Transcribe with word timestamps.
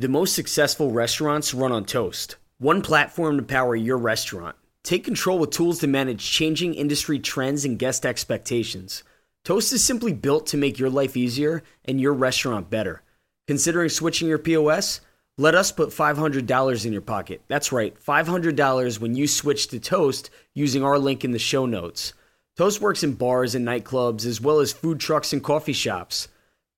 The 0.00 0.08
most 0.08 0.34
successful 0.34 0.92
restaurants 0.92 1.52
run 1.52 1.72
on 1.72 1.84
Toast, 1.84 2.36
one 2.56 2.80
platform 2.80 3.36
to 3.36 3.42
power 3.42 3.76
your 3.76 3.98
restaurant. 3.98 4.56
Take 4.82 5.04
control 5.04 5.38
with 5.38 5.50
tools 5.50 5.80
to 5.80 5.86
manage 5.86 6.24
changing 6.24 6.72
industry 6.72 7.18
trends 7.18 7.66
and 7.66 7.78
guest 7.78 8.06
expectations. 8.06 9.04
Toast 9.44 9.74
is 9.74 9.84
simply 9.84 10.14
built 10.14 10.46
to 10.46 10.56
make 10.56 10.78
your 10.78 10.88
life 10.88 11.18
easier 11.18 11.62
and 11.84 12.00
your 12.00 12.14
restaurant 12.14 12.70
better. 12.70 13.02
Considering 13.46 13.90
switching 13.90 14.26
your 14.26 14.38
POS? 14.38 15.02
Let 15.36 15.54
us 15.54 15.70
put 15.70 15.90
$500 15.90 16.86
in 16.86 16.92
your 16.94 17.02
pocket. 17.02 17.42
That's 17.48 17.70
right, 17.70 17.94
$500 18.02 19.00
when 19.00 19.14
you 19.14 19.26
switch 19.26 19.68
to 19.68 19.78
Toast 19.78 20.30
using 20.54 20.82
our 20.82 20.98
link 20.98 21.26
in 21.26 21.32
the 21.32 21.38
show 21.38 21.66
notes. 21.66 22.14
Toast 22.56 22.80
works 22.80 23.02
in 23.02 23.16
bars 23.16 23.54
and 23.54 23.68
nightclubs 23.68 24.24
as 24.24 24.40
well 24.40 24.60
as 24.60 24.72
food 24.72 24.98
trucks 24.98 25.34
and 25.34 25.44
coffee 25.44 25.74
shops. 25.74 26.28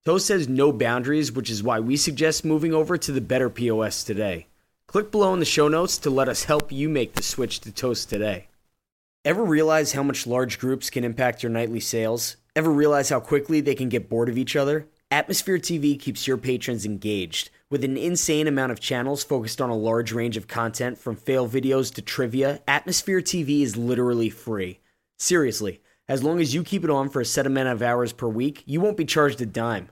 Toast 0.05 0.30
has 0.30 0.48
no 0.48 0.73
boundaries, 0.73 1.30
which 1.30 1.48
is 1.48 1.62
why 1.62 1.79
we 1.79 1.96
suggest 1.96 2.45
moving 2.45 2.75
over 2.75 2.98
to 2.98 3.12
the 3.12 3.21
better 3.21 3.48
POS 3.48 4.02
today. 4.02 4.48
Click 4.89 5.12
below 5.12 5.33
in 5.33 5.38
the 5.38 5.45
show 5.45 5.69
notes 5.69 5.97
to 5.98 6.11
let 6.11 6.28
us 6.28 6.42
help 6.42 6.73
you 6.73 6.88
make 6.88 7.15
the 7.15 7.23
switch 7.23 7.61
to 7.61 7.70
Toast 7.70 8.11
today. 8.11 8.48
Ever 9.25 9.45
realize 9.45 9.92
how 9.92 10.02
much 10.02 10.27
large 10.27 10.59
groups 10.59 10.91
can 10.91 11.05
impact 11.05 11.45
your 11.45 11.51
nightly 11.51 11.78
sales? 11.78 12.37
Ever 12.56 12.73
realize 12.73 13.11
how 13.11 13.20
quickly 13.20 13.61
they 13.61 13.77
can 13.77 13.88
get 13.88 14.09
bored 14.09 14.28
of 14.28 14.37
each 14.37 14.56
other? 14.56 14.88
Atmosphere 15.12 15.59
TV 15.59 15.97
keeps 15.97 16.27
your 16.27 16.37
patrons 16.37 16.84
engaged 16.84 17.50
with 17.70 17.84
an 17.84 17.97
insane 17.97 18.48
amount 18.48 18.73
of 18.73 18.80
channels 18.80 19.23
focused 19.23 19.61
on 19.61 19.70
a 19.70 19.77
large 19.77 20.12
range 20.12 20.37
of 20.37 20.48
content 20.48 20.98
from 20.98 21.14
fail 21.14 21.48
videos 21.48 21.95
to 21.95 22.03
trivia. 22.03 22.61
Atmosphere 22.66 23.20
TV 23.20 23.62
is 23.62 23.77
literally 23.77 24.30
free. 24.30 24.80
Seriously, 25.20 25.80
as 26.12 26.23
long 26.23 26.41
as 26.41 26.52
you 26.52 26.62
keep 26.62 26.84
it 26.84 26.91
on 26.91 27.09
for 27.09 27.23
a 27.23 27.25
set 27.25 27.47
amount 27.47 27.69
of 27.69 27.80
hours 27.80 28.12
per 28.12 28.29
week, 28.29 28.62
you 28.66 28.83
won't 28.83 28.98
be 28.98 29.07
charged 29.07 29.41
a 29.41 29.47
dime. 29.47 29.89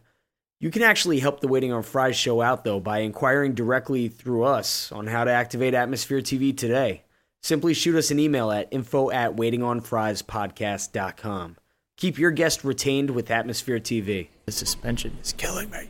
You 0.61 0.70
can 0.70 0.83
actually 0.83 1.20
help 1.20 1.41
the 1.41 1.48
Waiting 1.48 1.73
on 1.73 1.83
Fries 1.83 2.15
show 2.15 2.42
out 2.42 2.62
though 2.62 2.78
by 2.78 2.98
inquiring 2.98 3.55
directly 3.55 4.09
through 4.09 4.45
us 4.45 4.92
on 4.92 5.06
how 5.06 5.25
to 5.25 5.30
activate 5.30 5.73
Atmosphere 5.73 6.20
TV 6.20 6.55
today. 6.55 7.05
Simply 7.42 7.72
shoot 7.72 7.97
us 7.97 8.11
an 8.11 8.19
email 8.19 8.50
at 8.50 8.69
info 8.70 9.11
at 9.11 9.34
waitingonfriespodcast.com. 9.36 11.56
Keep 11.97 12.19
your 12.19 12.31
guest 12.33 12.64
retained 12.64 13.09
with 13.11 13.31
Atmosphere 13.31 13.81
TV. 13.81 14.28
The 14.44 14.53
suspension 14.53 15.16
is 15.22 15.33
killing 15.33 15.70
me. 15.70 15.89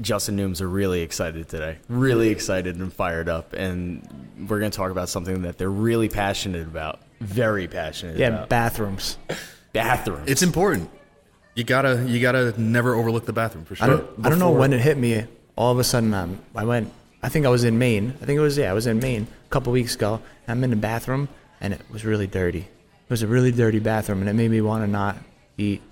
Justin 0.00 0.36
Nooms 0.36 0.60
are 0.60 0.68
really 0.68 1.00
excited 1.00 1.48
today. 1.48 1.78
Really 1.88 2.28
excited 2.28 2.76
and 2.76 2.92
fired 2.92 3.28
up. 3.28 3.52
And 3.52 4.06
we're 4.48 4.60
going 4.60 4.70
to 4.70 4.76
talk 4.76 4.92
about 4.92 5.08
something 5.08 5.42
that 5.42 5.58
they're 5.58 5.68
really 5.70 6.08
passionate 6.08 6.68
about. 6.68 7.00
Very 7.20 7.66
passionate 7.66 8.16
Yeah, 8.16 8.28
about. 8.28 8.48
bathrooms. 8.48 9.18
Bathrooms. 9.72 10.30
It's 10.30 10.42
important. 10.42 10.90
You 11.54 11.64
gotta 11.64 12.04
you 12.06 12.20
gotta 12.20 12.60
never 12.60 12.94
overlook 12.94 13.26
the 13.26 13.32
bathroom 13.32 13.64
for 13.64 13.74
I 13.74 13.86
sure. 13.86 13.96
don't, 13.98 14.26
I 14.26 14.28
don't 14.30 14.38
know 14.38 14.52
when 14.52 14.72
it 14.72 14.80
hit 14.80 14.96
me. 14.96 15.24
All 15.56 15.72
of 15.72 15.78
a 15.78 15.84
sudden, 15.84 16.14
um, 16.14 16.38
I 16.54 16.64
went. 16.64 16.92
I 17.22 17.28
think 17.28 17.46
I 17.46 17.48
was 17.48 17.64
in 17.64 17.78
Maine. 17.78 18.14
I 18.22 18.24
think 18.26 18.38
it 18.38 18.40
was 18.40 18.56
yeah, 18.56 18.70
I 18.70 18.74
was 18.74 18.86
in 18.86 19.00
Maine 19.00 19.26
a 19.46 19.48
couple 19.50 19.72
weeks 19.72 19.96
ago. 19.96 20.20
I'm 20.46 20.62
in 20.62 20.70
the 20.70 20.76
bathroom, 20.76 21.28
and 21.60 21.74
it 21.74 21.80
was 21.90 22.04
really 22.04 22.28
dirty. 22.28 22.60
It 22.60 23.10
was 23.10 23.22
a 23.22 23.26
really 23.26 23.50
dirty 23.50 23.80
bathroom, 23.80 24.20
and 24.20 24.28
it 24.30 24.34
made 24.34 24.50
me 24.50 24.60
want 24.60 24.84
to 24.84 24.86
not 24.86 25.16
eat 25.56 25.82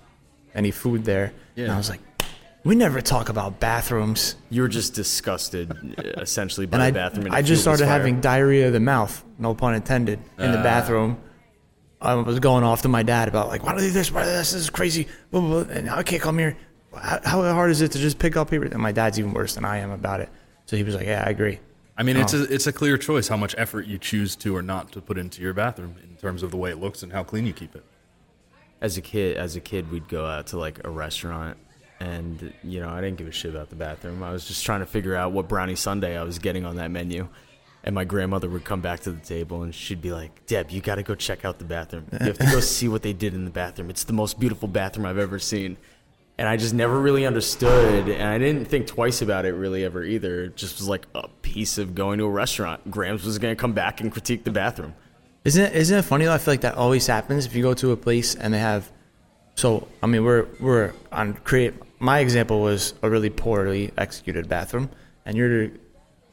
any 0.55 0.71
food 0.71 1.03
there. 1.03 1.33
And 1.57 1.67
Yeah. 1.67 1.73
I 1.73 1.77
was 1.77 1.89
like, 1.89 1.99
we 2.63 2.75
never 2.75 3.01
talk 3.01 3.27
about 3.29 3.59
bathrooms. 3.59 4.35
you 4.49 4.61
were 4.61 4.67
just 4.69 4.93
disgusted, 4.93 5.73
essentially, 6.17 6.65
by 6.65 6.77
And 6.77 6.95
the 6.95 6.99
I, 7.01 7.03
bathroom. 7.03 7.25
and 7.25 7.35
I 7.35 7.41
just 7.41 7.61
started 7.61 7.87
having 7.87 8.21
diarrhea 8.21 8.67
of 8.67 8.73
the 8.73 8.79
mouth, 8.79 9.23
no 9.37 9.53
pun 9.53 9.73
intended, 9.75 10.19
in 10.37 10.51
the 10.51 10.59
bathroom. 10.59 11.17
I 12.01 12.13
was 12.15 12.39
going 12.39 12.63
off 12.63 12.83
to 12.83 12.87
my 12.89 13.03
dad 13.03 13.27
about 13.27 13.47
like, 13.47 13.63
why 13.63 13.73
do 13.73 13.81
they 13.81 13.87
do 13.87 13.93
this? 13.93 14.11
Why 14.11 14.21
do 14.21 14.25
they 14.27 14.33
do 14.33 14.37
this? 14.37 14.51
This 14.51 14.61
is 14.61 14.69
crazy. 14.69 15.07
Blah, 15.31 15.41
blah, 15.41 15.63
blah. 15.63 15.73
And 15.73 15.89
I 15.89 16.03
can't 16.03 16.21
come 16.21 16.37
here. 16.37 16.55
How, 16.95 17.19
how 17.23 17.53
hard 17.53 17.71
is 17.71 17.81
it 17.81 17.91
to 17.93 17.99
just 17.99 18.19
pick 18.19 18.35
up 18.37 18.49
paper? 18.49 18.65
And 18.65 18.77
my 18.81 18.91
dad's 18.91 19.17
even 19.19 19.33
worse 19.33 19.55
than 19.55 19.65
I 19.65 19.77
am 19.77 19.91
about 19.91 20.19
it. 20.21 20.29
So 20.65 20.77
he 20.77 20.83
was 20.83 20.95
like, 20.95 21.07
yeah, 21.07 21.23
I 21.25 21.29
agree. 21.29 21.59
I 21.97 22.03
mean, 22.03 22.17
it's 22.17 22.33
Oh. 22.33 22.41
a 22.41 22.43
it's 22.43 22.67
a 22.67 22.71
clear 22.71 22.97
choice 22.97 23.27
how 23.27 23.37
much 23.37 23.55
effort 23.57 23.87
you 23.87 23.97
choose 23.97 24.35
to 24.37 24.55
or 24.55 24.61
not 24.61 24.91
to 24.91 25.01
put 25.01 25.17
into 25.17 25.41
your 25.41 25.53
bathroom 25.53 25.95
in 26.03 26.15
terms 26.17 26.43
of 26.43 26.51
the 26.51 26.57
way 26.57 26.69
it 26.69 26.79
looks 26.79 27.01
and 27.01 27.11
how 27.11 27.23
clean 27.23 27.45
you 27.47 27.53
keep 27.53 27.75
it. 27.75 27.83
as 28.81 28.97
a 28.97 29.01
kid 29.01 29.35
as 29.37 29.55
a 29.55 29.59
kid 29.59 29.89
we'd 29.91 30.07
go 30.07 30.23
out 30.25 30.45
to 30.47 30.59
like 30.59 30.79
a 30.85 30.89
restaurant 30.91 31.57
and 31.99 32.53
you 32.63 32.79
know 32.79 32.89
i 32.89 33.01
didn't 33.01 33.17
give 33.17 33.25
a 33.27 33.31
shit 33.31 33.49
about 33.49 33.71
the 33.71 33.75
bathroom 33.75 34.21
i 34.21 34.31
was 34.31 34.45
just 34.47 34.63
trying 34.63 34.81
to 34.81 34.85
figure 34.85 35.15
out 35.15 35.31
what 35.31 35.47
brownie 35.47 35.75
sunday 35.75 36.15
i 36.15 36.21
was 36.21 36.37
getting 36.37 36.63
on 36.63 36.75
that 36.75 36.91
menu 36.91 37.27
and 37.83 37.95
my 37.95 38.03
grandmother 38.03 38.49
would 38.49 38.63
come 38.63 38.81
back 38.81 38.99
to 39.01 39.11
the 39.11 39.21
table 39.21 39.63
and 39.63 39.73
she'd 39.73 40.01
be 40.01 40.11
like 40.11 40.45
deb 40.45 40.69
you 40.71 40.81
got 40.81 40.95
to 40.95 41.03
go 41.03 41.15
check 41.15 41.45
out 41.45 41.59
the 41.59 41.65
bathroom 41.65 42.05
you 42.11 42.27
have 42.27 42.37
to 42.37 42.45
go 42.45 42.59
see 42.75 42.87
what 42.87 43.01
they 43.01 43.13
did 43.13 43.33
in 43.33 43.45
the 43.45 43.51
bathroom 43.51 43.89
it's 43.89 44.03
the 44.03 44.13
most 44.13 44.39
beautiful 44.39 44.67
bathroom 44.67 45.05
i've 45.05 45.17
ever 45.17 45.39
seen 45.39 45.77
and 46.37 46.47
i 46.49 46.57
just 46.57 46.73
never 46.73 46.99
really 46.99 47.25
understood 47.25 48.09
and 48.09 48.27
i 48.27 48.37
didn't 48.37 48.65
think 48.65 48.87
twice 48.87 49.21
about 49.21 49.45
it 49.45 49.53
really 49.53 49.83
ever 49.83 50.03
either 50.03 50.45
it 50.45 50.57
just 50.57 50.77
was 50.79 50.87
like 50.87 51.05
a 51.15 51.27
piece 51.41 51.77
of 51.77 51.95
going 51.95 52.17
to 52.17 52.25
a 52.25 52.29
restaurant 52.29 52.91
grams 52.91 53.23
was 53.23 53.37
going 53.39 53.55
to 53.55 53.59
come 53.59 53.73
back 53.73 54.01
and 54.01 54.11
critique 54.11 54.43
the 54.43 54.51
bathroom 54.51 54.93
Isn't 55.45 55.65
it, 55.65 55.75
isn't 55.75 55.97
it 55.97 56.01
funny 56.01 56.25
though? 56.25 56.33
I 56.33 56.39
feel 56.39 56.53
like 56.53 56.61
that 56.61 56.75
always 56.75 57.07
happens 57.07 57.45
if 57.45 57.55
you 57.55 57.63
go 57.63 57.73
to 57.75 57.91
a 57.93 57.97
place 57.97 58.35
and 58.35 58.53
they 58.53 58.59
have. 58.59 58.91
So 59.55 59.87
I 60.03 60.07
mean, 60.07 60.25
we're 60.25 60.45
we're 60.59 60.91
on 61.09 61.35
create. 61.35 61.73
My 61.99 62.19
example 62.19 62.59
was 62.59 62.93
a 63.01 63.09
really 63.09 63.29
poorly 63.29 63.91
executed 63.97 64.49
bathroom, 64.49 64.89
and 65.25 65.37
your 65.37 65.69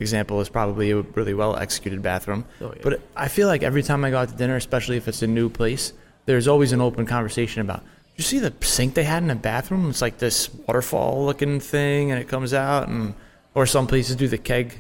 example 0.01 0.41
is 0.41 0.49
probably 0.49 0.91
a 0.91 1.01
really 1.01 1.35
well 1.35 1.57
executed 1.57 2.03
bathroom. 2.03 2.45
Oh, 2.61 2.73
yeah. 2.75 2.81
But 2.83 3.01
I 3.17 3.29
feel 3.29 3.49
like 3.49 3.63
every 3.63 3.83
time 3.83 4.05
I 4.05 4.11
go 4.11 4.19
out 4.19 4.29
to 4.29 4.35
dinner, 4.35 4.57
especially 4.57 4.97
if 4.97 5.09
it's 5.09 5.23
a 5.23 5.27
new 5.27 5.49
place, 5.49 5.93
there's 6.27 6.49
always 6.49 6.73
an 6.73 6.81
open 6.81 7.07
conversation 7.07 7.61
about. 7.61 7.83
You 8.17 8.23
see 8.23 8.39
the 8.39 8.53
sink 8.61 8.95
they 8.95 9.05
had 9.05 9.23
in 9.23 9.29
the 9.29 9.35
bathroom? 9.35 9.91
It's 9.91 10.01
like 10.01 10.19
this 10.19 10.49
waterfall 10.69 11.25
looking 11.25 11.59
thing, 11.61 12.13
and 12.13 12.21
it 12.21 12.29
comes 12.29 12.55
out, 12.55 12.89
and 12.89 13.15
or 13.55 13.67
some 13.67 13.87
places 13.89 14.15
do 14.17 14.29
the 14.29 14.39
keg, 14.39 14.79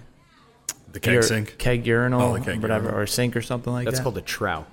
The 0.93 1.01
keg 1.01 1.17
ur- 1.17 1.23
sink. 1.23 1.59
keg 1.59 1.85
urinal, 1.87 2.21
Oh, 2.23 2.41
keg 2.41 2.61
whatever, 2.63 2.85
urinal. 2.85 3.01
or 3.03 3.07
sink 3.07 3.35
or 3.37 3.43
something 3.43 3.73
like 3.73 3.87
that's 3.87 3.99
that. 3.99 4.05
That's 4.05 4.05
called 4.05 4.19
a 4.19 4.23
trout 4.23 4.69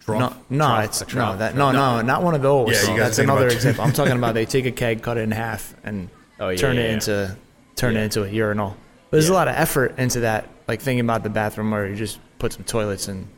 Trough. 0.00 0.36
No, 0.50 0.56
no, 0.58 0.64
Trough, 0.66 0.84
it's 0.84 1.00
a 1.02 1.16
no, 1.16 1.36
that, 1.38 1.56
no, 1.56 1.70
no, 1.72 2.02
not 2.02 2.22
one 2.22 2.34
of 2.34 2.42
those. 2.42 2.70
Yeah, 2.84 2.92
you 2.92 2.98
That's 3.00 3.18
another 3.18 3.46
example. 3.56 3.84
I'm 3.84 3.92
talking 3.92 4.16
about 4.16 4.34
they 4.34 4.44
take 4.44 4.66
a 4.66 4.70
keg, 4.72 5.00
cut 5.02 5.16
it 5.16 5.20
in 5.22 5.30
half, 5.30 5.74
and 5.84 6.10
Oh, 6.38 6.48
yeah, 6.50 6.56
turn 6.58 6.76
yeah, 6.76 6.82
it 6.82 6.86
yeah. 6.88 6.92
into 6.94 7.36
turn 7.76 7.94
Yeah. 7.94 8.00
it 8.00 8.04
into 8.04 8.24
a 8.24 8.28
urinal. 8.28 8.76
But 9.14 9.20
there's 9.20 9.28
a 9.28 9.34
lot 9.34 9.46
of 9.46 9.54
effort 9.54 9.96
into 9.96 10.20
that, 10.20 10.48
like 10.66 10.80
thinking 10.80 10.98
about 10.98 11.22
the 11.22 11.30
bathroom 11.30 11.70
where 11.70 11.86
you 11.86 11.94
just 11.94 12.18
put 12.40 12.52
some 12.52 12.64
toilets 12.64 13.06
and 13.06 13.28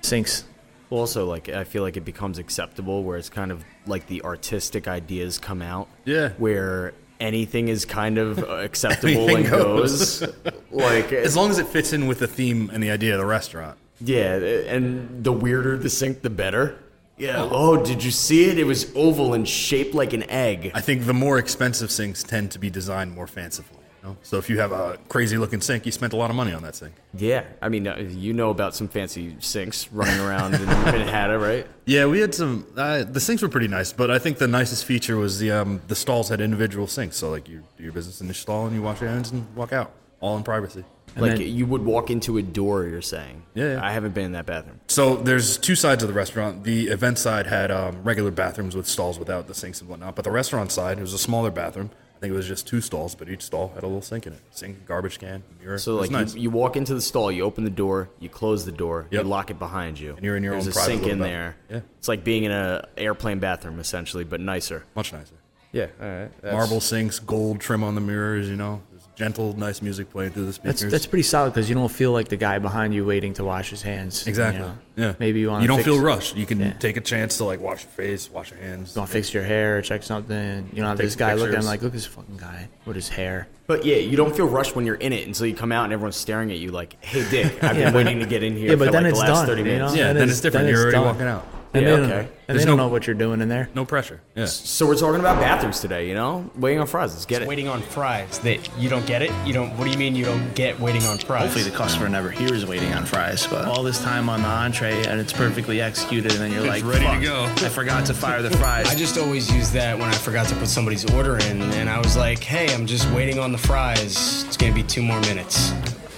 sinks. 0.00 0.42
Well, 0.90 0.98
also 0.98 1.24
like 1.24 1.48
I 1.48 1.62
feel 1.62 1.84
like 1.84 1.96
it 1.96 2.04
becomes 2.04 2.40
acceptable 2.40 3.04
where 3.04 3.16
it's 3.16 3.28
kind 3.28 3.52
of 3.52 3.64
like 3.86 4.08
the 4.08 4.22
artistic 4.22 4.88
ideas 4.88 5.38
come 5.38 5.62
out. 5.62 5.86
Yeah. 6.04 6.30
Where 6.30 6.94
anything 7.20 7.68
is 7.68 7.84
kind 7.84 8.18
of 8.18 8.40
uh, 8.40 8.54
acceptable 8.56 9.12
Anything 9.12 9.36
and 9.36 9.50
goes. 9.50 10.26
like 10.72 11.12
As 11.12 11.36
long 11.36 11.48
as 11.50 11.58
it 11.58 11.68
fits 11.68 11.92
in 11.92 12.08
with 12.08 12.18
the 12.18 12.26
theme 12.26 12.68
and 12.74 12.82
the 12.82 12.90
idea 12.90 13.12
of 13.12 13.20
the 13.20 13.26
restaurant. 13.26 13.78
yeah, 14.00 14.34
and 14.34 15.22
the 15.22 15.32
weirder 15.32 15.78
the 15.78 15.90
sink, 15.90 16.22
the 16.22 16.30
better. 16.30 16.76
Yeah. 17.18 17.40
Oh, 17.40 17.50
oh, 17.52 17.84
did 17.84 18.02
you 18.02 18.10
see 18.10 18.50
it? 18.50 18.58
It 18.58 18.64
was 18.64 18.90
oval 18.96 19.32
and 19.32 19.48
shaped 19.48 19.94
like 19.94 20.12
an 20.12 20.28
egg. 20.28 20.72
I 20.74 20.80
think 20.80 21.06
the 21.06 21.14
more 21.14 21.38
expensive 21.38 21.92
sinks 21.92 22.24
tend 22.24 22.50
to 22.50 22.58
be 22.58 22.68
designed 22.68 23.14
more 23.14 23.28
fancifully. 23.28 23.83
You 24.04 24.10
know? 24.10 24.16
So 24.22 24.36
if 24.36 24.50
you 24.50 24.58
have 24.58 24.72
a 24.72 24.98
crazy 25.08 25.38
looking 25.38 25.60
sink, 25.60 25.86
you 25.86 25.92
spent 25.92 26.12
a 26.12 26.16
lot 26.16 26.28
of 26.30 26.36
money 26.36 26.52
on 26.52 26.62
that 26.62 26.76
sink. 26.76 26.94
Yeah. 27.16 27.44
I 27.62 27.68
mean, 27.70 27.86
uh, 27.86 27.96
you 27.96 28.34
know 28.34 28.50
about 28.50 28.74
some 28.74 28.86
fancy 28.86 29.36
sinks 29.40 29.90
running 29.92 30.20
around 30.20 30.54
in 30.54 30.64
Manhattan, 30.66 31.40
right? 31.40 31.66
Yeah, 31.86 32.06
we 32.06 32.20
had 32.20 32.34
some. 32.34 32.66
Uh, 32.76 33.04
the 33.04 33.20
sinks 33.20 33.42
were 33.42 33.48
pretty 33.48 33.68
nice, 33.68 33.92
but 33.92 34.10
I 34.10 34.18
think 34.18 34.38
the 34.38 34.48
nicest 34.48 34.84
feature 34.84 35.16
was 35.16 35.38
the 35.38 35.52
um, 35.52 35.80
the 35.88 35.94
stalls 35.94 36.28
had 36.28 36.40
individual 36.40 36.86
sinks. 36.86 37.16
So 37.16 37.30
like 37.30 37.48
you 37.48 37.62
do 37.76 37.84
your 37.84 37.92
business 37.92 38.20
in 38.20 38.28
the 38.28 38.34
stall 38.34 38.66
and 38.66 38.74
you 38.76 38.82
wash 38.82 39.00
your 39.00 39.10
hands 39.10 39.30
and 39.30 39.46
walk 39.56 39.72
out, 39.72 39.92
all 40.20 40.36
in 40.36 40.42
privacy. 40.42 40.84
like 41.16 41.32
then- 41.38 41.40
you 41.42 41.64
would 41.66 41.82
walk 41.82 42.10
into 42.10 42.36
a 42.36 42.42
door. 42.42 42.84
You're 42.84 43.00
saying. 43.02 43.42
Yeah, 43.54 43.74
yeah. 43.74 43.84
I 43.84 43.92
haven't 43.92 44.14
been 44.14 44.26
in 44.26 44.32
that 44.32 44.46
bathroom. 44.46 44.80
So 44.88 45.16
there's 45.16 45.56
two 45.56 45.76
sides 45.76 46.02
of 46.02 46.08
the 46.08 46.14
restaurant. 46.14 46.64
The 46.64 46.88
event 46.88 47.18
side 47.18 47.46
had 47.46 47.70
um, 47.70 48.02
regular 48.02 48.30
bathrooms 48.30 48.76
with 48.76 48.86
stalls 48.86 49.18
without 49.18 49.46
the 49.46 49.54
sinks 49.54 49.80
and 49.80 49.88
whatnot, 49.88 50.14
but 50.14 50.24
the 50.24 50.30
restaurant 50.30 50.72
side 50.72 50.98
it 50.98 51.02
was 51.02 51.14
a 51.14 51.18
smaller 51.18 51.50
bathroom. 51.50 51.90
I 52.16 52.20
think 52.20 52.32
it 52.32 52.36
was 52.36 52.46
just 52.48 52.66
two 52.66 52.80
stalls, 52.80 53.14
but 53.14 53.28
each 53.28 53.42
stall 53.42 53.72
had 53.74 53.82
a 53.82 53.86
little 53.86 54.00
sink 54.00 54.26
in 54.26 54.32
it. 54.32 54.40
Sink, 54.50 54.86
garbage 54.86 55.18
can, 55.18 55.42
mirror. 55.60 55.76
So 55.78 55.92
It 55.98 56.00
was 56.00 56.10
like 56.10 56.20
nice. 56.26 56.34
you, 56.34 56.42
you 56.42 56.50
walk 56.50 56.76
into 56.76 56.94
the 56.94 57.02
stall, 57.02 57.30
you 57.30 57.42
open 57.42 57.64
the 57.64 57.70
door, 57.70 58.08
you 58.18 58.28
close 58.30 58.64
the 58.64 58.72
door, 58.72 59.06
Yep. 59.10 59.22
you 59.24 59.28
lock 59.28 59.50
it 59.50 59.58
behind 59.58 59.98
you, 60.00 60.14
And 60.14 60.24
you're 60.24 60.36
in 60.36 60.42
your 60.42 60.54
own. 60.54 60.62
There's 60.62 60.76
own 60.76 60.82
a 60.82 60.86
private 60.86 60.90
sink 61.00 61.02
in 61.12 61.18
bathroom. 61.18 61.20
there. 61.20 61.56
Yeah. 61.70 61.80
It's 61.98 62.08
like 62.08 62.24
being 62.24 62.44
in 62.44 62.50
an 62.52 62.86
airplane 62.96 63.40
bathroom 63.40 63.78
essentially, 63.80 64.24
but 64.24 64.40
nicer. 64.40 64.84
much 64.94 65.12
nicer. 65.12 65.34
Yeah, 65.72 65.88
all 66.00 66.06
right. 66.08 66.30
Marble 66.44 66.80
sinks, 66.80 67.18
gold 67.18 67.60
trim 67.60 67.82
on 67.82 67.96
the 67.96 68.00
mirrors. 68.00 68.48
You 68.48 68.54
know, 68.54 68.80
there's 68.92 68.93
gentle, 69.16 69.56
nice 69.56 69.80
music 69.82 70.10
playing 70.10 70.30
through 70.32 70.46
the 70.46 70.52
speakers. 70.52 70.80
That's 70.80 70.92
that's 70.92 71.06
pretty 71.06 71.22
solid 71.22 71.50
because 71.50 71.68
you 71.68 71.74
don't 71.74 71.90
feel 71.90 72.12
like 72.12 72.28
the 72.28 72.36
guy 72.36 72.58
behind 72.58 72.94
you 72.94 73.04
waiting 73.04 73.32
to 73.34 73.44
wash 73.44 73.70
his 73.70 73.82
hands. 73.82 74.26
Exactly. 74.26 74.60
you 74.60 74.66
know. 74.66 74.78
Yeah. 74.96 75.14
Maybe 75.18 75.40
you 75.40 75.48
want. 75.50 75.60
To. 75.60 75.62
You 75.64 75.68
don't 75.68 75.78
fix, 75.78 75.86
feel 75.88 76.00
rushed. 76.00 76.36
You 76.36 76.46
can 76.46 76.60
Yeah. 76.60 76.72
take 76.74 76.96
a 76.96 77.00
chance 77.00 77.36
to 77.38 77.44
like 77.44 77.60
wash 77.60 77.82
your 77.82 77.90
face, 77.90 78.30
wash 78.30 78.50
your 78.50 78.60
hands. 78.60 78.94
You 78.94 79.00
want 79.00 79.10
to 79.10 79.12
fix 79.12 79.32
your 79.34 79.42
hair, 79.42 79.82
check 79.82 80.02
something. 80.02 80.68
You 80.72 80.82
don't 80.82 80.96
this 80.96 81.16
guy 81.16 81.34
looking 81.34 81.48
pictures. 81.50 81.66
like, 81.66 81.82
look 81.82 81.90
at 81.90 81.94
this 81.94 82.06
fucking 82.06 82.36
guy 82.36 82.68
with 82.86 82.96
his 82.96 83.08
hair. 83.08 83.48
But 83.66 83.84
yeah, 83.84 83.96
you 83.96 84.16
don't 84.16 84.34
feel 84.36 84.46
rushed 84.46 84.76
when 84.76 84.84
you're 84.86 84.94
in 84.96 85.12
it 85.12 85.26
until 85.26 85.46
you 85.46 85.54
come 85.54 85.72
out 85.72 85.84
and 85.84 85.92
everyone's 85.92 86.16
staring 86.16 86.50
at 86.52 86.58
you 86.58 86.70
like, 86.70 87.02
"Hey, 87.02 87.28
Dick, 87.30 87.62
I've 87.64 87.76
been 87.76 87.94
waiting 87.94 88.20
to 88.20 88.26
get 88.26 88.42
in 88.42 88.56
here 88.56 88.70
Yeah, 88.70 88.76
but 88.76 88.86
for 88.86 88.92
then 88.92 89.04
like 89.04 89.10
it's 89.12 89.20
the 89.20 89.26
last 89.26 89.38
done, 89.38 89.46
thirty 89.46 89.62
you 89.62 89.68
know? 89.68 89.74
minutes." 89.76 89.96
Yeah, 89.96 90.04
Then 90.08 90.14
then 90.16 90.22
it's- 90.24 90.32
it's 90.36 90.40
different. 90.42 90.66
then 90.66 90.74
You're 90.74 90.88
it's 90.88 90.94
already 90.96 91.06
done. 91.06 91.16
walking 91.16 91.26
out. 91.26 91.46
And 91.74 91.82
Yeah, 91.84 91.90
they 91.90 91.96
don't, 91.96 92.04
okay. 92.10 92.18
and 92.20 92.28
There's 92.46 92.58
they 92.60 92.64
don't 92.66 92.76
no- 92.76 92.84
know 92.86 92.88
what 92.92 93.06
you're 93.06 93.14
doing 93.16 93.40
in 93.40 93.48
there. 93.48 93.68
No 93.74 93.84
pressure. 93.84 94.20
Yeah. 94.36 94.46
So 94.46 94.86
we're 94.86 94.94
talking 94.96 95.20
about 95.20 95.40
bathrooms 95.40 95.80
today, 95.80 96.08
you 96.08 96.14
know? 96.14 96.48
Waiting 96.56 96.78
on 96.80 96.86
fries. 96.86 97.12
Let's 97.12 97.26
get 97.26 97.42
it. 97.42 97.48
Waiting 97.48 97.68
on 97.68 97.82
fries. 97.82 98.38
That 98.40 98.68
you 98.78 98.88
don't 98.88 99.04
get 99.06 99.22
it. 99.22 99.30
You 99.44 99.52
don't. 99.52 99.70
What 99.76 99.84
do 99.84 99.90
you 99.90 99.98
mean 99.98 100.14
you 100.14 100.24
don't 100.24 100.54
get 100.54 100.78
waiting 100.80 101.02
on 101.04 101.18
fries? 101.18 101.42
Hopefully 101.42 101.64
the 101.64 101.76
customer 101.76 102.08
never 102.08 102.30
hears 102.30 102.64
waiting 102.64 102.92
on 102.94 103.04
fries, 103.04 103.46
but 103.46 103.64
all 103.66 103.82
this 103.82 104.00
time 104.02 104.28
on 104.28 104.42
the 104.42 104.48
entree 104.48 105.04
and 105.06 105.20
it's 105.20 105.32
perfectly 105.32 105.80
executed, 105.80 106.32
and 106.32 106.40
then 106.40 106.52
you're 106.52 106.66
like, 106.66 106.84
ready 106.84 107.04
to 107.06 107.20
go." 107.24 107.44
I 107.44 107.68
forgot 107.68 108.06
to 108.06 108.14
fire 108.14 108.40
the 108.42 108.50
fries. 108.56 108.86
I 108.90 108.94
just 108.94 109.18
always 109.18 109.52
use 109.52 109.70
that 109.72 109.98
when 109.98 110.08
I 110.08 110.12
forgot 110.14 110.46
to 110.48 110.54
put 110.56 110.68
somebody's 110.68 111.04
order 111.12 111.38
in, 111.38 111.60
and 111.74 111.90
I 111.90 111.98
was 111.98 112.16
like, 112.16 112.42
"Hey, 112.42 112.72
I'm 112.74 112.86
just 112.86 113.10
waiting 113.10 113.38
on 113.38 113.52
the 113.52 113.58
fries. 113.58 114.44
It's 114.46 114.56
gonna 114.56 114.72
be 114.74 114.82
two 114.84 115.02
more 115.02 115.20
minutes." 115.22 115.72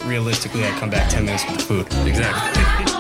Realistically, 0.05 0.65
I 0.65 0.71
come 0.79 0.91
back 0.91 1.09
ten 1.11 1.25
minutes 1.25 1.45
with 1.49 1.57
the 1.57 1.63
food. 1.65 1.87
Exactly. 2.07 2.93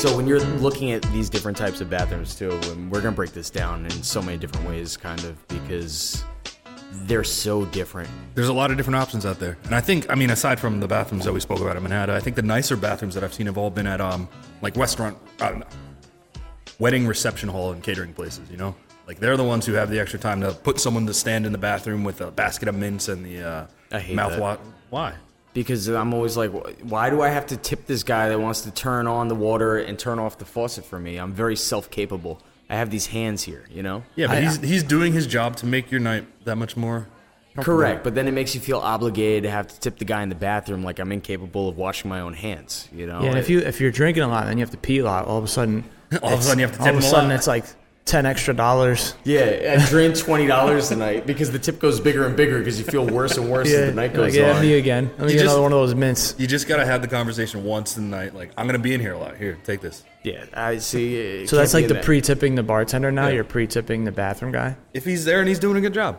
So 0.00 0.16
when 0.16 0.26
you're 0.26 0.40
looking 0.40 0.92
at 0.92 1.02
these 1.12 1.28
different 1.28 1.58
types 1.58 1.82
of 1.82 1.90
bathrooms 1.90 2.34
too, 2.34 2.52
and 2.70 2.90
we're 2.90 3.02
gonna 3.02 3.14
break 3.14 3.32
this 3.32 3.50
down 3.50 3.84
in 3.84 3.90
so 4.02 4.22
many 4.22 4.38
different 4.38 4.66
ways, 4.66 4.96
kind 4.96 5.22
of 5.24 5.46
because 5.48 6.24
they're 6.90 7.22
so 7.22 7.66
different. 7.66 8.08
There's 8.34 8.48
a 8.48 8.52
lot 8.54 8.70
of 8.70 8.78
different 8.78 8.96
options 8.96 9.26
out 9.26 9.38
there, 9.38 9.58
and 9.64 9.74
I 9.74 9.82
think, 9.82 10.10
I 10.10 10.14
mean, 10.14 10.30
aside 10.30 10.58
from 10.58 10.80
the 10.80 10.88
bathrooms 10.88 11.26
that 11.26 11.34
we 11.34 11.40
spoke 11.40 11.60
about 11.60 11.76
in 11.76 11.82
Manhattan, 11.82 12.16
I 12.16 12.20
think 12.20 12.34
the 12.34 12.40
nicer 12.40 12.78
bathrooms 12.78 13.14
that 13.14 13.22
I've 13.22 13.34
seen 13.34 13.44
have 13.44 13.58
all 13.58 13.68
been 13.68 13.86
at 13.86 14.00
um 14.00 14.26
like 14.62 14.74
restaurant, 14.74 15.18
I 15.38 15.50
don't 15.50 15.58
know, 15.58 15.66
wedding 16.78 17.06
reception 17.06 17.50
hall 17.50 17.72
and 17.72 17.82
catering 17.82 18.14
places. 18.14 18.50
You 18.50 18.56
know, 18.56 18.74
like 19.06 19.18
they're 19.18 19.36
the 19.36 19.44
ones 19.44 19.66
who 19.66 19.74
have 19.74 19.90
the 19.90 20.00
extra 20.00 20.18
time 20.18 20.40
to 20.40 20.52
put 20.52 20.80
someone 20.80 21.04
to 21.08 21.12
stand 21.12 21.44
in 21.44 21.52
the 21.52 21.58
bathroom 21.58 22.04
with 22.04 22.22
a 22.22 22.30
basket 22.30 22.68
of 22.68 22.74
mints 22.74 23.08
and 23.08 23.22
the 23.22 23.42
uh, 23.42 23.66
I 23.92 24.00
hate 24.00 24.16
mouthwash. 24.16 24.60
Why? 24.88 25.12
Because 25.52 25.88
I'm 25.88 26.14
always 26.14 26.36
like, 26.36 26.50
why 26.82 27.10
do 27.10 27.22
I 27.22 27.28
have 27.28 27.46
to 27.48 27.56
tip 27.56 27.86
this 27.86 28.02
guy 28.04 28.28
that 28.28 28.38
wants 28.40 28.60
to 28.62 28.70
turn 28.70 29.06
on 29.08 29.26
the 29.28 29.34
water 29.34 29.78
and 29.78 29.98
turn 29.98 30.18
off 30.20 30.38
the 30.38 30.44
faucet 30.44 30.84
for 30.84 30.98
me? 31.00 31.16
I'm 31.16 31.32
very 31.32 31.56
self 31.56 31.90
capable. 31.90 32.40
I 32.68 32.76
have 32.76 32.90
these 32.90 33.06
hands 33.06 33.42
here, 33.42 33.64
you 33.70 33.82
know? 33.82 34.04
Yeah, 34.14 34.28
but 34.28 34.36
I- 34.38 34.40
he's 34.42 34.60
he's 34.60 34.82
doing 34.84 35.12
his 35.12 35.26
job 35.26 35.56
to 35.56 35.66
make 35.66 35.90
your 35.90 36.00
night 36.00 36.24
that 36.44 36.56
much 36.56 36.76
more. 36.76 37.08
Correct, 37.56 38.04
but 38.04 38.14
then 38.14 38.28
it 38.28 38.30
makes 38.32 38.54
you 38.54 38.60
feel 38.60 38.78
obligated 38.78 39.42
to 39.42 39.50
have 39.50 39.66
to 39.66 39.80
tip 39.80 39.98
the 39.98 40.04
guy 40.04 40.22
in 40.22 40.28
the 40.28 40.36
bathroom 40.36 40.84
like 40.84 41.00
I'm 41.00 41.10
incapable 41.10 41.68
of 41.68 41.76
washing 41.76 42.08
my 42.08 42.20
own 42.20 42.32
hands, 42.32 42.88
you 42.92 43.06
know? 43.06 43.20
Yeah, 43.22 43.30
and 43.30 43.38
if 43.38 43.50
you 43.50 43.58
if 43.58 43.80
you're 43.80 43.90
drinking 43.90 44.22
a 44.22 44.28
lot 44.28 44.46
and 44.46 44.56
you 44.56 44.64
have 44.64 44.70
to 44.70 44.76
pee 44.78 44.98
a 45.00 45.04
lot, 45.04 45.26
all 45.26 45.36
of 45.38 45.44
a 45.44 45.48
sudden, 45.48 45.84
All 46.22 46.32
of 46.32 46.38
a 46.40 46.42
sudden 46.42 46.60
you 46.60 46.66
have 46.66 46.76
to 46.76 46.82
all 46.82 46.88
of 46.88 46.94
a 46.94 46.98
him 46.98 47.04
a 47.04 47.06
sudden 47.06 47.28
lot. 47.30 47.34
it's 47.36 47.46
like 47.48 47.64
ten 48.10 48.26
extra 48.26 48.52
dollars. 48.52 49.14
Yeah, 49.24 49.76
I 49.78 49.86
drained 49.88 50.16
twenty 50.16 50.46
dollars 50.46 50.88
tonight 50.88 51.26
because 51.26 51.50
the 51.52 51.58
tip 51.58 51.78
goes 51.78 52.00
bigger 52.00 52.26
and 52.26 52.36
bigger 52.36 52.58
because 52.58 52.78
you 52.78 52.84
feel 52.84 53.06
worse 53.06 53.36
and 53.36 53.48
worse 53.48 53.72
as 53.72 53.88
the 53.90 53.94
night 53.94 54.12
goes 54.12 54.32
like, 54.32 54.34
yeah, 54.34 54.56
on. 54.56 54.60
me 54.62 54.74
again. 54.74 55.10
Let 55.16 55.20
me 55.20 55.24
You 55.26 55.30
get 55.38 55.44
just- 55.44 55.44
another 55.44 55.62
one 55.62 55.72
of 55.72 55.78
those 55.78 55.94
mints. 55.94 56.34
You 56.36 56.46
just 56.48 56.66
gotta 56.66 56.84
have 56.84 57.02
the 57.02 57.08
conversation 57.08 57.64
once 57.64 57.96
in 57.96 58.10
the 58.10 58.16
night. 58.16 58.34
Like, 58.34 58.50
I'm 58.58 58.66
gonna 58.66 58.78
be 58.80 58.92
in 58.94 59.00
here 59.00 59.12
a 59.14 59.18
lot. 59.18 59.36
Here, 59.36 59.56
take 59.64 59.80
this. 59.80 60.02
Yeah, 60.24 60.44
I 60.52 60.78
see. 60.78 61.16
it 61.16 61.48
So 61.48 61.56
that's 61.56 61.72
like 61.72 61.88
the 61.88 61.94
that. 61.94 62.04
pre-tipping 62.04 62.54
the 62.56 62.62
bartender. 62.62 63.10
Now 63.12 63.28
Yeah. 63.28 63.34
you're 63.36 63.44
pre-tipping 63.44 64.04
the 64.04 64.12
bathroom 64.12 64.52
guy. 64.52 64.76
If 64.92 65.04
he's 65.04 65.24
there 65.24 65.38
and 65.38 65.48
he's 65.48 65.58
doing 65.60 65.76
a 65.76 65.80
good 65.80 65.94
job. 65.94 66.18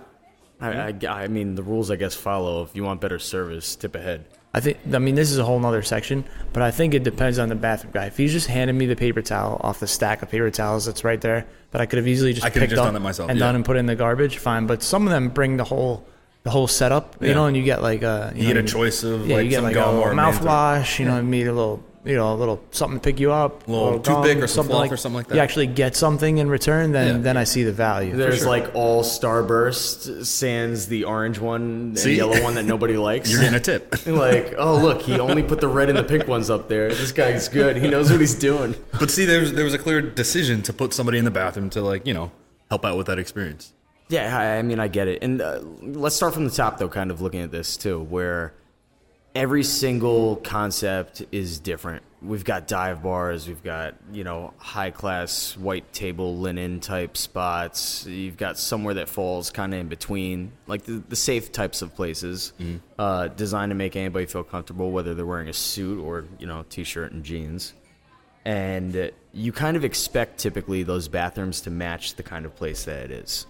I, 0.59 0.93
I, 0.93 1.23
I 1.23 1.27
mean, 1.27 1.55
the 1.55 1.63
rules 1.63 1.91
I 1.91 1.95
guess 1.97 2.15
follow. 2.15 2.63
If 2.63 2.75
you 2.75 2.83
want 2.83 3.01
better 3.01 3.19
service, 3.19 3.75
tip 3.75 3.95
ahead. 3.95 4.25
I 4.53 4.59
think. 4.59 4.77
I 4.93 4.99
mean, 4.99 5.15
this 5.15 5.31
is 5.31 5.37
a 5.37 5.45
whole 5.45 5.59
nother 5.59 5.81
section, 5.81 6.25
but 6.51 6.61
I 6.61 6.71
think 6.71 6.93
it 6.93 7.03
depends 7.03 7.39
on 7.39 7.47
the 7.49 7.55
bathroom 7.55 7.93
guy. 7.93 8.05
If 8.07 8.17
he's 8.17 8.33
just 8.33 8.47
handed 8.47 8.73
me 8.73 8.85
the 8.85 8.95
paper 8.97 9.21
towel 9.21 9.61
off 9.63 9.79
the 9.79 9.87
stack 9.87 10.21
of 10.21 10.29
paper 10.29 10.51
towels 10.51 10.85
that's 10.85 11.03
right 11.05 11.21
there, 11.21 11.45
that 11.71 11.81
I 11.81 11.85
could 11.85 11.97
have 11.97 12.07
easily 12.07 12.33
just 12.33 12.45
I 12.45 12.49
picked 12.49 12.69
just 12.71 12.79
up 12.79 12.85
done 12.87 12.93
that 12.95 12.99
myself, 12.99 13.29
and 13.29 13.39
yeah. 13.39 13.45
done 13.45 13.55
and 13.55 13.63
put 13.63 13.77
in 13.77 13.85
the 13.85 13.95
garbage, 13.95 14.37
fine. 14.39 14.67
But 14.67 14.83
some 14.83 15.07
of 15.07 15.11
them 15.11 15.29
bring 15.29 15.55
the 15.55 15.63
whole, 15.63 16.05
the 16.43 16.49
whole 16.49 16.67
setup, 16.67 17.15
you 17.21 17.29
Yeah. 17.29 17.33
know, 17.35 17.45
and 17.45 17.55
you 17.55 17.63
get 17.63 17.81
like 17.81 18.01
a, 18.01 18.33
You 18.35 18.47
know, 18.49 18.53
get 18.55 18.57
a 18.57 18.67
choice 18.67 19.03
of, 19.03 19.25
yeah, 19.25 19.37
like, 19.37 19.43
you 19.45 19.49
get 19.51 19.55
some 19.57 19.63
like 19.65 19.73
gum 19.75 19.95
a 19.95 19.99
or 19.99 20.09
a 20.09 20.11
or- 20.11 20.15
mouthwash, 20.15 20.99
you 20.99 21.05
know, 21.05 21.15
and 21.17 21.31
maybe 21.31 21.47
a 21.47 21.53
little, 21.53 21.81
you 22.03 22.15
know, 22.15 22.33
a 22.33 22.35
little 22.35 22.59
something 22.71 22.99
to 22.99 23.03
pick 23.03 23.19
you 23.19 23.31
up, 23.31 23.67
A 23.67 23.71
little 23.71 23.99
gum, 23.99 24.23
toothpick 24.23 24.43
or 24.43 24.47
some 24.47 24.63
something 24.65 24.75
fluff 24.75 24.91
or 24.91 24.97
something 24.97 25.17
like 25.17 25.27
that. 25.27 25.35
You 25.35 25.41
actually 25.41 25.67
get 25.67 25.95
something 25.95 26.39
in 26.39 26.49
return, 26.49 26.91
then 26.93 27.17
Yeah. 27.17 27.21
then 27.21 27.37
I 27.37 27.43
see 27.43 27.63
the 27.63 27.71
value. 27.71 28.15
There's 28.15 28.45
like 28.45 28.71
all 28.73 29.03
Starburst, 29.03 30.25
sans 30.25 30.87
the 30.87 31.03
orange 31.03 31.39
one 31.39 31.61
and 31.61 31.99
See? 31.99 32.15
yellow 32.15 32.41
one 32.41 32.55
that 32.55 32.65
nobody 32.65 32.97
likes. 33.09 33.31
You're 33.31 33.41
getting 33.41 33.55
a 33.55 33.59
tip. 33.59 33.95
like, 34.07 34.55
oh 34.57 34.77
look, 34.77 35.01
he 35.01 35.19
only 35.19 35.43
put 35.43 35.61
the 35.61 35.67
red 35.67 35.89
and 35.89 35.97
the 35.97 36.03
pink 36.03 36.27
ones 36.27 36.49
up 36.49 36.67
there. 36.69 36.89
This 36.89 37.11
guy's 37.11 37.47
good. 37.47 37.77
He 37.77 37.87
knows 37.87 38.09
what 38.11 38.19
he's 38.19 38.35
doing. 38.35 38.75
but 38.99 39.11
see, 39.11 39.25
there 39.25 39.41
was, 39.41 39.53
there 39.53 39.63
was 39.65 39.73
a 39.73 39.79
clear 39.79 40.01
decision 40.01 40.61
to 40.63 40.73
put 40.73 40.93
somebody 40.93 41.17
in 41.17 41.25
the 41.25 41.31
bathroom 41.31 41.69
to, 41.71 41.81
like, 41.81 42.07
you 42.07 42.13
know, 42.13 42.31
help 42.69 42.83
out 42.85 42.97
with 42.97 43.07
that 43.07 43.19
experience. 43.19 43.73
Yeah, 44.09 44.37
I, 44.37 44.57
I 44.57 44.61
mean, 44.61 44.79
I 44.79 44.87
get 44.87 45.07
it. 45.07 45.21
And 45.23 45.41
uh, 45.41 45.59
let's 45.81 46.15
start 46.15 46.33
from 46.33 46.45
the 46.45 46.51
top, 46.51 46.79
though, 46.79 46.89
kind 46.89 47.11
of 47.11 47.21
looking 47.21 47.41
at 47.41 47.51
this, 47.51 47.77
too, 47.77 48.01
where 48.01 48.53
every 49.33 49.63
single 49.63 50.35
concept 50.37 51.23
is 51.31 51.59
different. 51.59 52.03
We've 52.21 52.43
got 52.43 52.67
dive 52.67 53.01
bars, 53.01 53.47
we've 53.47 53.63
got, 53.63 53.95
you 54.11 54.23
know, 54.23 54.53
high 54.57 54.91
class 54.91 55.57
white 55.57 55.91
table 55.91 56.37
linen 56.37 56.79
type 56.79 57.17
spots. 57.17 58.05
You've 58.05 58.37
got 58.37 58.59
somewhere 58.59 58.93
that 58.95 59.09
falls 59.09 59.49
kind 59.49 59.73
of 59.73 59.79
in 59.79 59.87
between, 59.87 60.51
like 60.67 60.83
the, 60.83 61.01
the 61.09 61.15
safe 61.15 61.51
types 61.51 61.81
of 61.81 61.95
places, 61.95 62.53
uh, 62.99 63.29
designed 63.29 63.71
to 63.71 63.75
make 63.75 63.95
anybody 63.95 64.27
feel 64.27 64.43
comfortable, 64.43 64.91
whether 64.91 65.15
they're 65.15 65.25
wearing 65.25 65.49
a 65.49 65.53
suit 65.53 65.97
or, 65.99 66.25
you 66.37 66.45
know, 66.45 66.63
t 66.69 66.83
shirt 66.83 67.11
and 67.11 67.23
jeans. 67.23 67.73
And 68.45 69.11
you 69.33 69.51
kind 69.51 69.77
of 69.77 69.83
expect 69.85 70.39
typically 70.39 70.83
those 70.83 71.07
bathrooms 71.07 71.61
to 71.61 71.69
match 71.71 72.15
the 72.15 72.23
kind 72.23 72.45
of 72.45 72.55
place 72.55 72.85
that 72.85 73.05
it 73.05 73.11
is 73.11 73.45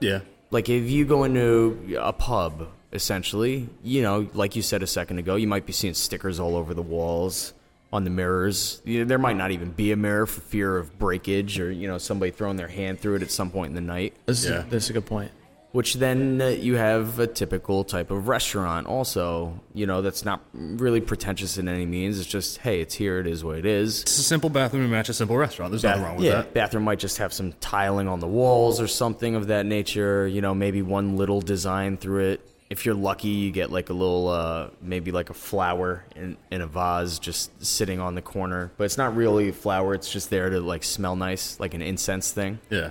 Yeah. 0.00 0.20
like 0.50 0.68
if 0.68 0.90
you 0.90 1.04
go 1.04 1.24
into 1.24 1.96
a 2.00 2.12
pub 2.12 2.68
essentially 2.92 3.68
you 3.82 4.02
know 4.02 4.28
like 4.34 4.56
you 4.56 4.62
said 4.62 4.82
a 4.82 4.86
second 4.86 5.18
ago 5.18 5.36
you 5.36 5.46
might 5.46 5.64
be 5.66 5.72
seeing 5.72 5.94
stickers 5.94 6.40
all 6.40 6.56
over 6.56 6.74
the 6.74 6.82
walls 6.82 7.52
on 7.92 8.04
the 8.04 8.10
mirrors 8.10 8.82
you 8.84 8.98
know, 9.00 9.04
there 9.04 9.18
might 9.18 9.36
not 9.36 9.50
even 9.52 9.70
be 9.70 9.92
a 9.92 9.96
mirror 9.96 10.26
for 10.26 10.40
fear 10.40 10.76
of 10.76 10.98
breakage 10.98 11.58
or 11.60 11.70
you 11.70 11.86
know 11.88 11.98
somebody 11.98 12.30
throwing 12.32 12.56
their 12.56 12.68
hand 12.68 12.98
through 13.00 13.14
it 13.16 13.22
at 13.22 13.30
some 13.30 13.50
point 13.50 13.68
in 13.70 13.74
the 13.74 13.80
night 13.80 14.14
This, 14.26 14.44
Yeah. 14.44 14.64
is, 14.64 14.70
this 14.70 14.84
is 14.84 14.90
a 14.90 14.92
good 14.94 15.06
point. 15.06 15.30
which 15.72 15.94
then 15.94 16.40
uh, 16.42 16.48
you 16.48 16.74
have 16.76 17.18
a 17.20 17.26
typical 17.28 17.84
type 17.84 18.10
of 18.10 18.26
restaurant 18.26 18.86
also 18.88 19.58
you 19.72 19.86
know 19.86 20.02
that's 20.02 20.24
not 20.24 20.40
really 20.52 21.00
pretentious 21.00 21.58
in 21.58 21.68
any 21.68 21.86
means 21.86 22.18
it's 22.18 22.28
just 22.28 22.58
hey 22.58 22.80
it's 22.80 22.94
here 22.94 23.20
it 23.20 23.26
is 23.28 23.44
what 23.44 23.56
it 23.56 23.66
is 23.66 24.02
It's 24.02 24.18
a 24.18 24.22
simple 24.22 24.50
bathroom 24.50 24.82
to 24.84 24.88
match 24.88 25.08
a 25.08 25.14
simple 25.14 25.36
restaurant. 25.36 25.70
There's 25.70 25.84
nothing 25.84 26.02
wrong 26.02 26.16
with 26.16 26.26
yeah, 26.26 26.32
that. 26.42 26.54
bathroom 26.54 26.82
might 26.84 26.98
just 26.98 27.18
have 27.18 27.32
some 27.32 27.52
tiling 27.60 28.08
on 28.08 28.18
the 28.18 28.26
walls 28.26 28.80
or 28.80 28.88
something 28.88 29.36
of 29.36 29.46
that 29.48 29.64
nature. 29.64 30.26
You 30.26 30.40
know, 30.40 30.54
maybe 30.56 30.82
one 30.82 31.16
little 31.16 31.40
design 31.40 31.96
through 31.96 32.30
it. 32.32 32.49
If 32.70 32.86
you're 32.86 32.94
lucky, 32.94 33.28
you 33.28 33.50
get 33.50 33.70
like 33.70 33.90
a 33.90 33.92
little, 33.92 34.28
uh, 34.28 34.70
maybe 34.80 35.10
like 35.10 35.28
a 35.28 35.34
flower 35.34 36.04
in, 36.14 36.36
in 36.50 36.60
a 36.60 36.66
vase 36.66 37.18
just 37.18 37.64
sitting 37.64 37.98
on 37.98 38.14
the 38.14 38.22
corner. 38.22 38.70
But 38.76 38.84
it's 38.84 38.96
not 38.96 39.16
really 39.16 39.48
a 39.48 39.52
flower. 39.52 39.92
It's 39.94 40.10
just 40.10 40.30
there 40.30 40.48
to 40.48 40.60
like 40.60 40.84
smell 40.84 41.16
nice, 41.16 41.58
like 41.58 41.74
an 41.74 41.82
incense 41.82 42.30
thing. 42.30 42.60
Yeah. 42.70 42.90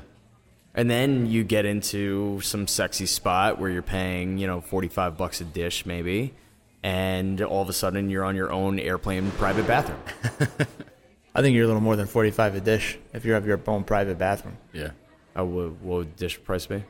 And 0.75 0.89
then 0.89 1.25
you 1.25 1.43
get 1.43 1.65
into 1.65 2.41
some 2.41 2.67
sexy 2.67 3.05
spot 3.05 3.57
where 3.57 3.69
you're 3.69 3.81
paying, 3.81 4.37
you 4.37 4.47
know, 4.47 4.61
45 4.61 5.17
bucks 5.17 5.41
a 5.41 5.45
dish 5.45 5.85
maybe. 5.85 6.33
And 6.83 7.41
all 7.41 7.61
of 7.61 7.69
a 7.69 7.73
sudden 7.73 8.09
you're 8.09 8.23
on 8.23 8.35
your 8.35 8.51
own 8.51 8.79
airplane 8.79 9.31
private 9.31 9.65
bathroom. 9.65 9.99
I 11.35 11.41
think 11.41 11.55
you're 11.55 11.65
a 11.65 11.67
little 11.67 11.81
more 11.81 11.95
than 11.95 12.07
45 12.07 12.55
a 12.55 12.59
dish 12.59 12.97
if 13.13 13.25
you 13.25 13.33
have 13.33 13.45
your 13.45 13.59
own 13.67 13.83
private 13.83 14.17
bathroom. 14.17 14.57
Yeah. 14.73 14.91
Uh, 15.37 15.45
what, 15.45 15.71
what 15.81 15.97
would 15.97 16.15
dish 16.15 16.41
price 16.43 16.65
be? 16.65 16.83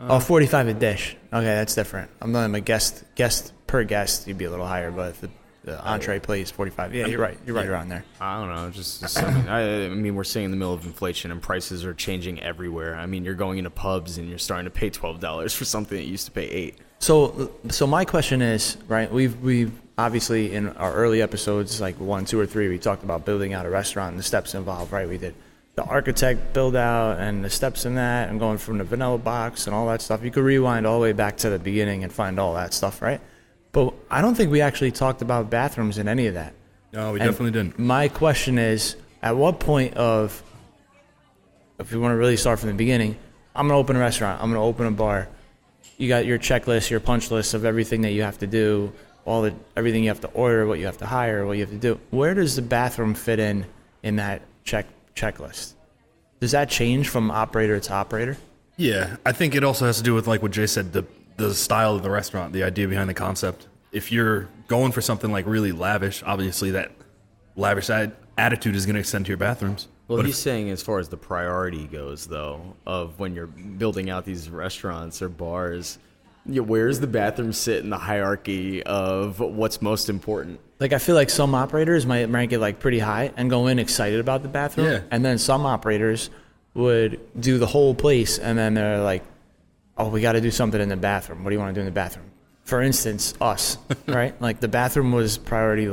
Oh, 0.00 0.04
uh-huh. 0.04 0.20
45 0.20 0.68
a 0.68 0.74
dish. 0.74 1.16
Okay, 1.32 1.44
that's 1.44 1.74
different. 1.74 2.10
I'm 2.20 2.32
not 2.32 2.52
a 2.54 2.60
guest 2.60 3.04
guest 3.14 3.52
per 3.66 3.84
guest. 3.84 4.26
You'd 4.26 4.38
be 4.38 4.44
a 4.44 4.50
little 4.50 4.66
higher, 4.66 4.90
but 4.90 5.10
if 5.10 5.20
the, 5.20 5.30
the 5.64 5.84
entree 5.84 6.20
plate 6.20 6.42
is 6.42 6.50
45, 6.50 6.94
yeah, 6.94 7.06
you're 7.06 7.20
right. 7.20 7.38
You're 7.44 7.56
right 7.56 7.66
around 7.66 7.88
there. 7.88 8.04
I 8.20 8.40
don't 8.40 8.54
know. 8.54 8.70
Just 8.70 9.02
assuming. 9.02 9.48
I, 9.48 9.86
I 9.86 9.88
mean, 9.88 10.14
we're 10.14 10.24
seeing 10.24 10.44
in 10.44 10.50
the 10.50 10.56
middle 10.56 10.74
of 10.74 10.86
inflation, 10.86 11.30
and 11.30 11.42
prices 11.42 11.84
are 11.84 11.94
changing 11.94 12.40
everywhere. 12.40 12.96
I 12.96 13.06
mean, 13.06 13.24
you're 13.24 13.34
going 13.34 13.58
into 13.58 13.70
pubs 13.70 14.18
and 14.18 14.28
you're 14.28 14.38
starting 14.38 14.64
to 14.64 14.70
pay 14.70 14.90
twelve 14.90 15.20
dollars 15.20 15.54
for 15.54 15.64
something 15.64 15.96
that 15.96 16.04
used 16.04 16.26
to 16.26 16.32
pay 16.32 16.46
eight. 16.46 16.78
So, 16.98 17.52
so 17.68 17.86
my 17.86 18.04
question 18.04 18.40
is, 18.42 18.78
right? 18.88 19.10
We've 19.10 19.38
we've 19.40 19.72
obviously 19.98 20.52
in 20.52 20.68
our 20.76 20.92
early 20.92 21.22
episodes, 21.22 21.80
like 21.80 21.98
one, 21.98 22.24
two, 22.24 22.38
or 22.38 22.46
three, 22.46 22.68
we 22.68 22.78
talked 22.78 23.02
about 23.02 23.24
building 23.24 23.52
out 23.52 23.66
a 23.66 23.70
restaurant 23.70 24.10
and 24.10 24.18
the 24.18 24.24
steps 24.24 24.54
involved, 24.54 24.92
right? 24.92 25.08
We 25.08 25.18
did 25.18 25.34
the 25.76 25.84
architect 25.84 26.54
build 26.54 26.74
out 26.74 27.20
and 27.20 27.44
the 27.44 27.50
steps 27.50 27.84
in 27.84 27.96
that, 27.96 28.28
and 28.30 28.40
going 28.40 28.56
from 28.58 28.78
the 28.78 28.84
vanilla 28.84 29.18
box 29.18 29.66
and 29.66 29.76
all 29.76 29.86
that 29.88 30.00
stuff. 30.00 30.24
You 30.24 30.30
could 30.30 30.42
rewind 30.44 30.86
all 30.86 30.98
the 30.98 31.02
way 31.02 31.12
back 31.12 31.36
to 31.38 31.50
the 31.50 31.58
beginning 31.58 32.02
and 32.02 32.12
find 32.12 32.40
all 32.40 32.54
that 32.54 32.72
stuff, 32.72 33.02
right? 33.02 33.20
But 33.72 33.92
I 34.10 34.22
don't 34.22 34.34
think 34.34 34.50
we 34.50 34.62
actually 34.62 34.90
talked 34.90 35.20
about 35.20 35.50
bathrooms 35.50 35.98
in 35.98 36.08
any 36.08 36.28
of 36.28 36.34
that. 36.34 36.54
No, 36.94 37.12
we 37.12 37.20
And 37.20 37.28
definitely 37.28 37.50
didn't. 37.50 37.78
My 37.78 38.08
question 38.08 38.58
is, 38.58 38.96
at 39.22 39.36
what 39.36 39.60
point 39.60 39.94
of, 39.94 40.42
if 41.78 41.92
we 41.92 41.98
want 41.98 42.12
to 42.12 42.16
really 42.16 42.38
start 42.38 42.58
from 42.58 42.70
the 42.70 42.74
beginning, 42.74 43.16
I'm 43.54 43.68
gonna 43.68 43.78
open 43.78 43.96
a 43.96 44.00
restaurant. 44.00 44.42
I'm 44.42 44.48
gonna 44.48 44.64
open 44.64 44.86
a 44.86 44.90
bar. 44.90 45.28
You 45.98 46.08
got 46.08 46.24
your 46.24 46.38
checklist, 46.38 46.88
your 46.88 47.00
punch 47.00 47.30
list 47.30 47.52
of 47.52 47.66
everything 47.66 48.00
that 48.02 48.12
you 48.12 48.22
have 48.22 48.38
to 48.38 48.46
do. 48.46 48.92
all 49.26 49.42
the 49.42 49.52
everything 49.76 50.04
you 50.04 50.08
have 50.08 50.20
to 50.20 50.28
order, 50.28 50.66
what 50.66 50.78
you 50.78 50.86
have 50.86 50.98
to 50.98 51.06
hire, 51.06 51.44
what 51.44 51.54
you 51.54 51.62
have 51.62 51.70
to 51.70 51.76
do. 51.76 51.98
Where 52.10 52.32
does 52.32 52.56
the 52.56 52.62
bathroom 52.62 53.14
fit 53.14 53.38
in 53.40 53.66
in 54.02 54.16
that 54.16 54.40
check 54.64 54.86
checklist? 55.16 55.74
Does 56.38 56.52
that 56.52 56.68
change 56.68 57.08
from 57.08 57.30
operator 57.30 57.80
to 57.80 57.92
operator? 57.92 58.36
Yeah, 58.76 59.16
I 59.24 59.32
think 59.32 59.54
it 59.54 59.64
also 59.64 59.86
has 59.86 59.96
to 59.96 60.02
do 60.02 60.14
with 60.14 60.26
like 60.26 60.42
what 60.42 60.52
Jay 60.52 60.66
said, 60.66 60.92
the 60.92 61.04
the 61.38 61.52
style 61.54 61.94
of 61.96 62.02
the 62.02 62.10
restaurant, 62.10 62.52
the 62.52 62.62
idea 62.62 62.86
behind 62.88 63.10
the 63.10 63.14
concept. 63.14 63.66
If 63.92 64.10
you're 64.12 64.48
going 64.68 64.92
for 64.92 65.00
something 65.02 65.30
like 65.32 65.46
really 65.46 65.72
lavish, 65.72 66.22
obviously 66.24 66.70
that 66.72 66.92
lavish 67.56 67.90
ad- 67.90 68.16
attitude 68.38 68.74
is 68.74 68.86
going 68.86 68.94
to 68.94 69.00
extend 69.00 69.26
to 69.26 69.30
your 69.30 69.36
bathrooms. 69.38 69.88
Well, 70.08 70.16
But 70.18 70.26
he's 70.26 70.34
if- 70.36 70.42
saying 70.42 70.70
as 70.70 70.82
far 70.82 70.98
as 70.98 71.08
the 71.10 71.16
priority 71.18 71.86
goes, 71.88 72.26
though, 72.26 72.74
of 72.86 73.18
when 73.18 73.34
you're 73.34 73.46
building 73.48 74.08
out 74.08 74.24
these 74.24 74.48
restaurants 74.48 75.20
or 75.20 75.28
bars, 75.28 75.98
you 76.48 76.60
know, 76.62 76.66
where's 76.66 77.00
the 77.00 77.06
bathroom 77.06 77.52
sit 77.52 77.82
in 77.84 77.90
the 77.90 77.98
hierarchy 77.98 78.82
of 78.84 79.40
what's 79.40 79.80
most 79.82 80.08
important? 80.08 80.60
Like 80.78 80.92
I 80.92 80.98
feel 80.98 81.14
like 81.14 81.30
some 81.30 81.54
operators 81.54 82.06
might 82.06 82.28
rank 82.28 82.52
it 82.52 82.58
like 82.58 82.78
pretty 82.80 82.98
high 82.98 83.32
and 83.36 83.48
go 83.50 83.66
in 83.66 83.78
excited 83.78 84.20
about 84.20 84.42
the 84.42 84.48
bathroom, 84.48 84.86
Yeah. 84.86 85.00
and 85.10 85.24
then 85.24 85.38
some 85.38 85.64
operators 85.66 86.30
would 86.74 87.18
do 87.40 87.58
the 87.58 87.66
whole 87.66 87.94
place, 87.94 88.38
and 88.38 88.58
then 88.58 88.74
they're 88.74 89.00
like, 89.00 89.22
"Oh, 89.96 90.08
we 90.08 90.20
got 90.20 90.32
to 90.32 90.40
do 90.40 90.50
something 90.50 90.80
in 90.80 90.88
the 90.90 90.96
bathroom. 90.96 91.42
What 91.44 91.50
do 91.50 91.54
you 91.54 91.60
want 91.60 91.74
to 91.74 91.78
do 91.78 91.80
in 91.80 91.86
the 91.86 91.92
bathroom?" 91.92 92.26
For 92.64 92.82
instance, 92.82 93.32
us, 93.40 93.78
right? 94.06 94.38
Like 94.42 94.60
the 94.60 94.68
bathroom 94.68 95.12
was 95.12 95.38
priority, 95.38 95.88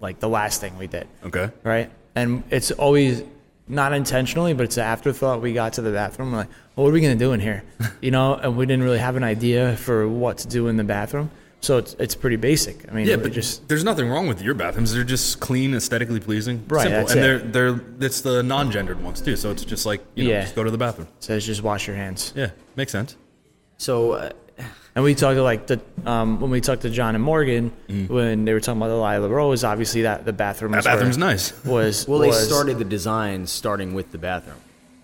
like 0.00 0.20
the 0.20 0.28
last 0.28 0.60
thing 0.60 0.78
we 0.78 0.86
did, 0.86 1.08
okay, 1.24 1.50
right? 1.64 1.90
And 2.14 2.44
it's 2.50 2.70
always 2.70 3.24
not 3.68 3.92
intentionally, 3.92 4.52
but 4.54 4.64
it's 4.64 4.76
an 4.76 4.84
afterthought. 4.84 5.40
We 5.40 5.52
got 5.52 5.74
to 5.74 5.82
the 5.82 5.92
bathroom, 5.92 6.32
we're 6.32 6.38
like, 6.38 6.48
well, 6.76 6.84
what 6.84 6.90
are 6.90 6.92
we 6.94 7.00
gonna 7.00 7.14
do 7.16 7.32
in 7.32 7.40
here? 7.40 7.62
You 8.00 8.10
know, 8.10 8.34
and 8.34 8.56
we 8.56 8.66
didn't 8.66 8.82
really 8.84 8.98
have 8.98 9.16
an 9.16 9.24
idea 9.24 9.76
for 9.76 10.08
what 10.08 10.38
to 10.38 10.48
do 10.48 10.68
in 10.68 10.76
the 10.76 10.84
bathroom. 10.84 11.30
So 11.60 11.78
it's 11.78 11.94
it's 12.00 12.16
pretty 12.16 12.34
basic. 12.36 12.90
I 12.90 12.94
mean, 12.94 13.06
yeah, 13.06 13.14
but 13.16 13.30
just 13.32 13.68
there's 13.68 13.84
nothing 13.84 14.08
wrong 14.08 14.26
with 14.26 14.42
your 14.42 14.54
bathrooms. 14.54 14.92
They're 14.92 15.04
just 15.04 15.38
clean, 15.38 15.74
aesthetically 15.74 16.18
pleasing, 16.18 16.64
Right, 16.66 16.82
simple, 16.88 17.08
and 17.12 17.20
it. 17.20 17.52
they're 17.52 17.72
they're 17.74 17.80
it's 18.00 18.20
the 18.22 18.42
non-gendered 18.42 19.00
ones 19.00 19.20
too. 19.20 19.36
So 19.36 19.52
it's 19.52 19.64
just 19.64 19.86
like 19.86 20.02
you 20.16 20.24
know, 20.24 20.30
Yeah. 20.30 20.40
just 20.42 20.56
go 20.56 20.64
to 20.64 20.70
the 20.72 20.78
bathroom. 20.78 21.06
says 21.20 21.46
just 21.46 21.62
wash 21.62 21.86
your 21.86 21.94
hands. 21.94 22.32
Yeah, 22.34 22.50
makes 22.74 22.90
sense. 22.90 23.16
So, 23.78 24.12
uh, 24.12 24.30
And 24.94 25.02
we 25.04 25.14
talked 25.14 25.36
to 25.36 25.42
like 25.42 25.66
the 25.66 25.80
um, 26.04 26.38
when 26.40 26.50
we 26.50 26.60
talked 26.60 26.82
to 26.82 26.90
John 26.90 27.14
and 27.14 27.24
Morgan 27.24 27.72
when 28.08 28.44
they 28.44 28.52
were 28.52 28.60
talking 28.60 28.80
about 28.80 28.88
the 28.88 28.96
Lila 28.96 29.28
Rose. 29.28 29.64
Obviously, 29.64 30.02
that 30.02 30.24
the 30.26 30.32
bathroom 30.34 30.72
Mm. 30.72 30.74
That 30.74 30.78
was 30.78 30.84
where- 30.86 30.94
bathroom's 30.96 31.18
nice. 31.18 31.64
Was 31.64 32.06
well, 32.08 32.18
they 32.18 32.30
started 32.32 32.78
the 32.78 32.84
design 32.84 33.46
starting 33.46 33.94
with 33.94 34.12
the 34.12 34.18
bathroom. 34.18 34.56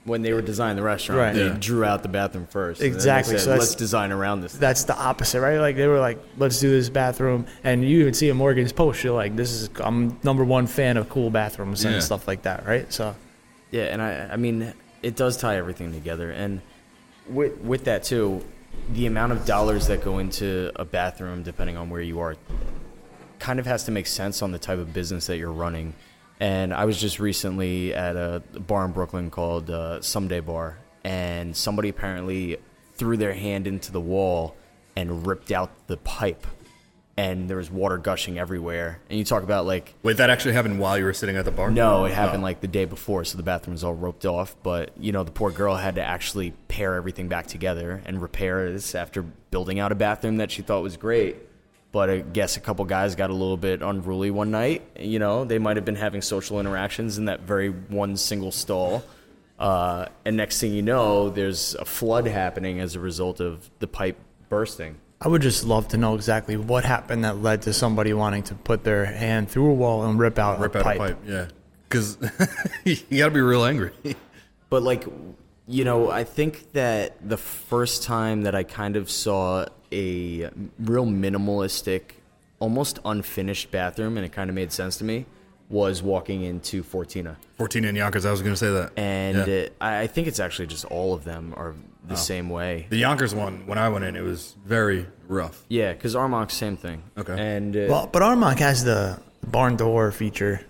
When 0.05 0.23
they 0.23 0.33
were 0.33 0.41
designing 0.43 0.77
the 0.77 0.83
restaurant, 0.83 1.21
Right. 1.21 1.35
they 1.35 1.47
Yeah. 1.49 1.57
drew 1.61 1.85
out 1.85 2.03
the 2.03 2.09
bathroom 2.09 2.47
first. 2.49 2.81
and 2.81 2.87
then 2.87 2.93
they 2.93 2.97
Exactly, 2.97 3.35
said, 3.35 3.41
so 3.41 3.51
that's- 3.51 3.69
let's 3.69 3.75
design 3.75 4.11
around 4.11 4.41
this. 4.41 4.53
That's 4.55 4.85
the 4.85 4.97
opposite, 4.97 5.41
right? 5.41 5.59
Like 5.59 5.77
they 5.77 5.87
were 5.87 5.99
like, 6.01 6.19
let's 6.39 6.59
do 6.61 6.71
this 6.71 6.89
bathroom, 6.89 7.45
and 7.63 7.83
you 7.85 8.01
even 8.01 8.15
see 8.15 8.29
in 8.31 8.37
Morgan's 8.39 8.73
post, 8.73 9.05
you're 9.05 9.15
like, 9.15 9.37
this 9.37 9.51
is 9.53 9.69
I'm 9.81 10.19
number 10.23 10.45
one 10.45 10.67
fan 10.67 10.97
of 10.97 11.09
cool 11.11 11.29
bathrooms 11.31 11.85
Yeah. 11.85 11.91
and 11.91 12.03
stuff 12.03 12.27
like 12.27 12.43
that, 12.43 12.67
right? 12.67 12.91
So 12.93 13.15
Yeah, 13.71 13.85
and 13.85 14.01
I, 14.01 14.29
I 14.33 14.37
mean, 14.37 14.73
it 15.03 15.15
does 15.15 15.37
tie 15.37 15.57
everything 15.57 15.93
together. 15.93 16.31
And 16.31 16.63
with, 17.29 17.59
with 17.59 17.85
that, 17.85 18.03
too, 18.05 18.43
the 18.93 19.07
amount 19.07 19.33
of 19.33 19.45
dollars 19.45 19.87
that 19.89 20.03
go 20.03 20.19
into 20.19 20.73
a 20.77 20.85
bathroom, 20.85 21.43
depending 21.43 21.77
on 21.77 21.91
where 21.91 22.01
you 22.01 22.21
are, 22.21 22.37
kind 23.39 23.59
of 23.59 23.67
has 23.67 23.85
to 23.85 23.91
make 23.91 24.07
sense 24.07 24.43
on 24.43 24.53
the 24.53 24.59
type 24.59 24.79
of 24.79 24.93
business 24.93 25.27
that 25.27 25.39
you're 25.39 25.53
running. 25.53 25.95
And 26.41 26.73
I 26.73 26.85
was 26.85 27.01
just 27.01 27.19
recently 27.19 27.95
at 27.95 28.17
a 28.17 28.43
bar 28.59 28.85
in 28.85 28.93
Brooklyn 28.93 29.31
called 29.31 29.71
uh, 29.71 30.01
Someday 30.01 30.41
Bar, 30.41 30.79
and 31.05 31.57
somebody 31.57 31.89
apparently 31.89 32.59
threw 32.95 33.17
their 33.17 33.35
hand 33.35 33.67
into 33.67 33.93
the 33.93 34.01
wall 34.01 34.57
and 34.97 35.27
ripped 35.27 35.53
out 35.53 35.71
the 35.87 35.97
pipe, 35.97 36.47
and 37.19 37.51
there 37.51 37.57
was 37.57 37.69
water 37.69 37.99
gushing 37.99 38.39
everywhere. 38.39 39.01
And 39.11 39.19
you 39.19 39.25
talk 39.25 39.43
about 39.43 39.67
like 39.67 39.93
Wait, 40.05 40.19
that 40.19 40.31
actually 40.31 40.55
happened 40.55 40.79
while 40.79 40.97
you 40.97 41.05
were 41.05 41.13
sitting 41.13 41.35
at 41.35 41.45
the 41.45 41.51
bar? 41.51 41.69
no, 41.69 42.05
it 42.05 42.13
happened 42.13 42.45
like 42.45 42.61
the 42.61 42.69
day 42.69 42.85
before, 42.85 43.25
so 43.25 43.37
the 43.37 43.43
bathroom 43.43 43.75
was 43.75 43.83
all 43.83 43.93
roped 43.93 44.25
off. 44.25 44.55
But 44.63 44.93
you 44.97 45.11
know, 45.11 45.25
the 45.25 45.33
poor 45.33 45.51
girl 45.51 45.75
had 45.75 45.97
to 45.97 46.03
actually 46.03 46.53
pair 46.69 46.95
everything 46.95 47.27
back 47.27 47.49
together 47.49 48.01
and 48.07 48.23
repair 48.23 48.71
this 48.71 48.95
after 48.95 49.23
building 49.23 49.81
out 49.81 49.91
a 49.91 49.97
bathroom 49.97 50.37
that 50.37 50.53
she 50.53 50.63
thought 50.63 50.81
was 50.81 50.97
great. 50.97 51.37
But 51.91 52.09
I 52.09 52.19
guess 52.21 52.57
a 52.57 52.61
couple 52.61 52.85
guys 52.85 53.17
got 53.17 53.31
a 53.31 53.33
little 53.33 53.57
bit 53.57 53.83
unruly 53.83 54.31
one 54.31 54.53
night. 54.53 54.87
You 54.97 55.19
know, 55.19 55.45
they 55.45 55.59
might 55.59 55.77
have 55.77 55.85
been 55.85 55.97
having 55.97 56.23
social 56.23 56.61
interactions 56.61 57.19
in 57.19 57.25
that 57.25 57.41
very 57.41 57.71
one 57.71 58.17
single 58.17 58.53
stall. 58.53 59.03
Uh, 59.59 60.07
and 60.25 60.37
next 60.37 60.61
thing 60.61 60.73
you 60.73 60.83
know, 60.83 61.31
there's 61.31 61.75
a 61.75 61.85
flood 61.85 62.29
happening 62.29 62.79
as 62.79 62.95
a 62.95 63.01
result 63.01 63.41
of 63.41 63.69
the 63.81 63.89
pipe 63.89 64.19
bursting. 64.49 64.99
I 65.21 65.29
would 65.29 65.43
just 65.43 65.65
love 65.65 65.89
to 65.89 65.97
know 65.97 66.15
exactly 66.15 66.57
what 66.57 66.85
happened 66.85 67.25
that 67.25 67.39
led 67.43 67.63
to 67.63 67.73
somebody 67.73 68.13
wanting 68.13 68.45
to 68.45 68.55
put 68.55 68.85
their 68.85 69.05
hand 69.05 69.51
through 69.51 69.71
a 69.71 69.75
wall 69.75 70.05
and 70.05 70.19
rip 70.19 70.39
out 70.39 70.61
Rip 70.61 70.75
a 70.77 70.79
out 70.79 70.85
pipe. 70.85 70.97
a 70.97 70.99
pipe. 70.99 71.19
Yeah, 71.27 71.47
because 71.89 72.19
you 72.85 73.19
got 73.19 73.27
to 73.27 73.31
be 73.35 73.41
real 73.41 73.65
angry. 73.65 73.93
But 74.71 74.83
like, 74.83 75.05
you 75.67 75.85
know, 75.85 76.11
I 76.11 76.25
think 76.25 76.73
that 76.73 77.27
the 77.27 77.39
first 77.39 78.03
time 78.03 78.43
that 78.43 78.55
I 78.55 78.65
kind 78.65 78.97
of 78.97 79.11
saw 79.11 79.65
a 79.91 80.51
real 80.79 81.07
minimalistic, 81.07 82.03
almost 82.61 82.99
unfinished 83.05 83.71
bathroom, 83.71 84.19
and 84.19 84.27
it 84.27 84.33
kind 84.33 84.51
of 84.51 84.55
made 84.55 84.73
sense 84.73 84.99
to 84.99 85.05
me, 85.05 85.25
was 85.71 86.03
walking 86.03 86.43
into 86.43 86.83
Fortina. 86.85 87.37
14 87.57 87.83
in 87.87 87.97
Yonkers. 87.97 88.27
I 88.27 88.31
was 88.31 88.43
going 88.43 88.53
to 88.53 88.59
say 88.59 88.71
that. 88.71 88.93
And 88.99 89.47
Yeah. 89.49 89.69
uh, 89.81 89.85
I 89.85 90.01
I 90.01 90.07
think 90.07 90.29
it's 90.29 90.39
actually 90.39 90.67
just 90.67 90.85
all 90.85 91.15
of 91.15 91.25
them 91.25 91.55
are 91.57 91.75
the 92.09 92.17
same 92.17 92.49
way. 92.51 92.87
the 92.91 92.97
Yonkers 92.99 93.35
one, 93.35 93.67
when 93.67 93.79
I 93.79 93.89
went 93.89 94.05
in, 94.05 94.17
it 94.17 94.23
was 94.23 94.55
very 94.65 95.07
rough. 95.27 95.65
Yeah, 95.69 95.93
because 95.93 96.15
Armonk's 96.15 96.55
same 96.55 96.77
thing. 96.77 97.03
Okay. 97.17 97.35
And 97.39 97.77
uh, 97.77 97.87
Well, 97.89 98.07
but 98.13 98.23
Armonk 98.23 98.59
has 98.59 98.85
the 98.85 99.19
barn 99.47 99.77
door 99.77 100.11
feature. 100.13 100.61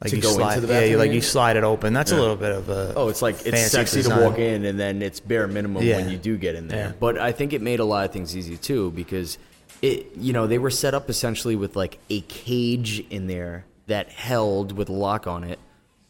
Like 0.00 0.10
To 0.10 0.16
you 0.16 0.22
go 0.22 0.28
into 0.30 0.40
slide, 0.40 0.58
the 0.60 0.72
yeah, 0.72 0.80
you, 0.84 0.96
like 0.98 1.10
you 1.10 1.16
you 1.16 1.20
slide 1.20 1.56
it 1.56 1.62
open. 1.62 1.92
That's 1.92 2.10
a 2.10 2.16
little 2.16 2.34
bit 2.34 2.50
of 2.50 2.68
a 2.68 2.92
Oh, 2.96 3.08
it's 3.08 3.22
like 3.22 3.46
it's 3.46 3.70
sexy 3.70 3.98
design. 3.98 4.18
to 4.18 4.24
walk 4.24 4.38
in, 4.38 4.64
and 4.64 4.78
then 4.78 5.00
it's 5.00 5.20
bare 5.20 5.46
minimum 5.46 5.82
Yeah. 5.84 5.98
when 5.98 6.10
you 6.10 6.18
do 6.18 6.36
get 6.36 6.56
in 6.56 6.66
there. 6.66 6.86
Yeah. 6.88 6.92
But 6.98 7.18
I 7.18 7.30
think 7.30 7.52
it 7.52 7.62
made 7.62 7.78
a 7.78 7.84
lot 7.84 8.04
of 8.04 8.12
things 8.12 8.36
easy 8.36 8.56
too 8.56 8.90
because 8.92 9.38
it, 9.80 10.16
you 10.16 10.32
know, 10.32 10.48
they 10.48 10.58
were 10.58 10.70
set 10.70 10.94
up 10.94 11.08
essentially 11.08 11.54
with 11.54 11.76
like 11.76 11.98
a 12.10 12.20
cage 12.22 13.04
in 13.10 13.28
there 13.28 13.64
that 13.86 14.08
held 14.10 14.72
with 14.76 14.88
a 14.88 14.92
lock 14.92 15.26
on 15.28 15.44
it 15.44 15.58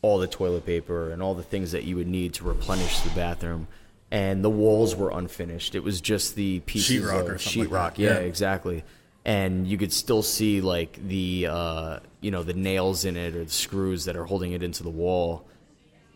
all 0.00 0.18
the 0.18 0.26
toilet 0.26 0.64
paper 0.66 1.10
and 1.10 1.22
all 1.22 1.34
the 1.34 1.42
things 1.42 1.72
that 1.72 1.84
you 1.84 1.94
would 1.96 2.08
need 2.08 2.32
to 2.34 2.44
replenish 2.44 3.00
the 3.00 3.10
bathroom. 3.10 3.68
And 4.12 4.44
the 4.44 4.50
walls 4.50 4.94
were 4.94 5.10
unfinished. 5.10 5.74
It 5.74 5.82
was 5.82 6.00
just 6.00 6.36
the 6.36 6.60
pieces 6.60 7.02
Sheetrock 7.02 7.20
of 7.22 7.28
or 7.30 7.38
something 7.38 7.70
like 7.70 7.94
sheetrock. 7.94 7.98
Yeah, 7.98 8.10
Yeah. 8.10 8.18
exactly. 8.18 8.84
And 9.24 9.66
you 9.66 9.78
could 9.78 9.92
still 9.92 10.22
see 10.22 10.60
like 10.60 10.98
the 11.08 11.46
uh, 11.50 11.98
you 12.20 12.30
know 12.30 12.42
the 12.42 12.52
nails 12.54 13.04
in 13.06 13.16
it 13.16 13.34
or 13.34 13.44
the 13.44 13.50
screws 13.50 14.04
that 14.04 14.14
are 14.16 14.24
holding 14.26 14.52
it 14.52 14.62
into 14.62 14.82
the 14.82 14.90
wall 14.90 15.46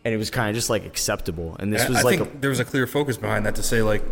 and 0.05 0.13
it 0.13 0.17
was 0.17 0.29
kind 0.29 0.49
of 0.49 0.55
just 0.55 0.69
like 0.69 0.85
acceptable. 0.85 1.55
And 1.59 1.73
this 1.73 1.81
I- 1.85 1.89
was 1.89 1.97
I 1.97 2.01
like, 2.03 2.19
think 2.19 2.35
a, 2.35 2.37
there 2.37 2.49
was 2.51 2.59
a 2.59 2.65
clear 2.65 2.85
focus 2.87 3.17
behind 3.17 3.45
that 3.47 3.55
to 3.55 3.63
say 3.63 3.81
like, 3.81 4.03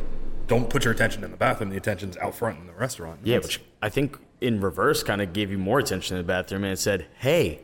don't 0.47 0.69
put 0.69 0.83
your 0.83 0.93
attention 0.93 1.23
in 1.23 1.29
the 1.31 1.37
bathroom. 1.37 1.69
The 1.69 1.77
attention's 1.77 2.17
out 2.17 2.35
front 2.35 2.59
in 2.59 2.65
the 2.67 2.73
restaurant. 2.73 3.19
yeah, 3.23 3.37
which 3.37 3.61
I 3.81 3.89
think 3.89 4.17
in 4.41 4.61
reverse 4.61 5.03
kind 5.03 5.21
of 5.21 5.31
gave 5.31 5.51
you 5.51 5.57
more 5.57 5.77
attention 5.79 6.17
in 6.17 6.23
the 6.23 6.27
bathroom, 6.27 6.63
and 6.63 6.73
it 6.73 6.79
said, 6.79 7.05
"Hey, 7.19 7.61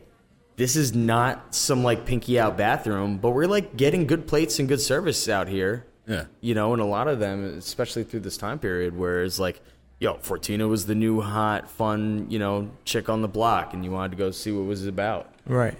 this 0.56 0.76
is 0.76 0.94
not 0.94 1.54
some 1.54 1.82
like 1.82 2.06
pinky 2.06 2.38
out 2.38 2.56
bathroom, 2.56 3.18
but 3.18 3.30
we're 3.30 3.46
like 3.46 3.76
getting 3.76 4.06
good 4.06 4.26
plates 4.28 4.58
and 4.58 4.68
good 4.68 4.80
service 4.80 5.28
out 5.28 5.48
here." 5.48 5.84
Yeah. 6.06 6.24
you 6.40 6.54
know, 6.54 6.72
and 6.72 6.82
a 6.82 6.84
lot 6.86 7.06
of 7.08 7.20
them, 7.20 7.44
especially 7.58 8.02
through 8.04 8.20
this 8.20 8.36
time 8.36 8.58
period, 8.58 8.96
where 8.96 9.22
it's 9.24 9.38
like. 9.38 9.60
Yo, 10.00 10.14
Fortina 10.14 10.68
was 10.68 10.86
the 10.86 10.96
new 10.96 11.20
hot, 11.20 11.70
fun, 11.70 12.26
you 12.28 12.36
know, 12.36 12.68
chick 12.84 13.08
on 13.08 13.22
the 13.22 13.28
block, 13.28 13.72
and 13.72 13.84
you 13.84 13.92
wanted 13.92 14.10
to 14.10 14.16
go 14.16 14.32
see 14.32 14.50
what 14.50 14.62
it 14.62 14.66
was 14.66 14.84
about. 14.84 15.32
right, 15.46 15.78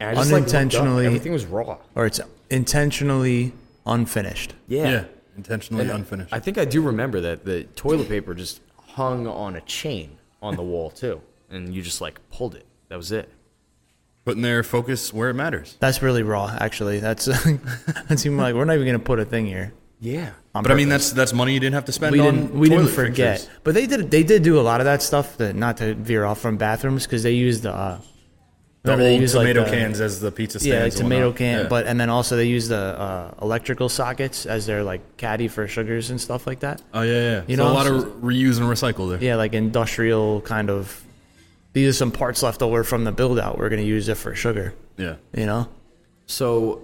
And 0.00 0.10
I 0.10 0.14
just, 0.14 0.32
like, 0.32 0.40
Unintentionally- 0.42 1.06
everything 1.06 1.32
was 1.32 1.46
raw. 1.46 1.78
or 1.94 2.06
it's 2.06 2.18
intentionally 2.50 3.52
unfinished. 3.86 4.54
yeah, 4.66 5.04
intentionally 5.36 5.84
And 5.84 5.92
unfinished. 5.92 6.32
I 6.32 6.40
think 6.40 6.58
I 6.58 6.64
do 6.64 6.82
remember 6.82 7.20
that 7.20 7.44
the 7.44 7.64
toilet 7.76 8.08
paper 8.08 8.34
just 8.34 8.60
hung 8.94 9.28
on 9.28 9.54
a 9.54 9.60
chain 9.60 10.18
on 10.42 10.56
the 10.56 10.62
wall 10.64 10.90
too, 10.90 11.20
and 11.50 11.72
you 11.72 11.82
just 11.82 12.00
like 12.00 12.18
pulled 12.32 12.56
it. 12.56 12.66
That 12.88 12.96
was 12.96 13.12
it. 13.12 13.28
Putting 14.24 14.42
their 14.42 14.62
focus 14.62 15.12
where 15.12 15.30
it 15.30 15.34
matters. 15.34 15.76
That's 15.80 16.00
really 16.02 16.22
raw, 16.22 16.54
actually. 16.60 17.00
That's 17.00 17.24
that's 18.08 18.24
even 18.24 18.38
like 18.38 18.54
we're 18.54 18.64
not 18.64 18.74
even 18.74 18.86
gonna 18.86 18.98
put 18.98 19.18
a 19.18 19.24
thing 19.24 19.46
here. 19.46 19.72
Yeah. 20.00 20.30
But 20.52 20.70
I 20.70 20.74
mean, 20.74 20.88
that's 20.88 21.10
that's 21.12 21.32
money 21.32 21.54
you 21.54 21.60
didn't 21.60 21.74
have 21.74 21.86
to 21.86 21.92
spend 21.92 22.12
we 22.12 22.20
on. 22.20 22.34
didn't 22.34 22.54
we 22.54 22.68
didn't 22.68 22.88
forget, 22.88 23.38
fixtures. 23.38 23.58
but 23.64 23.74
they 23.74 23.86
did 23.86 24.10
they 24.10 24.22
did 24.22 24.42
do 24.42 24.60
a 24.60 24.62
lot 24.62 24.80
of 24.80 24.84
that 24.84 25.02
stuff. 25.02 25.36
That 25.38 25.56
not 25.56 25.78
to 25.78 25.94
veer 25.94 26.24
off 26.24 26.40
from 26.40 26.56
bathrooms 26.56 27.04
because 27.06 27.22
they 27.22 27.32
used 27.32 27.62
the 27.62 27.72
uh, 27.72 28.00
The 28.82 28.92
old 28.92 29.20
like, 29.20 29.30
tomato 29.30 29.64
the- 29.64 29.70
cans 29.70 30.00
as 30.00 30.20
the 30.20 30.30
pizza 30.30 30.58
stands. 30.60 30.74
yeah, 30.76 30.82
like 30.84 30.92
tomato 30.94 31.26
whatnot. 31.28 31.38
can, 31.38 31.58
Yeah. 31.62 31.68
but 31.68 31.86
and 31.86 31.98
then 32.00 32.10
also 32.10 32.36
they 32.36 32.46
use 32.46 32.68
the 32.68 32.76
uh, 32.76 33.34
electrical 33.40 33.88
sockets 33.88 34.44
as 34.46 34.66
their 34.66 34.82
like 34.84 35.16
caddy 35.16 35.48
for 35.48 35.66
sugars 35.66 36.10
and 36.10 36.20
stuff 36.20 36.46
like 36.46 36.60
that. 36.60 36.82
oh 36.94 37.02
yeah, 37.02 37.12
yeah. 37.12 37.42
You 37.48 37.56
so 37.56 37.64
know, 37.64 37.72
a 37.72 37.74
lot 37.74 37.86
so- 37.86 37.94
of 37.96 38.04
reuse 38.22 38.58
and 38.58 38.66
recycle 38.66 39.08
there. 39.10 39.22
Yeah, 39.22 39.36
like 39.36 39.52
industrial 39.54 40.42
kind 40.42 40.68
of. 40.70 41.02
These 41.72 41.88
are 41.88 41.92
some 41.92 42.10
parts 42.10 42.42
left 42.42 42.62
over 42.62 42.84
from 42.84 43.04
the 43.04 43.12
build 43.12 43.38
out. 43.38 43.58
We're 43.58 43.68
gonna 43.70 43.82
use 43.82 44.08
it 44.08 44.16
for 44.16 44.34
sugar. 44.34 44.74
Yeah. 44.96 45.16
You 45.34 45.46
know. 45.46 45.68
So 46.26 46.82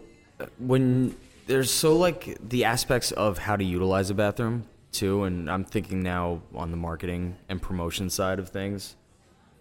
when 0.58 1.14
there's 1.46 1.70
so 1.70 1.96
like 1.96 2.36
the 2.46 2.64
aspects 2.64 3.10
of 3.12 3.38
how 3.38 3.56
to 3.56 3.64
utilize 3.64 4.10
a 4.10 4.14
bathroom, 4.14 4.64
too, 4.92 5.24
and 5.24 5.50
I'm 5.50 5.64
thinking 5.64 6.02
now 6.02 6.40
on 6.54 6.70
the 6.70 6.76
marketing 6.76 7.36
and 7.48 7.60
promotion 7.60 8.10
side 8.10 8.38
of 8.38 8.48
things. 8.48 8.94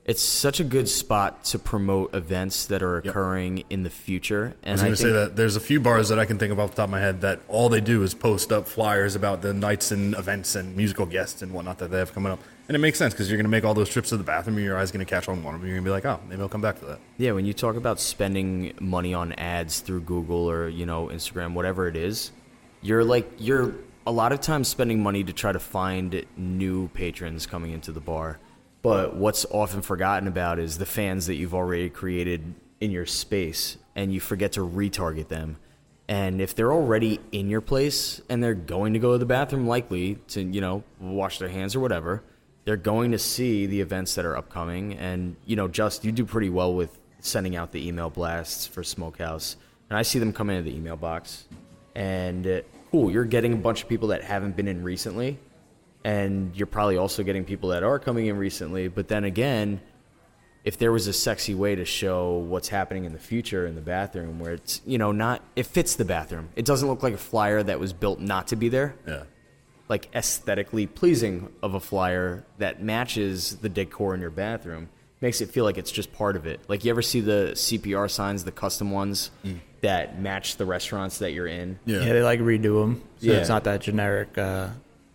It's 0.06 0.22
such 0.22 0.62
a 0.62 0.64
good 0.64 0.88
spot 0.88 1.44
to 1.46 1.60
promote 1.60 2.16
events 2.16 2.66
that 2.68 2.82
are 2.82 2.96
occurring 2.96 3.66
in 3.70 3.84
the 3.84 3.90
future. 3.90 4.56
And 4.64 4.80
I 4.80 4.84
And 4.86 4.90
was 4.92 4.92
going 4.92 4.92
to 4.92 4.98
say 4.98 5.04
think- 5.04 5.14
that 5.32 5.36
there's 5.36 5.58
a 5.58 5.60
few 5.60 5.82
bars 5.82 6.08
that 6.08 6.18
I 6.18 6.24
can 6.24 6.40
think 6.40 6.54
of 6.54 6.62
off 6.62 6.70
the 6.72 6.76
top 6.78 6.86
of 6.86 6.92
my 6.92 7.02
head 7.02 7.20
that 7.22 7.42
all 7.50 7.68
they 7.68 7.82
do 7.82 8.04
is 8.04 8.14
post 8.14 8.54
up 8.54 8.70
flyers 8.70 9.16
about 9.16 9.42
the 9.42 9.54
nights 9.54 9.92
and 9.92 10.16
events 10.16 10.56
and 10.56 10.78
musical 10.78 11.06
guests 11.06 11.42
and 11.42 11.52
whatnot 11.52 11.80
that 11.80 11.92
they 11.92 11.98
have 11.98 12.14
coming 12.14 12.32
up. 12.32 12.40
And 12.68 12.76
it 12.76 12.80
makes 12.80 12.98
sense 12.98 13.14
because 13.14 13.30
you're 13.30 13.38
going 13.38 13.46
to 13.46 13.50
make 13.50 13.64
all 13.64 13.74
those 13.74 13.90
trips 13.90 14.10
to 14.10 14.18
the 14.18 14.24
bathroom 14.24 14.58
and 14.58 14.66
your 14.66 14.78
eyes 14.78 14.92
going 14.92 15.06
to 15.06 15.10
catch 15.10 15.30
on 15.30 15.42
one 15.42 15.56
of 15.56 15.62
them. 15.62 15.70
You're 15.70 15.78
going 15.78 15.86
to 15.86 15.90
be 15.90 15.94
like, 15.94 16.06
oh, 16.06 16.20
maybe 16.28 16.42
I'll 16.42 16.50
come 16.50 16.62
back 16.62 16.80
to 16.80 16.86
that. 16.86 17.00
Yeah, 17.18 17.32
when 17.32 17.46
you 17.46 17.54
talk 17.54 17.78
about 17.78 18.00
spending 18.00 18.74
money 18.82 19.14
on 19.14 19.32
ads 19.34 19.80
through 19.80 20.02
Google 20.02 20.50
or, 20.50 20.68
you 20.68 20.86
know, 20.86 21.08
Instagram, 21.08 21.54
whatever 21.54 21.88
it 21.88 21.96
is, 21.96 22.32
you're 22.82 23.06
like 23.06 23.30
you're 23.38 23.76
a 24.06 24.12
lot 24.12 24.32
of 24.32 24.42
times 24.42 24.68
spending 24.68 25.02
money 25.02 25.24
to 25.24 25.34
try 25.34 25.52
to 25.52 25.60
find 25.60 26.26
new 26.36 26.90
patrons 26.90 27.46
coming 27.46 27.72
into 27.72 27.92
the 27.92 28.00
bar. 28.00 28.40
But 28.82 29.16
what's 29.16 29.46
often 29.46 29.82
forgotten 29.82 30.28
about 30.28 30.60
is 30.60 30.78
the 30.78 30.86
fans 30.86 31.26
that 31.28 31.36
you've 31.36 31.54
already 31.54 31.90
created 31.90 32.54
in 32.80 32.92
your 32.92 33.06
space 33.06 33.78
and 33.96 34.14
you 34.14 34.20
forget 34.20 34.54
to 34.54 34.62
retarget 34.62 35.28
them. 35.28 35.58
And 36.08 36.40
if 36.40 36.56
they're 36.56 36.72
already 36.72 37.20
in 37.32 37.50
your 37.50 37.60
place 37.60 38.22
and 38.30 38.42
they're 38.42 38.54
going 38.54 38.94
to 38.94 39.00
go 39.00 39.14
to 39.14 39.18
the 39.18 39.26
bathroom 39.26 39.68
likely 39.68 40.16
to, 40.30 40.42
you 40.42 40.62
know, 40.62 40.84
wash 41.00 41.40
their 41.40 41.50
hands 41.50 41.76
or 41.76 41.82
whatever, 41.82 42.24
they're 42.68 42.76
going 42.76 43.14
to 43.14 43.18
see 43.18 43.66
the 43.66 43.80
events 43.80 44.16
that 44.16 44.26
are 44.26 44.36
upcoming. 44.36 44.92
And, 44.96 45.38
you 45.46 45.56
know, 45.56 45.70
just 45.70 46.04
you 46.04 46.12
do 46.12 46.26
pretty 46.26 46.50
well 46.50 46.76
with 46.76 47.00
sending 47.22 47.56
out 47.56 47.72
the 47.72 47.88
email 47.88 48.10
blasts 48.10 48.68
for 48.68 48.84
Smokehouse. 48.84 49.56
And 49.90 49.98
I 49.98 50.02
see 50.02 50.20
them 50.20 50.34
come 50.34 50.50
into 50.50 50.70
the 50.70 50.76
email 50.76 50.98
box. 50.98 51.46
And 51.96 52.46
uh, 52.46 52.62
cool, 52.92 53.10
you're 53.10 53.24
getting 53.24 53.54
a 53.54 53.56
bunch 53.56 53.84
of 53.84 53.88
people 53.88 54.10
that 54.10 54.22
haven't 54.22 54.58
been 54.58 54.68
in 54.68 54.84
recently. 54.84 55.40
And 56.04 56.54
you're 56.58 56.68
probably 56.68 56.98
also 56.98 57.24
getting 57.24 57.46
people 57.46 57.70
that 57.70 57.84
are 57.84 58.00
coming 58.00 58.26
in 58.26 58.36
recently. 58.36 58.90
But 58.90 59.08
then 59.08 59.24
again, 59.24 59.80
if 60.66 60.78
there 60.78 60.92
was 60.92 61.08
a 61.08 61.14
sexy 61.14 61.56
way 61.56 61.74
to 61.76 61.86
show 61.86 62.34
what's 62.34 62.68
happening 62.68 63.06
in 63.06 63.14
the 63.14 63.18
future 63.18 63.66
in 63.66 63.76
the 63.76 63.82
bathroom 63.82 64.40
where 64.40 64.52
it's, 64.52 64.82
you 64.86 64.98
know, 64.98 65.14
not, 65.14 65.42
it 65.56 65.68
fits 65.68 65.96
the 65.96 66.04
bathroom. 66.04 66.50
It 66.58 66.66
doesn't 66.66 66.90
look 66.90 67.02
like 67.02 67.14
a 67.14 67.18
flyer 67.18 67.64
that 67.64 67.80
was 67.80 67.94
built 67.94 68.20
not 68.20 68.48
to 68.48 68.58
be 68.58 68.68
there 68.68 68.94
Yeah. 69.08 69.24
Like 69.90 70.10
aesthetically 70.16 70.86
pleasing 70.88 71.50
of 71.64 71.74
a 71.74 71.80
flyer 71.80 72.44
that 72.58 72.82
matches 72.84 73.56
the 73.58 73.70
decor 73.70 74.14
in 74.14 74.22
your 74.22 74.30
bathroom 74.30 74.90
makes 75.22 75.42
it 75.42 75.50
feel 75.50 75.64
like 75.64 75.78
it's 75.78 75.92
just 75.92 76.14
part 76.14 76.36
of 76.36 76.46
it. 76.46 76.60
Like 76.68 76.86
you 76.86 76.92
ever 76.92 77.02
see 77.02 77.22
the 77.22 77.52
CPR 77.54 78.10
signs, 78.10 78.44
the 78.44 78.52
custom 78.52 78.92
ones 78.92 79.32
that 79.82 80.20
match 80.20 80.58
the 80.58 80.66
restaurants 80.66 81.20
that 81.20 81.32
you're 81.32 81.48
in? 81.48 81.80
Yeah. 81.86 82.00
Yeah, 82.04 82.14
they 82.14 82.22
like 82.22 82.40
redo 82.40 82.82
them. 82.82 83.02
So 83.20 83.28
Yeah. 83.32 83.38
it's 83.38 83.50
not 83.50 83.64
that 83.64 83.82
generic 83.82 84.38
uh, 84.38 84.70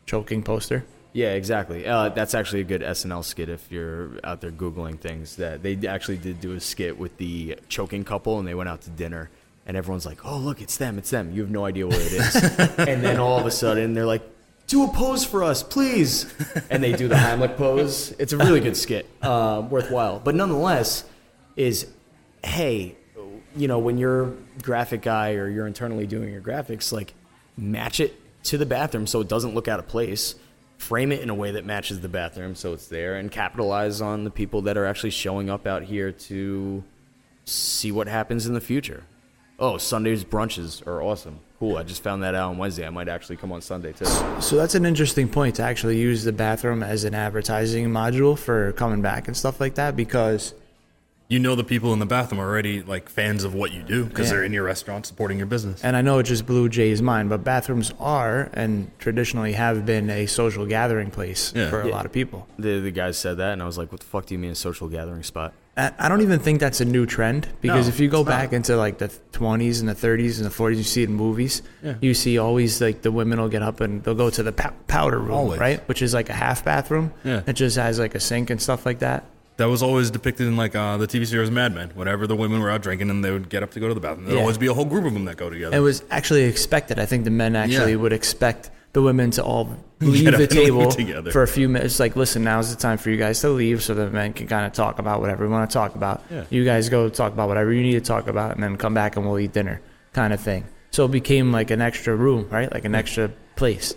choking 0.07 0.43
poster. 0.43 0.85
Yeah, 1.13 1.33
exactly. 1.35 1.87
Uh, 1.87 2.09
that's 2.09 2.35
actually 2.35 2.63
a 2.63 2.65
good 2.65 2.81
SNL 2.81 3.23
skit 3.23 3.51
if 3.51 3.71
you're 3.71 4.13
out 4.25 4.41
there 4.41 4.51
googling 4.51 4.99
things. 4.99 5.37
That 5.37 5.63
they 5.63 5.77
actually 5.87 6.17
did 6.17 6.41
do 6.41 6.53
a 6.55 6.61
skit 6.61 6.99
with 6.99 7.17
the 7.19 7.59
choking 7.69 8.03
couple, 8.03 8.39
and 8.39 8.49
they 8.49 8.55
went 8.55 8.71
out 8.71 8.81
to 8.83 8.91
dinner, 8.91 9.29
and 9.67 9.77
everyone's 9.77 10.07
like, 10.07 10.25
"Oh, 10.25 10.39
look, 10.39 10.63
it's 10.63 10.79
them, 10.79 10.97
it's 10.97 11.11
them." 11.11 11.31
You 11.31 11.43
have 11.43 11.51
no 11.51 11.67
idea 11.67 11.87
what 11.87 11.99
it 12.01 12.13
is, 12.15 12.35
and 12.79 13.05
then 13.05 13.21
all 13.21 13.39
of 13.39 13.45
a 13.45 13.51
sudden 13.51 13.93
they're 13.93 14.07
like, 14.07 14.23
"Do 14.73 14.85
a 14.85 14.89
pose 14.89 15.23
for 15.23 15.45
us, 15.45 15.63
please," 15.63 16.33
and 16.71 16.83
they 16.83 16.95
do 16.95 17.07
the 17.07 17.15
Heimlich 17.15 17.59
pose. 17.59 18.15
It's 18.19 18.33
a 18.33 18.39
really 18.39 18.61
good 18.61 18.75
skit, 18.75 19.05
uh, 19.21 19.63
worthwhile. 19.69 20.19
But 20.19 20.35
nonetheless, 20.35 21.05
is 21.57 21.89
hey, 22.43 22.97
you 23.55 23.69
know, 23.69 23.79
when 23.79 23.99
you're 23.99 24.33
graphic 24.63 25.03
guy 25.03 25.35
or 25.35 25.47
you're 25.51 25.67
internally 25.67 26.07
doing 26.07 26.33
your 26.33 26.41
graphics, 26.41 26.91
like 26.91 27.13
match 27.55 28.01
it 28.01 28.19
to 28.45 28.57
the 28.57 28.65
bathroom 28.65 29.07
so 29.07 29.21
it 29.21 29.29
doesn't 29.29 29.55
look 29.55 29.69
out 29.69 29.79
of 29.79 29.87
place. 29.89 30.37
Frame 30.79 31.13
it 31.13 31.21
in 31.21 31.29
a 31.29 31.35
way 31.35 31.51
that 31.51 31.67
matches 31.67 32.01
the 32.01 32.09
bathroom 32.09 32.55
so 32.55 32.73
it's 32.73 32.87
there 32.87 33.17
and 33.17 33.31
capitalize 33.31 34.01
on 34.01 34.25
the 34.25 34.31
people 34.31 34.63
that 34.63 34.79
are 34.79 34.87
actually 34.87 35.11
showing 35.11 35.51
up 35.51 35.67
out 35.67 35.83
here 35.83 36.13
to 36.13 36.83
see 37.45 37.93
what 37.93 38.09
happens 38.09 38.47
in 38.47 38.55
the 38.55 38.61
future. 38.63 39.05
Oh, 39.63 39.79
Sunday's 39.79 40.25
brunches 40.25 40.85
are 40.89 41.01
awesome. 41.01 41.39
Cool. 41.61 41.77
I 41.79 41.85
just 41.85 42.03
found 42.03 42.25
that 42.25 42.35
out 42.35 42.49
on 42.51 42.59
Wednesday. 42.59 42.85
I 42.85 42.91
might 42.91 43.09
actually 43.09 43.37
come 43.37 43.53
on 43.53 43.61
Sunday 43.63 43.93
too. 43.93 44.07
So 44.41 44.57
that's 44.57 44.75
an 44.75 44.85
interesting 44.85 45.29
point 45.29 45.55
to 45.57 45.63
actually 45.63 45.99
use 46.01 46.25
the 46.25 46.33
bathroom 46.33 46.83
as 46.83 47.05
an 47.05 47.15
advertising 47.15 47.87
module 47.89 48.37
for 48.37 48.73
coming 48.73 49.01
back 49.03 49.29
and 49.29 49.37
stuff 49.37 49.61
like 49.61 49.77
that 49.77 49.95
because 49.97 50.55
You 51.29 51.39
know 51.39 51.55
the 51.55 51.63
people 51.65 51.93
in 51.93 52.01
the 52.01 52.05
bathroom 52.07 52.41
are 52.41 52.47
already 52.51 52.83
like 52.83 53.09
fans 53.09 53.45
of 53.45 53.55
what 53.55 53.73
you 53.73 53.85
do 53.85 54.05
because 54.05 54.27
Yeah. 54.27 54.33
they're 54.35 54.45
in 54.45 54.53
your 54.53 54.65
restaurant 54.65 55.07
supporting 55.07 55.39
your 55.39 55.47
business. 55.47 55.81
and 55.85 55.97
I 55.97 56.03
know 56.03 56.19
it 56.19 56.25
just 56.25 56.45
blew 56.45 56.69
Jay's 56.69 57.01
mind, 57.01 57.29
but 57.31 57.45
bathrooms 57.45 57.95
are 58.01 58.51
and 58.55 58.91
traditionally 58.99 59.53
have 59.53 59.87
been 59.87 60.11
a 60.11 60.27
social 60.27 60.67
gathering 60.67 61.13
place 61.13 61.53
Yeah. 61.55 61.71
for 61.71 61.83
a 61.83 61.87
Yeah. 61.87 61.95
lot 61.95 62.05
of 62.05 62.11
people. 62.13 62.49
The 62.59 62.81
the 62.81 62.91
guys 62.91 63.17
said 63.17 63.37
that, 63.37 63.53
and 63.53 63.63
I 63.63 63.67
was 63.67 63.79
like, 63.79 63.93
"What 63.93 64.01
the 64.01 64.07
fuck 64.07 64.27
do 64.27 64.35
you 64.35 64.41
mean 64.41 64.51
a 64.51 64.57
social 64.57 64.89
gathering 64.89 65.23
spot?" 65.23 65.53
I 65.75 66.09
don't 66.09 66.21
even 66.21 66.39
think 66.39 66.61
that's 66.61 66.83
a 66.83 66.85
new 66.85 67.07
trend 67.07 67.49
because 67.63 67.87
No, 67.87 67.95
if 67.95 67.99
you 67.99 68.09
go 68.09 68.23
back 68.25 68.53
into 68.53 68.77
like 68.77 68.99
the 68.99 69.09
20s 69.33 69.81
and 69.81 69.89
the 69.89 69.95
30s 69.95 70.37
and 70.37 70.45
the 70.45 70.51
40s, 70.51 70.77
you 70.77 70.83
see 70.83 71.03
it 71.03 71.09
in 71.09 71.15
movies. 71.15 71.63
You 72.03 72.13
see 72.13 72.37
always 72.37 72.81
like 72.83 73.01
the 73.01 73.11
women 73.11 73.41
will 73.41 73.49
get 73.49 73.63
up 73.63 73.81
and 73.81 74.03
they'll 74.05 74.15
go 74.15 74.29
to 74.29 74.43
the 74.43 74.53
powder 74.53 75.19
room, 75.19 75.33
Always. 75.33 75.59
right? 75.59 75.87
Which 75.89 76.03
is 76.03 76.13
like 76.13 76.29
a 76.29 76.35
half 76.35 76.63
bathroom. 76.63 77.13
Yeah. 77.25 77.41
It 77.47 77.55
just 77.55 77.77
has 77.77 77.99
like 77.99 78.15
a 78.15 78.21
sink 78.21 78.51
and 78.51 78.61
stuff 78.61 78.85
like 78.85 78.99
that. 78.99 79.25
That 79.57 79.67
was 79.67 79.83
always 79.83 80.11
depicted 80.11 80.47
in 80.47 80.57
like 80.59 80.75
uh, 80.77 80.99
the 80.99 81.07
TV 81.07 81.27
series 81.27 81.51
Mad 81.51 81.75
Men. 81.75 81.91
Whenever 81.95 82.27
the 82.27 82.37
women 82.37 82.61
were 82.61 82.71
out 82.71 82.83
drinking 82.83 83.09
and 83.09 83.25
they 83.25 83.31
would 83.31 83.49
get 83.49 83.63
up 83.63 83.71
to 83.73 83.81
go 83.81 83.89
to 83.89 83.95
the 83.95 84.01
bathroom, 84.01 84.27
there'd 84.27 84.37
Yeah. 84.37 84.41
always 84.43 84.59
be 84.59 84.67
a 84.67 84.75
whole 84.75 84.85
group 84.85 85.07
of 85.07 85.15
them 85.15 85.25
that 85.25 85.39
go 85.39 85.49
together. 85.49 85.75
It 85.75 85.81
was 85.81 86.03
actually 86.11 86.43
expected. 86.43 86.99
I 86.99 87.07
think 87.07 87.25
the 87.25 87.31
men 87.31 87.57
actually 87.57 87.93
Yeah. 87.93 87.97
would 87.99 88.13
expect 88.13 88.71
the 88.93 89.03
women 89.03 89.31
to 89.33 89.43
all 89.43 89.75
leave 90.01 90.37
the 90.37 90.47
table 90.47 90.91
together. 90.91 91.31
for 91.31 91.43
a 91.43 91.49
few 91.49 91.69
minutes. 91.69 91.99
Like, 91.99 92.15
listen, 92.17 92.45
now's 92.45 92.75
the 92.75 92.81
time 92.81 92.99
for 92.99 93.11
you 93.11 93.17
guys 93.17 93.41
to 93.41 93.49
leave 93.51 93.83
so 93.83 93.95
the 93.95 94.11
men 94.11 94.33
can 94.33 94.47
kind 94.47 94.67
of 94.67 94.73
talk 94.73 94.99
about 94.99 95.21
whatever 95.21 95.45
we 95.47 95.51
want 95.53 95.71
to 95.71 95.73
talk 95.75 95.95
about. 95.95 96.23
Yeah. 96.31 96.45
You 96.51 96.65
guys 96.65 96.89
go 96.89 97.09
talk 97.09 97.33
about 97.33 97.49
whatever 97.49 97.73
you 97.73 97.83
need 97.83 97.93
to 97.95 98.01
talk 98.01 98.27
about 98.29 98.55
and 98.55 98.63
then 98.63 98.77
come 98.77 98.95
back 98.95 99.17
and 99.17 99.27
we'll 99.27 99.39
eat 99.39 99.53
dinner 99.53 99.81
kind 100.13 100.33
of 100.33 100.41
thing. 100.41 100.65
So 100.91 101.07
it 101.07 101.11
became 101.11 101.53
like 101.53 101.71
an 101.71 101.81
extra 101.81 102.15
room, 102.15 102.49
right? 102.51 102.71
Like 102.71 102.85
an 102.85 102.95
extra 102.95 103.31
place. 103.57 103.95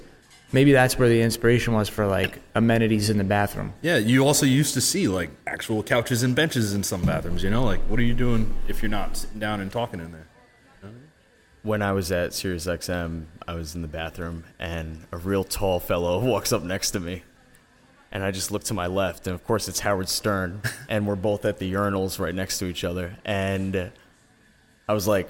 Maybe 0.53 0.71
that's 0.71 0.97
where 0.97 1.09
the 1.09 1.21
inspiration 1.21 1.73
was 1.73 1.89
for 1.89 2.07
like 2.07 2.39
amenities 2.53 3.09
in 3.09 3.17
the 3.17 3.25
bathroom. 3.25 3.73
yeah, 3.81 3.97
you 3.97 4.25
also 4.25 4.45
used 4.45 4.73
to 4.75 4.79
see 4.81 5.09
like 5.09 5.29
actual 5.45 5.83
couches 5.83 6.23
and 6.23 6.33
benches 6.33 6.73
in 6.73 6.83
some 6.83 7.01
bathrooms. 7.01 7.43
You 7.43 7.49
know, 7.49 7.65
like 7.65 7.81
what 7.89 7.99
are 7.99 8.03
you 8.03 8.13
doing 8.13 8.53
if 8.69 8.81
you're 8.81 8.89
not 8.91 9.17
sitting 9.17 9.39
down 9.39 9.59
and 9.59 9.69
talking 9.69 9.99
in 9.99 10.13
there? 10.13 10.27
When 11.65 11.81
I 11.81 11.93
was 11.93 12.11
at 12.11 12.31
Sirius 12.31 12.67
XM, 12.67 13.25
I 13.47 13.55
was 13.55 13.73
in 13.73 13.81
the 13.81 13.87
bathroom 13.87 14.43
and 14.59 15.03
a 15.11 15.17
real 15.17 15.43
tall 15.43 15.79
fellow 15.79 16.19
walks 16.23 16.53
up 16.53 16.61
next 16.61 16.91
to 16.91 16.99
me. 16.99 17.23
And 18.11 18.23
I 18.23 18.31
just 18.31 18.51
look 18.51 18.63
to 18.65 18.73
my 18.73 18.87
left, 18.87 19.27
and 19.27 19.33
of 19.33 19.43
course 19.43 19.67
it's 19.67 19.81
Howard 19.81 20.07
Stern, 20.07 20.61
and 20.89 21.05
we're 21.05 21.15
both 21.15 21.43
at 21.43 21.57
the 21.57 21.73
urinals 21.73 22.17
right 22.17 22.33
next 22.33 22.59
to 22.59 22.65
each 22.65 22.85
other. 22.85 23.17
And 23.25 23.91
I 24.87 24.93
was 24.93 25.05
like, 25.05 25.29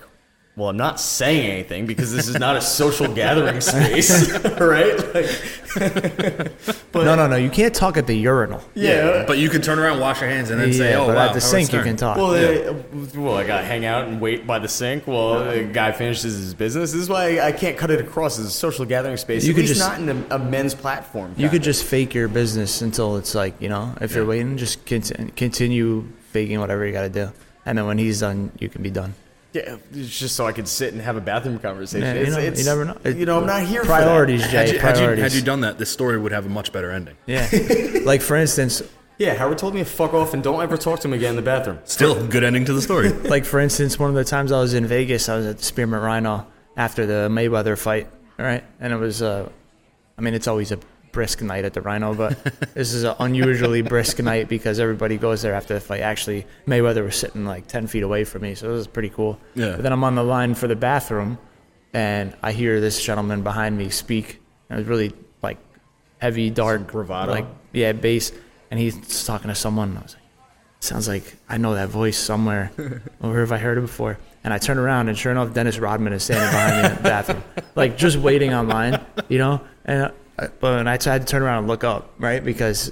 well, 0.55 0.69
I'm 0.69 0.77
not 0.77 0.99
saying 1.01 1.51
anything 1.51 1.85
because 1.85 2.13
this 2.13 2.27
is 2.29 2.39
not 2.39 2.55
a 2.55 2.61
social 2.61 3.13
gathering 3.13 3.59
space, 3.61 4.31
right? 4.59 4.97
Like, 5.13 5.29
no, 6.95 7.15
no, 7.15 7.27
no. 7.27 7.35
You 7.35 7.49
can't 7.49 7.75
talk 7.75 7.97
at 7.97 8.07
the 8.07 8.15
urinal. 8.15 8.63
yeah. 8.73 9.25
But 9.27 9.37
you 9.37 9.49
can 9.49 9.61
turn 9.61 9.79
around, 9.79 9.99
wash 9.99 10.21
your 10.21 10.29
hands, 10.29 10.49
and 10.51 10.61
then 10.61 10.71
say, 10.71 10.93
"Oh, 10.95 11.07
but 11.07 11.15
wow, 11.15 11.21
at 11.27 11.33
the 11.33 11.39
Howard 11.41 11.43
sink 11.43 11.73
you 11.73 11.81
can 11.81 11.97
talk. 11.97 12.15
Well, 12.17 12.31
uh, 12.33 12.73
well, 13.15 13.35
I 13.35 13.45
got 13.45 13.59
to 13.61 13.65
hang 13.65 13.83
out 13.85 14.07
and 14.07 14.21
wait 14.21 14.47
by 14.47 14.59
the 14.59 14.69
sink 14.69 15.05
while 15.07 15.43
the 15.43 15.63
guy 15.63 15.91
finishes 15.91 16.37
his 16.37 16.53
business. 16.53 16.91
This 16.93 17.01
is 17.01 17.09
why 17.09 17.41
I 17.41 17.51
can't 17.51 17.77
cut 17.77 17.91
it 17.91 17.99
across 17.99 18.39
as 18.39 18.45
a 18.45 18.51
social 18.51 18.85
gathering 18.85 19.17
space. 19.17 19.43
You 19.43 19.51
at 19.51 19.55
could 19.55 19.61
least 19.67 19.75
just- 19.75 19.89
not 19.89 19.99
in 19.99 20.25
a, 20.31 20.35
a 20.35 20.39
men's 20.39 20.73
platform. 20.73 21.31
You 21.31 21.49
could 21.49 21.61
kinda. 21.61 21.65
just 21.65 21.83
fake 21.83 22.13
your 22.13 22.27
business 22.29 22.81
until 22.81 23.17
it's 23.17 23.35
like, 23.35 23.59
you 23.61 23.67
know, 23.69 23.93
if 23.99 24.15
you're 24.15 24.25
waiting, 24.25 24.55
just 24.57 24.85
continue 24.85 26.07
faking 26.31 26.59
whatever 26.61 26.85
you 26.85 26.93
got 26.93 27.01
to 27.01 27.09
do. 27.09 27.31
And 27.65 27.77
then 27.77 27.85
when 27.87 27.97
he's 27.97 28.19
done, 28.21 28.51
you 28.59 28.69
can 28.69 28.81
be 28.83 28.91
done. 28.91 29.13
Yeah, 29.55 29.77
it's 29.93 30.19
just 30.19 30.35
so 30.35 30.45
I 30.45 30.51
could 30.51 30.67
sit 30.67 30.91
and 30.91 31.01
have 31.01 31.15
a 31.15 31.21
bathroom 31.21 31.59
conversation. 31.59 32.05
Yeah, 32.05 32.13
you 32.15 32.21
It's- 32.23 32.35
know, 32.35 32.41
you 32.43 32.65
never 32.65 32.83
know. 32.85 32.97
It- 33.05 33.15
you 33.15 33.25
know, 33.25 33.39
I'm 33.39 33.45
not 33.47 33.63
here 33.63 33.83
Priorities, 33.85 34.43
for 34.45 34.51
that. 34.51 34.51
Jay. 34.51 34.57
Had 34.57 34.73
you, 34.73 34.79
had, 34.79 34.89
you, 34.97 35.01
priorities. 35.01 35.23
had 35.23 35.33
you 35.33 35.41
done 35.41 35.61
that, 35.61 35.77
this 35.77 35.89
story 35.89 36.17
would 36.19 36.33
have 36.33 36.45
a 36.45 36.49
much 36.49 36.73
better 36.73 36.91
ending. 36.91 37.15
yeah. 37.25 37.47
like, 38.03 38.21
for 38.21 38.35
instance, 38.35 38.81
Yeah, 39.17 39.33
Howard 39.35 39.57
told 39.57 39.73
me 39.73 39.79
to 39.79 39.85
fuck 39.85 40.13
off 40.13 40.33
and 40.33 40.43
don't 40.43 40.61
ever 40.61 40.75
talk 40.75 40.99
to 40.99 41.07
him 41.07 41.13
again 41.13 41.29
in 41.29 41.35
the 41.37 41.41
bathroom. 41.41 41.79
Still, 41.85 42.27
good 42.27 42.43
ending 42.43 42.65
to 42.65 42.73
the 42.73 42.81
story. 42.81 43.09
like 43.35 43.45
for 43.45 43.61
instance, 43.61 43.97
one 43.97 44.09
of 44.09 44.15
the 44.17 44.25
times 44.25 44.51
I 44.51 44.59
was 44.59 44.73
in 44.73 44.85
Vegas, 44.87 45.29
I 45.29 45.37
was 45.37 45.45
at 45.45 45.57
the 45.59 45.63
Spearmint 45.63 46.03
Rhino 46.03 46.45
after 46.75 47.05
the 47.05 47.29
Mayweather 47.31 47.77
fight, 47.77 48.09
all 48.37 48.45
right? 48.45 48.65
And 48.81 48.91
it 48.91 48.97
was, 48.97 49.21
uh, 49.21 49.47
I 50.17 50.21
mean, 50.21 50.33
it's 50.33 50.49
always 50.49 50.73
a 50.73 50.79
brisk 51.15 51.41
night 51.41 51.63
at 51.63 51.73
the 51.73 51.81
Rhino, 51.81 52.13
but 52.13 52.37
this 52.75 52.93
is 52.93 53.03
an 53.03 53.15
unusually 53.19 53.81
brisk 53.81 54.19
night 54.19 54.49
because 54.49 54.81
everybody 54.81 55.17
goes 55.17 55.41
there 55.41 55.53
after 55.53 55.73
the 55.73 55.79
fight. 55.79 56.01
Actually, 56.01 56.45
Mayweather 56.67 57.03
was 57.03 57.15
sitting 57.15 57.45
like 57.45 57.67
10 57.67 57.87
feet 57.87 58.03
away 58.03 58.25
from 58.25 58.41
me, 58.41 58.53
so 58.53 58.69
it 58.69 58.73
was 58.73 58.85
pretty 58.85 59.09
cool. 59.09 59.39
Yeah. 59.55 59.71
But 59.71 59.83
then 59.83 59.93
I'm 59.93 60.03
on 60.03 60.15
the 60.15 60.23
line 60.23 60.53
for 60.55 60.67
the 60.67 60.75
bathroom, 60.75 61.39
and 61.93 62.35
I 62.43 62.51
hear 62.51 62.81
this 62.81 63.01
gentleman 63.01 63.43
behind 63.43 63.77
me 63.77 63.89
speak. 63.89 64.41
It 64.69 64.75
was 64.75 64.85
really 64.85 65.13
like 65.41 65.57
heavy, 66.17 66.49
dark, 66.49 66.91
bravado? 66.91 67.31
like 67.31 67.47
yeah, 67.71 67.93
bass, 67.93 68.33
and 68.69 68.77
he's 68.77 69.25
talking 69.25 69.47
to 69.47 69.55
someone. 69.55 69.97
I 69.97 70.01
was 70.01 70.15
like, 70.15 70.23
sounds 70.81 71.07
like 71.07 71.37
I 71.47 71.55
know 71.55 71.75
that 71.75 71.87
voice 71.87 72.17
somewhere. 72.17 72.71
where 73.19 73.39
have 73.39 73.53
I 73.53 73.57
heard 73.57 73.77
it 73.77 73.81
before? 73.81 74.19
And 74.43 74.53
I 74.53 74.57
turn 74.57 74.77
around, 74.77 75.07
and 75.07 75.17
sure 75.17 75.31
enough, 75.31 75.53
Dennis 75.53 75.79
Rodman 75.79 76.11
is 76.11 76.23
standing 76.23 76.49
behind 76.51 76.83
me 76.83 76.89
in 76.89 76.95
the 76.97 77.03
bathroom, 77.03 77.43
like 77.75 77.97
just 77.97 78.17
waiting 78.17 78.53
online, 78.53 78.99
you 79.29 79.37
know. 79.37 79.61
And 79.85 80.11
but 80.37 80.51
when 80.61 80.87
I 80.87 80.97
tried 80.97 81.19
to 81.21 81.25
turn 81.27 81.41
around 81.41 81.59
and 81.59 81.67
look 81.67 81.83
up, 81.83 82.13
right, 82.19 82.43
because 82.43 82.91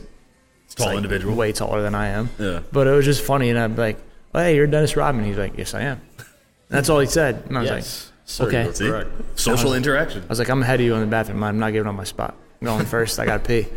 it's 0.66 0.76
Tall 0.76 0.96
individual. 0.96 1.36
way 1.36 1.52
taller 1.52 1.82
than 1.82 1.96
I 1.96 2.08
am. 2.10 2.30
Yeah. 2.40 2.62
But 2.72 2.88
it 2.88 2.92
was 2.92 3.06
just 3.06 3.22
funny, 3.24 3.50
and 3.50 3.60
I'm 3.60 3.76
like, 3.76 3.98
oh, 4.34 4.40
"Hey, 4.40 4.56
you're 4.56 4.68
Dennis 4.68 4.96
Rodman." 4.96 5.26
He's 5.26 5.38
like, 5.38 5.58
"Yes, 5.58 5.74
I 5.74 5.82
am." 5.82 6.02
And 6.18 6.26
that's 6.70 6.90
all 6.90 7.00
he 7.00 7.06
said, 7.08 7.44
and 7.48 7.58
I 7.58 7.62
was 7.62 7.70
Yes. 7.70 7.76
like, 7.76 8.14
Sir, 8.26 8.46
okay. 8.48 8.64
you're 8.64 8.74
See? 8.74 8.88
correct. 8.90 9.10
Social 9.40 9.74
interaction. 9.74 10.24
I 10.24 10.28
was 10.28 10.40
like, 10.40 10.50
I'm 10.50 10.62
ahead 10.64 10.80
of 10.80 10.86
you 10.86 10.96
in 10.96 11.02
the 11.02 11.08
bathroom. 11.08 11.44
I'm 11.44 11.60
not 11.60 11.72
giving 11.74 11.88
up 11.88 11.96
my 11.96 12.06
spot. 12.06 12.36
I'm 12.62 12.66
going 12.68 12.86
first. 12.86 13.20
I 13.20 13.26
got 13.26 13.44
to 13.44 13.48
pee. 13.48 13.68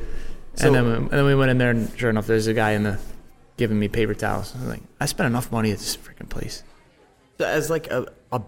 So- 0.54 0.66
and, 0.68 0.74
then 0.74 0.84
we, 0.86 0.92
and 0.94 1.10
then 1.10 1.24
we 1.26 1.34
went 1.34 1.50
in 1.50 1.58
there, 1.58 1.70
and 1.70 1.90
sure 1.98 2.08
enough, 2.08 2.26
there's 2.26 2.46
a 2.46 2.54
guy 2.54 2.70
in 2.72 2.84
the 2.84 2.98
giving 3.58 3.78
me 3.78 3.88
paper 3.88 4.14
towels. 4.14 4.54
I 4.56 4.60
was 4.60 4.68
like, 4.68 4.82
I 5.00 5.06
spent 5.06 5.26
enough 5.26 5.50
money 5.52 5.72
at 5.72 5.78
this 5.78 5.96
freaking 5.96 6.28
place. 6.28 6.62
So 7.38 7.44
as 7.44 7.68
like 7.68 7.88
a, 7.90 8.06
a 8.32 8.40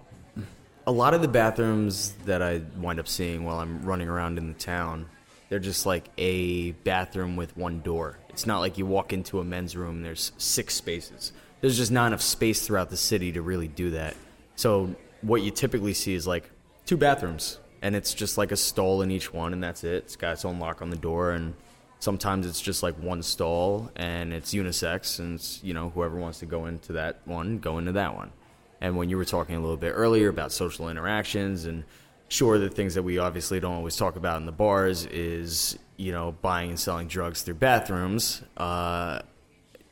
a 0.88 0.90
lot 0.90 1.12
of 1.12 1.20
the 1.20 1.29
bathrooms 1.29 2.14
that 2.24 2.40
I 2.40 2.62
wind 2.79 2.98
up 2.98 3.07
seeing 3.07 3.44
while 3.44 3.59
I'm 3.59 3.83
running 3.83 4.09
around 4.09 4.38
in 4.38 4.48
the 4.48 4.59
town, 4.59 5.05
they're 5.51 5.59
just 5.59 5.85
like 5.85 6.09
a 6.16 6.70
bathroom 6.70 7.37
with 7.37 7.55
one 7.59 7.83
door. 7.83 8.18
It's 8.31 8.46
not 8.46 8.61
like 8.61 8.79
you 8.79 8.87
walk 8.87 9.12
into 9.12 9.38
a 9.38 9.44
men's 9.44 9.77
room 9.77 10.01
there's 10.01 10.33
six 10.38 10.74
spaces. 10.74 11.33
There's 11.61 11.77
just 11.77 11.92
not 11.92 12.07
enough 12.07 12.22
space 12.22 12.66
throughout 12.66 12.88
the 12.88 12.96
city 12.96 13.33
to 13.33 13.42
really 13.42 13.68
do 13.68 13.90
that. 13.90 14.16
So 14.57 14.94
what 15.20 15.42
you 15.42 15.51
typically 15.51 15.92
see 15.92 16.14
is 16.14 16.27
like 16.27 16.51
two 16.87 16.96
bathrooms 16.96 17.59
and 17.83 17.94
it's 17.94 18.14
just 18.14 18.38
like 18.38 18.51
a 18.51 18.57
stall 18.57 19.03
in 19.03 19.11
each 19.11 19.31
one 19.31 19.53
and 19.53 19.62
that's 19.62 19.85
it. 19.85 20.05
It's 20.05 20.16
got 20.16 20.33
its 20.33 20.46
own 20.46 20.59
lock 20.59 20.81
on 20.81 20.88
the 20.88 20.96
door 20.96 21.33
and 21.33 21.53
sometimes 21.98 22.46
it's 22.46 22.62
just 22.62 22.83
like 22.83 22.94
one 22.94 23.22
stall 23.22 23.90
and 23.94 24.33
it's 24.33 24.55
unisex 24.55 25.18
and 25.18 25.35
it's, 25.35 25.62
you 25.62 25.74
know, 25.74 25.90
whoever 25.90 26.16
wants 26.16 26.38
to 26.38 26.46
go 26.46 26.64
into 26.64 26.94
that 26.94 27.20
one, 27.27 27.59
go 27.59 27.77
into 27.77 27.92
that 27.92 28.16
one. 28.16 28.33
And 28.81 28.97
when 28.97 29.09
you 29.09 29.17
were 29.17 29.25
talking 29.25 29.57
a 29.57 29.61
little 29.61 29.77
bit 29.77 29.91
earlier 29.91 30.29
about 30.29 30.53
social 30.53 30.88
interactions 30.88 31.64
and 31.64 31.85
sure 32.29 32.59
the 32.59 32.69
things 32.69 32.95
that 32.95 33.03
we 33.03 33.19
obviously 33.19 33.61
don't 33.61 33.75
always 33.75 33.97
talk 33.97 34.17
about 34.17 34.37
in 34.38 34.47
the 34.47 34.53
bars 34.53 35.07
is, 35.07 35.79
you 35.97 36.12
know, 36.12 36.33
buying 36.43 36.71
and 36.71 36.81
selling 36.81 37.09
drugs 37.09 37.43
through 37.43 37.55
bathrooms. 37.55 38.43
Uh, 38.57 39.21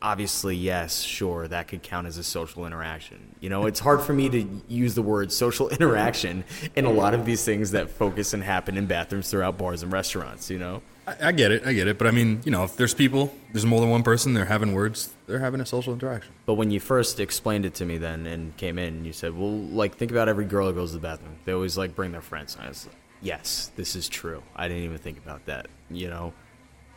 obviously, 0.00 0.54
yes, 0.54 1.00
sure, 1.02 1.48
that 1.48 1.68
could 1.68 1.82
count 1.82 2.06
as 2.06 2.18
a 2.18 2.24
social 2.24 2.66
interaction. 2.66 3.34
You 3.40 3.50
know, 3.50 3.66
it's 3.66 3.80
hard 3.80 4.02
for 4.02 4.12
me 4.12 4.28
to 4.28 4.62
use 4.68 4.94
the 4.94 5.02
word 5.02 5.32
social 5.32 5.68
interaction 5.70 6.44
in 6.76 6.84
a 6.84 6.92
lot 6.92 7.14
of 7.14 7.24
these 7.24 7.44
things 7.44 7.72
that 7.72 7.90
focus 7.90 8.34
and 8.34 8.42
happen 8.42 8.76
in 8.76 8.86
bathrooms 8.86 9.30
throughout 9.30 9.58
bars 9.58 9.82
and 9.82 9.92
restaurants, 9.92 10.50
you 10.50 10.58
know? 10.58 10.82
I, 11.06 11.28
I 11.28 11.32
get 11.32 11.52
it. 11.52 11.66
I 11.66 11.72
get 11.72 11.88
it. 11.88 11.98
But 11.98 12.06
I 12.06 12.10
mean, 12.10 12.40
you 12.44 12.50
know, 12.50 12.64
if 12.64 12.76
there's 12.76 12.94
people, 12.94 13.32
there's 13.52 13.66
more 13.66 13.80
than 13.80 13.90
one 13.90 14.02
person, 14.02 14.34
they're 14.34 14.44
having 14.44 14.72
words, 14.74 15.14
they're 15.26 15.38
having 15.38 15.60
a 15.60 15.66
social 15.66 15.92
interaction. 15.92 16.32
But 16.44 16.54
when 16.54 16.70
you 16.70 16.80
first 16.80 17.20
explained 17.20 17.64
it 17.64 17.74
to 17.74 17.84
me 17.84 17.98
then 17.98 18.26
and 18.26 18.56
came 18.56 18.78
in, 18.78 19.04
you 19.04 19.12
said, 19.12 19.36
well, 19.36 19.50
like, 19.50 19.96
think 19.96 20.10
about 20.10 20.28
every 20.28 20.44
girl 20.44 20.66
that 20.66 20.74
goes 20.74 20.90
to 20.90 20.96
the 20.98 21.02
bathroom. 21.02 21.36
They 21.44 21.52
always, 21.52 21.78
like, 21.78 21.94
bring 21.94 22.12
their 22.12 22.22
friends. 22.22 22.54
And 22.56 22.64
I 22.64 22.68
was 22.68 22.86
like, 22.86 22.96
yes, 23.22 23.70
this 23.76 23.96
is 23.96 24.08
true. 24.08 24.42
I 24.54 24.68
didn't 24.68 24.84
even 24.84 24.98
think 24.98 25.18
about 25.18 25.46
that, 25.46 25.68
you 25.90 26.08
know? 26.08 26.32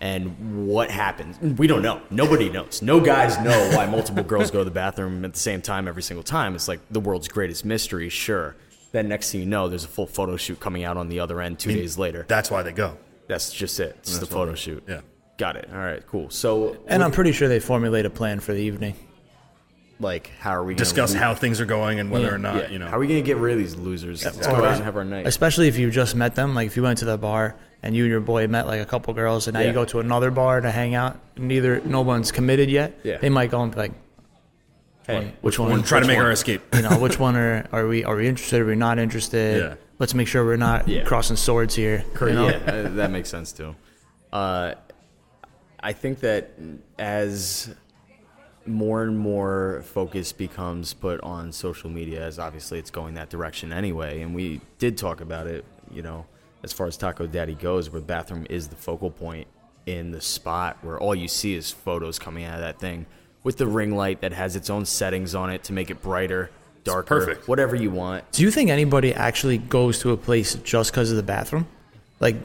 And 0.02 0.66
what 0.68 0.90
happens? 0.90 1.38
We 1.60 1.68
don't 1.68 1.82
know. 1.82 2.02
Nobody 2.10 2.50
knows. 2.50 2.82
No 2.82 3.02
guys 3.02 3.38
know 3.40 3.72
why 3.76 3.86
multiple 3.92 4.24
girls 4.24 4.50
go 4.50 4.60
to 4.60 4.66
the 4.66 4.72
bathroom 4.72 5.26
at 5.26 5.34
the 5.34 5.40
same 5.40 5.62
time 5.62 5.90
every 5.90 6.04
single 6.04 6.24
time. 6.24 6.56
It's 6.56 6.70
like 6.70 6.80
the 6.90 7.02
world's 7.02 7.28
greatest 7.28 7.66
mystery, 7.66 8.08
sure. 8.08 8.56
Then 8.94 9.10
next 9.10 9.32
thing 9.32 9.42
you 9.42 9.46
know, 9.46 9.68
there's 9.68 9.84
a 9.84 9.90
full 9.90 10.08
photo 10.08 10.38
shoot 10.38 10.60
coming 10.62 10.86
out 10.86 10.96
on 10.96 11.10
the 11.10 11.20
other 11.20 11.42
end 11.42 11.60
two 11.60 11.74
days 11.74 11.98
later. 11.98 12.26
That's 12.28 12.50
why 12.50 12.64
they 12.64 12.72
go. 12.72 12.98
That's 13.30 13.54
just 13.54 13.80
it. 13.80 13.96
It's 14.00 14.16
the 14.16 14.20
That's 14.26 14.32
why 14.32 14.36
photo 14.40 14.52
they- 14.52 14.58
shoot. 14.58 14.84
yeah. 14.90 15.00
Got 15.38 15.56
it. 15.56 15.70
All 15.72 15.78
right, 15.80 16.06
cool. 16.06 16.30
So, 16.30 16.76
And 16.88 17.02
I'm 17.02 17.12
pretty 17.12 17.32
sure 17.32 17.48
they 17.48 17.62
formulate 17.62 18.06
a 18.06 18.10
plan 18.10 18.42
for 18.42 18.52
the 18.54 18.60
evening. 18.62 18.96
like, 20.02 20.32
how 20.40 20.52
are 20.52 20.62
we 20.64 20.68
going 20.74 20.78
to 20.78 20.84
Discuss 20.84 21.14
how 21.14 21.34
things 21.36 21.60
are 21.62 21.66
going 21.66 22.00
and 22.00 22.10
whether 22.12 22.34
or 22.34 22.38
not, 22.38 22.56
Yeah, 22.56 22.70
you 22.70 22.80
know. 22.80 22.88
How 22.88 22.96
are 22.98 23.00
we 23.00 23.08
gonna 23.08 23.22
get 23.22 23.36
rid 23.38 23.54
of 23.54 23.60
these 23.60 23.76
losers? 23.76 24.24
Let's 24.26 24.38
go 24.48 24.54
Or- 24.56 24.66
out 24.66 24.76
and 24.76 24.84
have 24.86 24.96
our 24.98 25.04
night. 25.06 25.28
Especially 25.28 25.68
if 25.70 25.78
you 25.78 25.92
just 25.92 26.16
met 26.16 26.36
them. 26.36 26.56
Like 26.56 26.68
if 26.68 26.76
you 26.78 26.84
went 26.84 27.00
to 27.00 27.06
the 27.06 27.18
bar 27.18 27.56
and 27.84 27.96
you 27.96 28.04
and 28.04 28.12
your 28.12 28.22
boy 28.22 28.48
met 28.48 28.66
like 28.68 28.82
a 28.82 28.86
couple 28.86 29.14
girls, 29.14 29.48
and 29.48 29.54
now 29.56 29.60
Yeah. 29.62 29.68
you 29.68 29.74
go 29.74 29.84
to 29.86 30.00
another 30.00 30.32
bar 30.32 30.62
to 30.62 30.72
hang 30.72 30.96
out. 30.96 31.20
Neither 31.38 31.82
no 31.86 32.00
one's 32.02 32.32
committed 32.32 32.70
yet. 32.70 32.98
Yeah. 33.04 33.18
They 33.18 33.28
might 33.30 33.52
go 33.52 33.62
and 33.62 33.72
be 33.74 33.78
like, 33.78 33.92
Hey, 35.06 35.34
which 35.42 35.58
one? 35.60 35.70
One, 35.72 35.84
try 35.84 36.00
to 36.00 36.04
which 36.04 36.08
make 36.08 36.18
one? 36.18 36.26
our 36.28 36.32
escape. 36.32 36.62
you 36.76 36.82
know, 36.84 36.98
which 37.00 37.20
one 37.28 37.36
are 37.36 37.66
are 37.72 37.88
we 37.88 38.04
are 38.06 38.16
we 38.16 38.28
interested? 38.28 38.62
Are 38.62 38.66
we 38.66 38.76
not 38.76 39.00
interested? 39.00 39.62
Yeah. 39.62 39.76
Let's 40.00 40.14
make 40.14 40.28
sure 40.28 40.46
we're 40.46 40.56
not 40.56 40.88
Yeah. 40.88 41.04
crossing 41.04 41.36
swords 41.36 41.76
here. 41.76 42.04
you 42.22 42.32
know? 42.32 42.48
yeah, 42.48 42.56
uh, 42.66 42.90
that 42.96 43.12
makes 43.12 43.30
sense 43.30 43.52
too. 43.52 43.76
Uh, 44.32 44.74
I 45.82 45.94
think 45.94 46.22
that 46.22 46.52
as 46.98 47.74
more 48.66 49.04
and 49.04 49.18
more 49.18 49.82
focus 49.86 50.32
becomes 50.32 50.94
put 50.94 51.20
on 51.22 51.52
social 51.52 51.90
media, 51.90 52.26
as 52.26 52.40
obviously 52.40 52.80
it's 52.80 52.92
going 52.92 53.16
that 53.16 53.30
direction 53.30 53.74
anyway, 53.74 54.22
and 54.22 54.34
we 54.34 54.62
did 54.78 54.98
talk 54.98 55.22
about 55.22 55.48
it, 55.48 55.66
you 55.92 56.02
know, 56.02 56.26
as 56.64 56.72
far 56.74 56.88
as 56.88 56.96
Taco 56.98 57.26
Daddy 57.28 57.56
goes, 57.56 57.90
where 57.90 58.00
the 58.02 58.06
bathroom 58.08 58.46
is 58.50 58.68
the 58.68 58.76
focal 58.76 59.10
point 59.12 59.48
in 59.86 60.12
the 60.12 60.22
spot 60.22 60.78
where 60.82 61.00
all 61.00 61.16
you 61.16 61.28
see 61.28 61.56
is 61.56 61.72
photos 61.72 62.20
coming 62.20 62.44
out 62.44 62.56
of 62.56 62.60
that 62.62 62.80
thing 62.80 63.06
with 63.44 63.58
the 63.58 63.66
ring 63.66 63.96
light 63.96 64.22
that 64.22 64.34
has 64.34 64.56
its 64.56 64.70
own 64.70 64.86
settings 64.86 65.34
on 65.34 65.50
it 65.50 65.64
to 65.64 65.74
make 65.74 65.90
it 65.90 66.02
brighter, 66.02 66.52
darker, 66.90 67.20
perfect. 67.20 67.48
whatever 67.48 67.76
you 67.76 67.90
want. 67.92 68.30
Do 68.32 68.44
you 68.44 68.52
think 68.52 68.70
anybody 68.70 69.14
actually 69.14 69.58
goes 69.58 70.00
to 70.00 70.12
a 70.12 70.18
place 70.18 70.56
just 70.56 70.92
because 70.92 71.12
of 71.12 71.18
the 71.18 71.24
bathroom? 71.24 71.68
Like, 72.20 72.36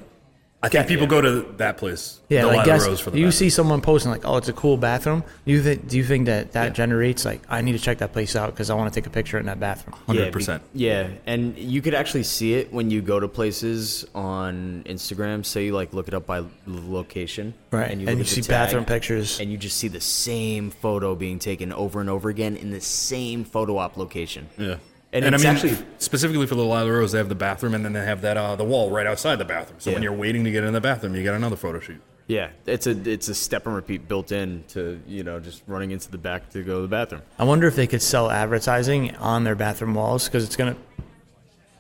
I 0.65 0.69
think 0.69 0.89
people 0.89 1.07
go 1.07 1.21
to 1.21 1.43
that 1.59 1.77
place. 1.77 2.21
yeah, 2.29 2.41
the 2.43 2.47
like 2.49 2.55
Lila 2.55 2.65
guess 2.67 2.87
Rose 2.87 3.01
for 3.01 3.11
the 3.11 3.19
you 3.19 3.27
bathroom. 3.27 3.33
see 3.39 3.51
someone 3.51 3.81
posting 3.81 4.11
like, 4.11 4.25
"Oh, 4.25 4.37
it's 4.37 4.49
a 4.49 4.53
cool 4.53 4.77
bathroom." 4.77 5.23
Do 5.47 5.53
you 5.53 5.63
think? 5.63 5.89
Do 5.89 5.97
you 5.97 6.05
think 6.05 6.27
that 6.27 6.53
that 6.53 6.73
generates 6.75 7.25
like, 7.25 7.43
I 7.49 7.61
need 7.61 7.73
to 7.73 7.79
check 7.79 7.99
that 7.99 8.13
place 8.13 8.35
out 8.37 8.51
because 8.51 8.71
I 8.71 8.75
want 8.75 8.93
to 8.93 9.01
take 9.01 9.07
a 9.07 9.11
picture 9.11 9.39
in 9.39 9.47
that 9.47 9.61
bathroom? 9.61 9.97
Yeah, 10.09 10.31
100%. 10.31 10.61
Yeah, 10.73 11.09
and 11.27 11.57
you 11.59 11.83
could 11.83 11.95
actually 11.95 12.23
see 12.25 12.55
it 12.55 12.73
when 12.73 12.91
you 12.91 13.03
go 13.03 13.21
to 13.21 13.29
places 13.29 14.07
on 14.15 14.83
Instagram. 14.87 15.45
Say 15.45 15.67
you 15.67 15.73
like 15.75 15.93
look 15.93 16.09
it 16.09 16.15
up 16.15 16.27
by 16.27 16.45
location, 16.67 17.55
Right, 17.71 17.91
And 17.91 18.01
you, 18.01 18.09
and 18.09 18.17
you 18.19 18.23
at 18.23 18.29
the 18.29 18.43
see 18.43 18.49
bathroom 18.49 18.85
pictures. 18.85 19.41
and 19.41 19.51
you 19.51 19.59
just 19.59 19.77
see 19.79 19.89
the 19.89 20.01
same 20.01 20.71
photo 20.71 21.15
being 21.15 21.39
taken 21.39 21.73
over 21.73 22.01
and 22.01 22.09
over 22.11 22.29
again 22.29 22.57
in 22.57 22.71
the 22.71 22.81
same 22.81 23.45
photo 23.45 23.79
op 23.79 23.97
location. 23.97 24.49
Yeah. 24.59 24.77
And 25.15 25.25
And, 25.25 25.35
it's 25.35 25.45
I 25.45 25.47
mean, 25.47 25.57
actually- 25.57 25.87
specifically 25.99 26.47
for 26.47 26.57
the 26.57 26.63
Lila 26.65 26.91
Rose, 26.93 27.13
they 27.13 27.19
have 27.19 27.29
the 27.31 27.35
bathroom 27.37 27.73
and 27.75 27.85
then 27.85 27.93
they 27.95 28.05
have 28.05 28.21
that 28.23 28.37
uh, 28.37 28.57
the 28.57 28.65
wall 28.65 28.91
right 28.91 29.07
outside 29.07 29.37
the 29.37 29.45
bathroom. 29.45 29.79
So 29.81 29.93
when 29.93 30.03
you're 30.03 30.13
waiting 30.13 30.45
to 30.45 30.51
get 30.51 30.65
in 30.65 30.73
the 30.73 30.81
bathroom, 30.81 31.15
you 31.15 31.23
get 31.23 31.35
another 31.35 31.57
photo 31.57 31.79
shoot. 31.81 32.01
Yeah, 32.27 32.49
it's 32.67 32.87
a 32.87 32.91
it's 33.11 33.29
a 33.29 33.35
step 33.35 33.67
and 33.67 33.75
repeat 33.77 34.09
built 34.09 34.33
in 34.33 34.65
to 34.69 35.01
you 35.07 35.23
know 35.25 35.39
just 35.41 35.63
running 35.67 35.91
into 35.93 36.11
the 36.11 36.19
back 36.19 36.51
to 36.51 36.63
go 36.65 36.77
to 36.77 36.83
the 36.83 36.89
bathroom. 36.89 37.23
I 37.39 37.45
wonder 37.45 37.67
if 37.69 37.77
they 37.77 37.87
could 37.87 38.03
sell 38.03 38.31
advertising 38.31 39.15
on 39.17 39.45
their 39.45 39.55
bathroom 39.55 39.95
walls 39.95 40.25
because 40.27 40.43
it's 40.43 40.57
gonna, 40.57 40.75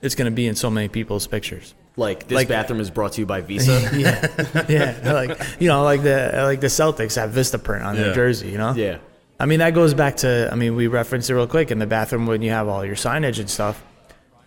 it's 0.02 0.14
gonna 0.14 0.30
be 0.30 0.46
in 0.46 0.54
so 0.54 0.68
many 0.70 0.88
people's 0.88 1.26
pictures. 1.26 1.74
Like 1.96 2.28
this 2.28 2.36
Like- 2.36 2.48
bathroom 2.48 2.80
is 2.80 2.90
brought 2.90 3.12
to 3.14 3.20
you 3.22 3.26
by 3.26 3.40
Visa. 3.50 3.90
yeah, 3.96 4.64
yeah, 4.68 5.12
like 5.12 5.40
you 5.58 5.68
know, 5.68 5.82
like 5.82 6.02
the 6.02 6.30
like 6.44 6.60
the 6.60 6.66
Celtics 6.68 7.16
have 7.16 7.30
Vistaprint 7.30 7.84
on 7.84 7.96
their 7.96 8.12
jersey. 8.14 8.50
You 8.50 8.58
know, 8.58 8.74
yeah, 8.74 8.98
I 9.44 9.46
mean, 9.46 9.58
that 9.58 9.74
goes 9.74 9.92
back 9.92 10.16
to, 10.18 10.48
I 10.50 10.54
mean, 10.54 10.74
we 10.74 10.86
referenced 10.86 11.28
it 11.28 11.34
real 11.34 11.46
quick 11.46 11.70
in 11.70 11.78
the 11.78 11.86
bathroom 11.86 12.24
when 12.24 12.40
you 12.40 12.48
have 12.48 12.66
all 12.66 12.82
your 12.82 12.94
signage 12.94 13.38
and 13.38 13.50
stuff. 13.50 13.84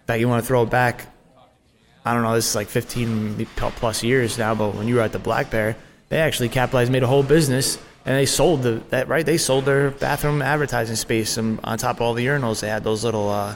That 0.08 0.20
you 0.20 0.28
want 0.28 0.42
to 0.42 0.48
throw 0.48 0.64
it 0.64 0.72
back, 0.72 1.06
I 2.04 2.16
don't 2.16 2.24
know, 2.24 2.34
this 2.34 2.50
is 2.50 2.56
like 2.56 2.68
15 2.68 3.46
plus 3.56 4.02
years 4.02 4.40
now, 4.40 4.56
but 4.56 4.74
when 4.74 4.88
you 4.88 4.96
were 4.96 5.02
at 5.02 5.12
the 5.12 5.20
Black 5.20 5.52
Bear, 5.52 5.78
they 6.10 6.18
actually 6.18 6.50
capitalized, 6.50 6.92
made 6.92 7.04
a 7.04 7.08
whole 7.08 7.22
business, 7.22 7.78
and 8.06 8.16
they 8.16 8.26
sold 8.26 8.64
the, 8.64 8.82
that, 8.90 9.08
right? 9.08 9.24
They 9.24 9.38
sold 9.38 9.66
their 9.66 9.92
bathroom 9.92 10.42
advertising 10.42 10.96
space, 10.96 11.38
and 11.38 11.60
on 11.64 11.78
top 11.78 11.98
of 11.98 12.02
all 12.02 12.16
the 12.16 12.26
urinals, 12.26 12.62
they 12.62 12.68
had 12.68 12.84
those 12.84 13.04
little, 13.04 13.30
uh, 13.30 13.56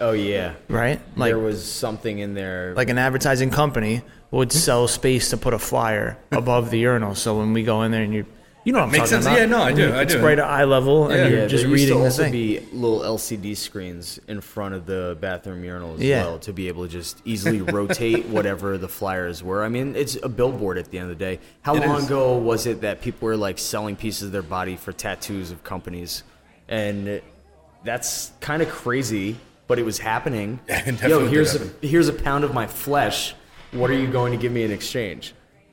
oh 0.00 0.12
yeah. 0.12 0.54
right? 0.68 1.02
Like, 1.16 1.28
there 1.28 1.38
was 1.38 1.70
something 1.70 2.18
in 2.18 2.32
there. 2.32 2.72
like 2.74 2.88
an 2.88 2.96
advertising 2.96 3.50
company 3.50 4.00
would 4.30 4.52
sell 4.52 4.88
space 4.88 5.28
to 5.30 5.36
put 5.36 5.52
a 5.52 5.58
flyer 5.58 6.16
above 6.32 6.70
the 6.70 6.78
urinal. 6.78 7.14
So 7.14 7.36
when 7.36 7.52
we 7.52 7.62
go 7.62 7.82
in 7.82 7.92
there 7.92 8.04
and 8.04 8.14
you, 8.14 8.24
you 8.68 8.72
know 8.74 8.80
what 8.80 8.84
I'm 8.88 8.92
Makes 8.92 9.10
talking 9.10 9.22
sense. 9.22 9.26
about. 9.26 9.38
Yeah, 9.38 9.46
no, 9.46 9.62
I 9.62 9.72
do, 9.72 9.92
I 9.94 10.02
It's 10.02 10.12
do. 10.12 10.20
right 10.22 10.38
at 10.38 10.44
eye 10.44 10.64
level, 10.64 11.08
and 11.08 11.16
Yeah. 11.16 11.26
you're 11.28 11.38
Yeah, 11.40 11.46
just 11.46 11.62
there 11.64 11.70
used 11.70 11.82
reading 11.84 11.94
to 11.94 11.98
the 12.00 12.04
also 12.04 12.22
thing. 12.24 12.32
be 12.32 12.60
little 12.70 13.00
LCD 13.02 13.54
screens 13.56 14.20
in 14.28 14.42
front 14.42 14.74
of 14.74 14.84
the 14.84 15.16
bathroom 15.22 15.64
urinal 15.64 15.94
as 15.94 16.00
Yeah. 16.02 16.24
well 16.24 16.38
to 16.40 16.52
be 16.52 16.68
able 16.68 16.84
to 16.84 16.92
just 16.92 17.22
easily 17.24 17.62
rotate 17.62 18.26
whatever 18.36 18.76
the 18.76 18.86
flyers 18.88 19.42
were. 19.42 19.64
I 19.64 19.70
mean, 19.70 19.96
it's 19.96 20.18
a 20.22 20.28
billboard 20.28 20.76
at 20.76 20.90
the 20.90 20.98
end 20.98 21.10
of 21.10 21.18
the 21.18 21.24
day. 21.24 21.40
How 21.62 21.76
It 21.76 21.86
long 21.86 22.00
is. 22.00 22.04
ago 22.06 22.36
was 22.36 22.66
it 22.66 22.82
that 22.82 23.00
people 23.00 23.24
were 23.26 23.38
like 23.38 23.58
selling 23.58 23.96
pieces 23.96 24.24
of 24.24 24.32
their 24.32 24.42
body 24.42 24.76
for 24.76 24.92
tattoos 24.92 25.50
of 25.50 25.64
companies? 25.64 26.22
And 26.68 27.22
that's 27.84 28.32
kind 28.40 28.60
of 28.60 28.68
crazy, 28.68 29.36
but 29.66 29.78
it 29.78 29.84
was 29.86 29.98
happening. 29.98 30.60
Yeah, 30.68 30.82
it 30.90 31.08
Yo, 31.08 31.20
did 31.20 31.30
here's 31.30 31.54
a, 31.54 31.70
here's 31.80 32.08
a 32.08 32.12
pound 32.12 32.44
of 32.44 32.52
my 32.52 32.66
flesh. 32.66 33.34
What 33.72 33.90
are 33.90 33.94
you 33.98 34.08
going 34.08 34.32
to 34.32 34.38
give 34.38 34.52
me 34.52 34.62
in 34.62 34.70
exchange? 34.72 35.32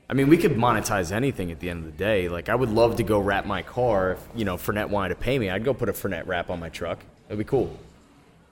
I 0.09 0.13
mean, 0.13 0.29
we 0.29 0.37
could 0.37 0.55
monetize 0.55 1.11
anything 1.11 1.51
at 1.51 1.59
the 1.59 1.69
end 1.69 1.85
of 1.85 1.91
the 1.91 1.97
day. 1.97 2.29
Like, 2.29 2.47
I 2.47 2.55
would 2.55 2.69
love 2.69 2.97
to 2.97 3.03
go 3.03 3.19
wrap 3.19 3.45
my 3.45 3.63
car. 3.63 4.13
If, 4.13 4.27
you 4.35 4.45
know, 4.45 4.55
Fernet 4.55 4.89
wanted 4.89 5.09
to 5.09 5.15
pay 5.15 5.39
me, 5.39 5.49
I'd 5.49 5.63
go 5.63 5.73
put 5.73 5.89
a 5.89 5.93
Fernet 5.93 6.27
wrap 6.27 6.49
on 6.49 6.59
my 6.59 6.69
truck. 6.69 6.99
It'd 7.27 7.39
be 7.39 7.43
cool. 7.43 7.75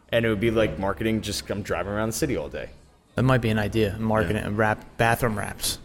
And 0.09 0.25
it 0.25 0.29
would 0.29 0.39
be 0.39 0.51
like 0.51 0.79
marketing, 0.79 1.21
just 1.21 1.49
I'm 1.49 1.61
driving 1.61 1.93
around 1.93 2.09
the 2.09 2.13
city 2.13 2.37
all 2.37 2.49
day. 2.49 2.69
That 3.15 3.23
might 3.23 3.41
be 3.41 3.49
an 3.49 3.59
idea. 3.59 3.95
Marketing 3.99 4.43
and 4.43 4.57
wrap 4.57 4.97
bathroom 4.97 5.37
wraps. 5.37 5.77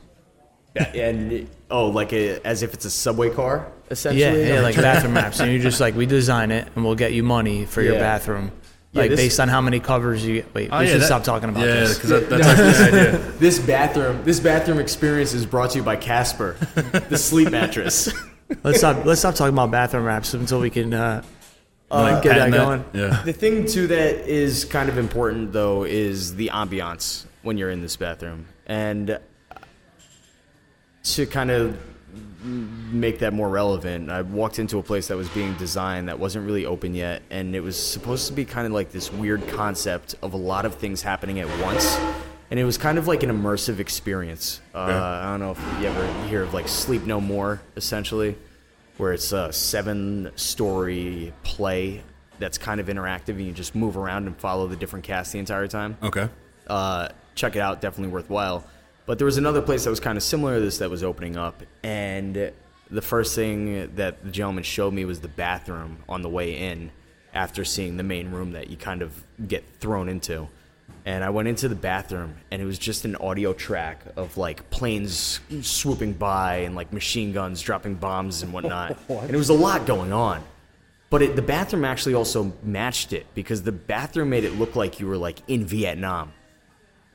Yeah, 0.74 0.85
and, 0.85 1.48
oh, 1.70 1.88
like 1.88 2.12
a, 2.12 2.40
as 2.46 2.62
if 2.62 2.72
it's 2.72 2.85
a 2.85 2.90
subway 2.90 3.31
car, 3.31 3.70
essentially? 3.90 4.22
yeah, 4.22 4.54
yeah 4.54 4.61
like 4.61 4.76
bathroom 4.76 5.14
wraps. 5.14 5.40
And 5.40 5.50
you're 5.50 5.62
just 5.62 5.81
like 5.81 5.94
we 5.94 6.07
design 6.07 6.50
it, 6.50 6.68
and 6.74 6.85
we'll 6.85 6.94
get 6.94 7.12
you 7.12 7.22
money 7.22 7.64
for 7.64 7.83
your 7.83 7.98
Yeah. 8.92 9.03
like 9.03 9.11
this- 9.11 9.20
based 9.20 9.40
on 9.40 9.48
how 9.48 9.61
many 9.61 9.81
covers 9.81 10.24
you 10.24 10.37
get. 10.37 10.55
Wait, 10.55 10.70
Oh, 10.72 10.79
we 10.79 10.87
yeah, 10.87 10.92
should 10.92 11.01
that- 11.03 11.07
stop 11.07 11.24
talking 11.24 11.48
about 11.51 11.61
yeah, 11.66 11.74
this. 11.81 11.94
because 11.94 12.11
that, 12.11 12.31
that's 12.31 12.46
actually 12.46 12.90
the 12.90 13.09
idea. 13.18 13.33
This 13.38 13.59
bathroom, 13.59 14.24
this 14.24 14.40
bathroom 14.40 14.79
experience 14.79 15.35
is 15.35 15.44
brought 15.46 15.70
to 15.72 15.79
you 15.79 15.85
by 15.85 15.96
Casper, 15.96 16.57
the 17.09 17.18
sleep 17.18 17.51
mattress. 17.51 18.12
Let's 18.64 18.79
stop. 18.79 19.05
Let's 19.05 19.20
stop 19.20 19.35
talking 19.35 19.53
about 19.55 19.70
bathroom 19.70 20.05
wraps 20.05 20.33
until 20.33 20.59
we 20.61 20.70
can 20.70 20.94
uh, 20.94 21.22
uh, 21.90 22.20
get 22.22 22.31
that 22.35 22.51
Patent 22.51 22.55
going. 22.55 22.85
Yeah. 22.94 23.22
The 23.22 23.33
thing 23.35 23.66
too 23.66 23.88
that 23.88 24.27
is 24.27 24.64
kind 24.64 24.88
of 24.88 24.96
important 24.96 25.53
though 25.53 25.85
is 25.85 26.35
the 26.37 26.48
ambiance 26.55 27.27
when 27.42 27.59
you're 27.59 27.70
in 27.70 27.83
this 27.83 27.96
bathroom, 27.96 28.46
and 28.66 29.18
to 31.05 31.27
kind 31.27 31.51
of 31.51 31.77
make 32.44 33.18
that 33.20 33.33
more 33.33 33.48
relevant, 33.48 34.11
I 34.11 34.22
walked 34.22 34.59
into 34.59 34.79
a 34.79 34.83
place 34.83 35.09
that 35.09 35.16
was 35.16 35.29
being 35.31 35.55
designed 35.55 36.09
that 36.09 36.18
wasn't 36.18 36.46
really 36.46 36.66
open 36.66 36.94
yet, 36.94 37.22
and 37.31 37.55
it 37.57 37.61
was 37.61 37.77
supposed 37.77 38.27
to 38.29 38.33
be 38.33 38.44
kind 38.44 38.66
of 38.66 38.72
like 38.72 38.92
this 38.92 39.12
weird 39.12 39.46
concept 39.48 40.14
of 40.22 40.35
a 40.35 40.37
lot 40.37 40.64
of 40.64 40.77
things 40.77 41.03
happening 41.03 41.40
at 41.40 41.48
once. 41.62 41.98
And 42.51 42.59
it 42.59 42.64
was 42.64 42.79
kind 42.79 42.96
of 42.96 43.07
like 43.07 43.22
an 43.22 43.31
immersive 43.31 43.79
experience. 43.79 44.61
Uh, 44.74 44.79
I 44.79 45.24
don't 45.24 45.40
know 45.40 45.51
if 45.51 45.83
you 45.83 45.88
ever 45.88 46.27
hear 46.29 46.42
of 46.44 46.55
like 46.55 46.66
Sleep 46.68 47.05
No 47.05 47.20
More, 47.20 47.61
essentially, 47.77 48.37
where 48.96 49.12
it's 49.12 49.33
a 49.33 49.53
seven 49.53 50.31
story 50.37 51.33
play 51.42 52.03
that's 52.38 52.57
kind 52.57 52.81
of 52.81 52.87
interactive 52.87 53.31
and 53.31 53.42
you 53.46 53.53
just 53.53 53.74
move 53.74 53.96
around 53.96 54.27
and 54.29 54.37
follow 54.37 54.66
the 54.68 54.77
different 54.77 55.05
casts 55.05 55.33
the 55.33 55.38
entire 55.40 55.66
time 55.66 55.96
Okay. 56.03 56.29
uh, 56.68 57.09
check 57.35 57.57
it 57.57 57.59
out. 57.61 57.81
Definitely 57.81 58.12
worthwhile. 58.12 58.64
But 59.08 59.16
there 59.16 59.24
was 59.24 59.38
another 59.38 59.62
place 59.62 59.84
that 59.84 59.90
was 59.90 60.00
kind 60.00 60.18
of 60.18 60.22
similar 60.22 60.56
to 60.56 60.60
this 60.60 60.76
that 60.78 60.90
was 60.90 61.02
opening 61.02 61.38
up, 61.38 61.62
and 61.82 62.52
the 62.90 63.00
first 63.00 63.34
thing 63.34 63.94
that 63.96 64.22
the 64.22 64.30
gentleman 64.30 64.64
showed 64.64 64.92
me 64.92 65.06
was 65.06 65.20
the 65.20 65.28
bathroom 65.28 66.04
on 66.10 66.20
the 66.20 66.28
way 66.28 66.58
in. 66.58 66.90
After 67.32 67.64
seeing 67.64 67.96
the 67.96 68.02
main 68.02 68.30
room 68.30 68.52
that 68.52 68.68
you 68.68 68.76
kind 68.76 69.00
of 69.00 69.24
get 69.46 69.64
thrown 69.80 70.10
into, 70.10 70.48
and 71.06 71.24
I 71.24 71.30
went 71.30 71.48
into 71.48 71.68
the 71.68 71.74
bathroom, 71.74 72.34
and 72.50 72.60
it 72.60 72.66
was 72.66 72.78
just 72.78 73.06
an 73.06 73.16
audio 73.16 73.54
track 73.54 74.02
of 74.14 74.36
like 74.36 74.68
planes 74.68 75.40
swooping 75.62 76.12
by 76.12 76.56
and 76.56 76.74
like 76.74 76.92
machine 76.92 77.32
guns 77.32 77.62
dropping 77.62 77.94
bombs 77.94 78.42
and 78.42 78.52
whatnot, 78.52 78.98
and 79.08 79.30
it 79.30 79.36
was 79.38 79.48
a 79.48 79.54
lot 79.54 79.86
going 79.86 80.12
on. 80.12 80.44
But 81.08 81.22
it, 81.22 81.34
the 81.34 81.40
bathroom 81.40 81.86
actually 81.86 82.14
also 82.14 82.52
matched 82.62 83.14
it 83.14 83.24
because 83.34 83.62
the 83.62 83.72
bathroom 83.72 84.28
made 84.28 84.44
it 84.44 84.52
look 84.58 84.76
like 84.76 85.00
you 85.00 85.06
were 85.06 85.16
like 85.16 85.38
in 85.48 85.64
Vietnam. 85.64 86.34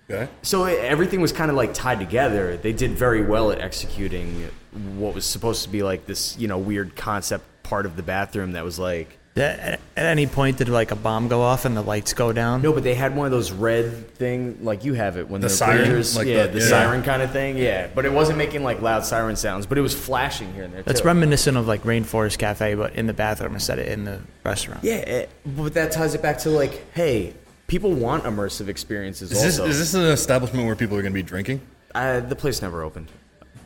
Okay. 0.10 0.30
So 0.42 0.66
everything 0.66 1.22
was 1.22 1.32
kind 1.32 1.50
of 1.50 1.58
like 1.58 1.74
tied 1.74 2.00
together. 2.00 2.58
They 2.58 2.74
did 2.74 2.92
very 2.92 3.22
well 3.24 3.52
at 3.52 3.60
executing 3.62 4.50
what 4.98 5.14
was 5.16 5.26
supposed 5.26 5.64
to 5.64 5.70
be 5.70 5.84
like 5.84 6.06
this, 6.06 6.38
you 6.38 6.48
know, 6.48 6.58
weird 6.58 6.96
concept 6.96 7.46
part 7.64 7.86
of 7.86 7.96
the 7.96 8.04
bathroom 8.04 8.52
that 8.54 8.66
was 8.66 8.78
like 8.78 9.18
At, 9.38 9.80
at 9.96 10.06
any 10.06 10.28
point, 10.28 10.58
did 10.58 10.68
like 10.68 10.92
a 10.92 10.96
bomb 10.98 11.30
go 11.30 11.42
off 11.42 11.64
and 11.66 11.78
the 11.78 11.82
lights 11.82 12.14
go 12.14 12.34
down? 12.34 12.62
no, 12.62 12.74
but 12.74 12.84
they 12.84 12.94
had 12.96 13.16
one 13.16 13.26
of 13.26 13.32
those 13.32 13.52
red 13.52 14.14
thing 14.16 14.58
like 14.62 14.84
you 14.84 14.94
have 14.94 15.16
it 15.18 15.30
when 15.30 15.40
The 15.42 15.48
the, 15.48 15.54
siren? 15.54 16.04
Like 16.16 16.28
yeah, 16.28 16.48
the- 16.48 16.54
the, 16.54 16.60
yeah. 16.60 16.68
siren 16.68 17.02
kind 17.04 17.22
of 17.22 17.32
thing, 17.32 17.58
yeah. 17.58 17.88
But 17.96 18.06
it 18.06 18.12
wasn't 18.12 18.38
making 18.38 18.64
like 18.64 18.82
loud 18.82 19.06
siren 19.06 19.36
sounds, 19.38 19.66
but 19.66 19.78
it 19.78 19.82
was 19.82 19.96
flashing 19.96 20.54
here 20.54 20.64
and 20.64 20.74
there. 20.74 20.84
That's 20.84 21.00
too. 21.02 21.08
reminiscent 21.08 21.56
of 21.56 21.66
like 21.68 21.84
Rainforest 21.84 22.38
Cafe, 22.38 22.76
but 22.76 22.94
in 22.96 23.08
the 23.08 23.14
bathroom 23.14 23.54
instead 23.54 23.80
of 23.80 23.88
in 23.88 24.04
the 24.04 24.20
restaurant. 24.44 24.84
Yeah, 24.84 24.96
it, 24.96 25.30
but 25.46 25.74
that 25.76 25.94
ties 25.94 26.14
it 26.14 26.22
back 26.22 26.40
to 26.40 26.50
like, 26.50 26.84
hey, 26.94 27.34
people 27.74 27.92
want 27.92 28.24
immersive 28.24 28.68
experiences. 28.68 29.32
Is 29.32 29.42
this, 29.42 29.60
also, 29.60 29.68
is 29.72 29.80
this 29.80 29.96
an 29.96 30.04
establishment 30.04 30.68
where 30.68 30.76
people 30.76 30.96
are 30.96 31.02
going 31.02 31.12
to 31.12 31.16
be 31.16 31.24
drinking? 31.24 31.60
uh, 31.96 32.20
the 32.20 32.36
place 32.36 32.62
never 32.62 32.84
opened. 32.84 33.08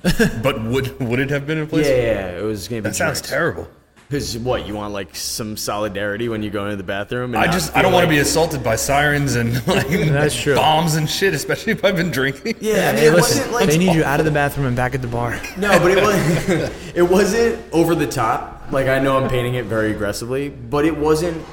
But 0.41 0.63
would 0.63 0.97
would 1.01 1.19
it 1.19 1.29
have 1.29 1.45
been 1.45 1.57
a 1.57 1.65
place? 1.65 1.87
Yeah, 1.87 1.95
yeah, 1.95 2.03
yeah, 2.03 2.39
it 2.39 2.43
was 2.43 2.67
gonna 2.69 2.81
be. 2.81 2.89
That 2.89 2.95
sounds 2.95 3.19
terrible. 3.19 3.67
Because 4.07 4.37
what 4.37 4.65
you 4.65 4.75
want, 4.75 4.93
like 4.93 5.13
some 5.15 5.57
solidarity 5.57 6.29
when 6.29 6.41
you 6.41 6.49
go 6.49 6.63
into 6.63 6.77
the 6.77 6.83
bathroom? 6.83 7.35
And 7.35 7.43
I 7.43 7.51
just 7.51 7.75
I 7.75 7.81
don't 7.81 7.91
want 7.91 8.05
to 8.05 8.09
be 8.09 8.19
assaulted 8.19 8.63
by 8.63 8.77
sirens 8.77 9.35
and 9.35 9.55
like 9.75 9.89
That's 9.89 10.39
true. 10.39 10.55
bombs 10.55 10.95
and 10.95 11.09
shit, 11.09 11.33
especially 11.33 11.73
if 11.73 11.83
I've 11.83 11.97
been 11.97 12.11
drinking. 12.11 12.55
Yeah, 12.61 12.89
I 12.89 12.91
mean, 12.93 13.01
Hey, 13.01 13.07
it 13.07 13.13
listen, 13.13 13.37
wasn't 13.39 13.51
like 13.51 13.69
they 13.69 13.77
need 13.77 13.93
you 13.93 14.05
out 14.05 14.19
of 14.21 14.25
the 14.25 14.31
bathroom 14.31 14.67
and 14.67 14.75
back 14.77 14.95
at 14.95 15.01
the 15.01 15.09
bar. 15.09 15.31
no, 15.57 15.77
but 15.79 15.91
it 15.91 16.01
was 16.01 16.95
it 16.95 17.01
wasn't 17.01 17.59
over 17.73 17.93
the 17.95 18.07
top. 18.07 18.71
Like 18.71 18.87
I 18.87 18.99
know 18.99 19.17
I'm 19.17 19.29
painting 19.29 19.55
it 19.55 19.65
very 19.65 19.91
aggressively, 19.91 20.49
but 20.49 20.85
it 20.85 20.95
wasn't. 20.95 21.43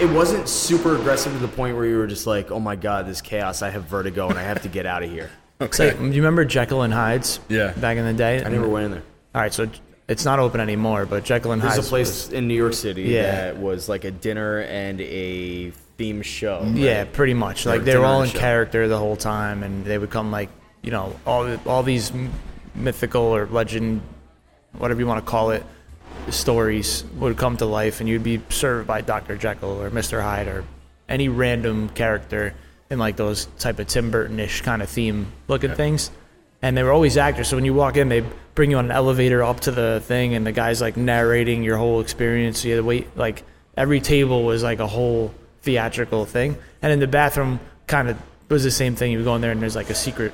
It 0.00 0.08
wasn't 0.10 0.48
super 0.48 0.94
aggressive 0.96 1.32
to 1.32 1.38
the 1.40 1.48
point 1.48 1.74
where 1.76 1.84
you 1.84 1.98
were 1.98 2.06
just 2.06 2.26
like, 2.26 2.50
"Oh 2.52 2.60
my 2.60 2.76
god, 2.76 3.06
this 3.06 3.20
chaos! 3.20 3.62
I 3.62 3.70
have 3.70 3.84
vertigo 3.84 4.28
and 4.28 4.38
I 4.38 4.42
have 4.42 4.62
to 4.62 4.68
get 4.68 4.86
out 4.86 5.02
of 5.02 5.10
here." 5.10 5.30
It's 5.60 5.76
like, 5.80 5.98
do 5.98 6.04
you 6.06 6.12
remember 6.22 6.44
Jekyll 6.44 6.82
and 6.82 6.92
Hyde's? 6.94 7.40
Yeah. 7.48 7.72
Back 7.72 7.96
in 7.96 8.04
the 8.04 8.12
day. 8.12 8.44
I 8.44 8.48
never 8.48 8.68
went 8.68 8.84
in 8.86 8.90
there. 8.92 9.02
All 9.34 9.40
right, 9.40 9.52
so 9.52 9.68
it's 10.06 10.24
not 10.24 10.38
open 10.38 10.60
anymore, 10.60 11.04
but 11.04 11.24
Jekyll 11.24 11.50
and 11.50 11.60
There's 11.60 11.74
Hyde's. 11.74 11.86
a 11.86 11.90
place 11.90 12.28
in 12.28 12.46
New 12.46 12.54
York 12.54 12.74
City 12.74 13.02
Yeah. 13.02 13.22
that 13.32 13.56
was 13.56 13.88
like 13.88 14.04
a 14.04 14.12
dinner 14.12 14.60
and 14.60 15.00
a 15.00 15.70
theme 15.96 16.22
show. 16.22 16.60
right? 16.62 16.76
Yeah, 16.76 17.04
pretty 17.12 17.34
much. 17.34 17.66
Like 17.66 17.82
they 17.82 17.96
were 17.98 18.04
all 18.04 18.22
in 18.22 18.28
show. 18.30 18.38
character 18.38 18.86
the 18.86 18.98
whole 18.98 19.16
time, 19.16 19.64
and 19.64 19.84
they 19.84 19.98
would 19.98 20.10
come 20.10 20.30
like 20.30 20.48
you 20.82 20.92
know 20.92 21.16
all 21.26 21.48
all 21.66 21.82
these 21.82 22.12
mythical 22.76 23.22
or 23.22 23.46
legend, 23.46 24.00
whatever 24.76 25.00
you 25.00 25.08
want 25.08 25.24
to 25.24 25.28
call 25.28 25.50
it, 25.50 25.64
stories 26.32 27.04
would 27.16 27.36
come 27.36 27.56
to 27.56 27.66
life, 27.66 28.00
and 28.00 28.08
you'd 28.08 28.22
be 28.22 28.40
served 28.48 28.86
by 28.86 29.00
Doctor 29.00 29.36
Jekyll 29.36 29.82
or 29.82 29.90
Mister 29.90 30.20
Hyde 30.20 30.48
or 30.48 30.64
any 31.08 31.28
random 31.28 31.88
character 31.90 32.54
in 32.90 32.98
like 32.98 33.16
those 33.16 33.46
type 33.58 33.78
of 33.78 33.86
Tim 33.86 34.10
Burton-ish 34.10 34.62
kind 34.62 34.82
of 34.82 34.88
theme 34.88 35.26
looking 35.46 35.74
things. 35.74 36.10
And 36.60 36.76
they 36.76 36.82
were 36.82 36.92
always 36.92 37.16
actors, 37.16 37.48
so 37.48 37.56
when 37.56 37.64
you 37.64 37.74
walk 37.74 37.96
in, 37.96 38.08
they 38.08 38.24
bring 38.54 38.70
you 38.72 38.78
on 38.78 38.86
an 38.86 38.90
elevator 38.90 39.44
up 39.44 39.60
to 39.60 39.70
the 39.70 40.02
thing, 40.04 40.34
and 40.34 40.46
the 40.46 40.52
guy's 40.52 40.80
like 40.80 40.96
narrating 40.96 41.62
your 41.62 41.76
whole 41.76 42.00
experience. 42.00 42.64
You 42.64 42.72
had 42.72 42.78
to 42.78 42.84
wait, 42.84 43.16
like 43.16 43.44
every 43.76 44.00
table 44.00 44.42
was 44.44 44.62
like 44.62 44.80
a 44.80 44.86
whole 44.86 45.32
theatrical 45.62 46.24
thing. 46.24 46.56
And 46.82 46.92
in 46.92 46.98
the 46.98 47.06
bathroom, 47.06 47.60
kind 47.86 48.08
of 48.08 48.18
was 48.48 48.64
the 48.64 48.70
same 48.70 48.96
thing. 48.96 49.12
You 49.12 49.18
would 49.18 49.24
go 49.24 49.36
in 49.36 49.40
there, 49.40 49.52
and 49.52 49.62
there's 49.62 49.76
like 49.76 49.90
a 49.90 49.94
secret, 49.94 50.32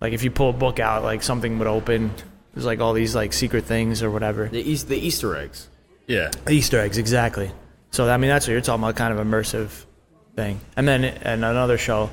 like 0.00 0.12
if 0.12 0.22
you 0.22 0.30
pull 0.30 0.50
a 0.50 0.52
book 0.52 0.80
out, 0.80 1.02
like 1.02 1.22
something 1.22 1.58
would 1.58 1.68
open. 1.68 2.12
There's 2.54 2.66
like 2.66 2.80
all 2.80 2.92
these 2.92 3.14
like 3.14 3.32
secret 3.32 3.64
things 3.64 4.02
or 4.02 4.10
whatever. 4.10 4.48
The, 4.48 4.60
East, 4.60 4.88
the 4.88 4.96
Easter 4.96 5.36
eggs. 5.36 5.68
Yeah. 6.06 6.30
Easter 6.48 6.80
eggs, 6.80 6.98
exactly. 6.98 7.50
So 7.90 8.08
I 8.08 8.16
mean, 8.16 8.30
that's 8.30 8.46
what 8.46 8.52
you're 8.52 8.60
talking 8.60 8.82
about, 8.82 8.96
kind 8.96 9.16
of 9.16 9.24
immersive 9.24 9.84
thing. 10.36 10.60
And 10.76 10.86
then 10.86 11.04
in 11.04 11.44
another 11.44 11.78
show, 11.78 12.10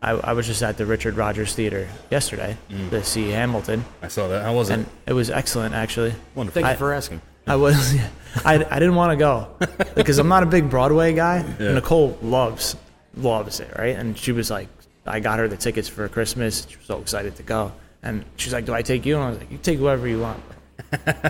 I, 0.00 0.12
I 0.12 0.32
was 0.32 0.46
just 0.46 0.62
at 0.62 0.76
the 0.76 0.86
Richard 0.86 1.16
Rodgers 1.16 1.54
Theater 1.54 1.88
yesterday 2.10 2.56
mm. 2.68 2.90
to 2.90 3.02
see 3.02 3.30
Hamilton, 3.30 3.84
I 4.02 4.08
saw 4.08 4.28
that. 4.28 4.42
How 4.42 4.54
was 4.54 4.70
it? 4.70 4.74
and 4.74 4.86
it 5.06 5.12
was 5.12 5.30
excellent 5.30 5.74
actually. 5.74 6.14
Wonderful. 6.34 6.62
Thank 6.62 6.66
I- 6.66 6.72
you 6.72 6.78
for 6.78 6.92
asking. 6.92 7.20
I 7.46 7.56
was, 7.56 7.94
I, 8.44 8.54
I 8.54 8.78
didn't 8.78 8.94
want 8.94 9.12
to 9.12 9.16
go 9.16 9.48
because 9.94 10.18
I'm 10.18 10.28
not 10.28 10.42
a 10.42 10.46
big 10.46 10.70
Broadway 10.70 11.12
guy. 11.14 11.44
Yeah. 11.60 11.74
Nicole 11.74 12.18
loves 12.22 12.74
loves 13.16 13.60
it, 13.60 13.70
right? 13.78 13.96
And 13.96 14.16
she 14.16 14.32
was 14.32 14.50
like, 14.50 14.68
I 15.06 15.20
got 15.20 15.38
her 15.38 15.48
the 15.48 15.56
tickets 15.56 15.88
for 15.88 16.08
Christmas. 16.08 16.66
She 16.68 16.76
was 16.76 16.86
so 16.86 16.98
excited 16.98 17.36
to 17.36 17.42
go, 17.42 17.72
and 18.04 18.24
she's 18.36 18.52
like, 18.52 18.66
"Do 18.66 18.74
I 18.74 18.82
take 18.82 19.04
you?" 19.04 19.16
And 19.16 19.24
I 19.24 19.30
was 19.30 19.38
like, 19.38 19.50
"You 19.50 19.58
take 19.58 19.78
whoever 19.78 20.06
you 20.06 20.20
want." 20.20 20.40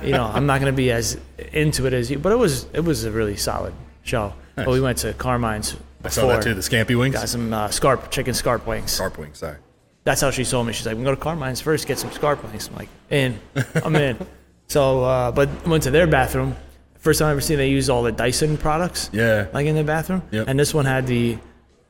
you 0.03 0.13
know, 0.13 0.25
I'm 0.25 0.47
not 0.47 0.61
gonna 0.61 0.73
be 0.73 0.91
as 0.91 1.19
into 1.53 1.87
it 1.87 1.95
as 1.95 2.11
you, 2.11 2.19
but 2.19 2.33
it 2.33 2.37
was 2.37 2.67
it 2.75 2.81
was 2.81 3.05
a 3.05 3.11
really 3.11 3.37
solid 3.37 3.73
show. 4.03 4.35
But 4.57 4.69
we 4.69 4.81
went 4.81 4.99
to 4.99 5.15
Carmine's. 5.15 5.77
I 6.05 6.09
saw 6.11 6.27
that 6.29 6.43
too. 6.43 6.53
The 6.53 6.61
Scampy 6.61 6.99
wings. 6.99 7.15
Got 7.15 7.29
some 7.29 7.53
uh, 7.53 7.69
scarp 7.69 8.11
chicken 8.11 8.35
scarp 8.35 8.67
wings. 8.67 8.95
Sharp 8.95 9.17
wings. 9.17 9.39
Sorry. 9.39 9.57
That's 10.05 10.21
how 10.21 10.31
she 10.31 10.45
sold 10.45 10.67
me. 10.67 10.75
She's 10.75 10.85
like, 10.85 10.95
we 10.95 10.99
can 10.99 11.05
go 11.05 11.15
to 11.15 11.21
Carmine's 11.21 11.63
first, 11.63 11.87
get 11.87 11.99
some 11.99 12.11
scarp 12.13 12.45
wings. 12.45 12.69
I'm 12.69 12.77
like, 12.77 12.91
in. 13.11 13.41
I'm 13.83 13.97
in. 13.97 14.19
So, 14.67 15.05
uh, 15.05 15.31
but 15.31 15.67
went 15.67 15.83
to 15.83 15.91
their 15.91 16.07
bathroom. 16.07 16.57
First 16.99 17.19
time 17.19 17.29
I 17.29 17.33
ever 17.33 17.43
seen 17.43 17.59
they 17.59 17.69
use 17.69 17.91
all 17.91 18.03
the 18.03 18.11
Dyson 18.11 18.57
products. 18.57 19.11
Yeah. 19.13 19.47
Like 19.53 19.67
in 19.67 19.77
the 19.77 19.85
bathroom. 19.85 20.23
Yep. 20.31 20.49
And 20.49 20.59
this 20.59 20.73
one 20.73 20.87
had 20.87 21.07
the 21.07 21.39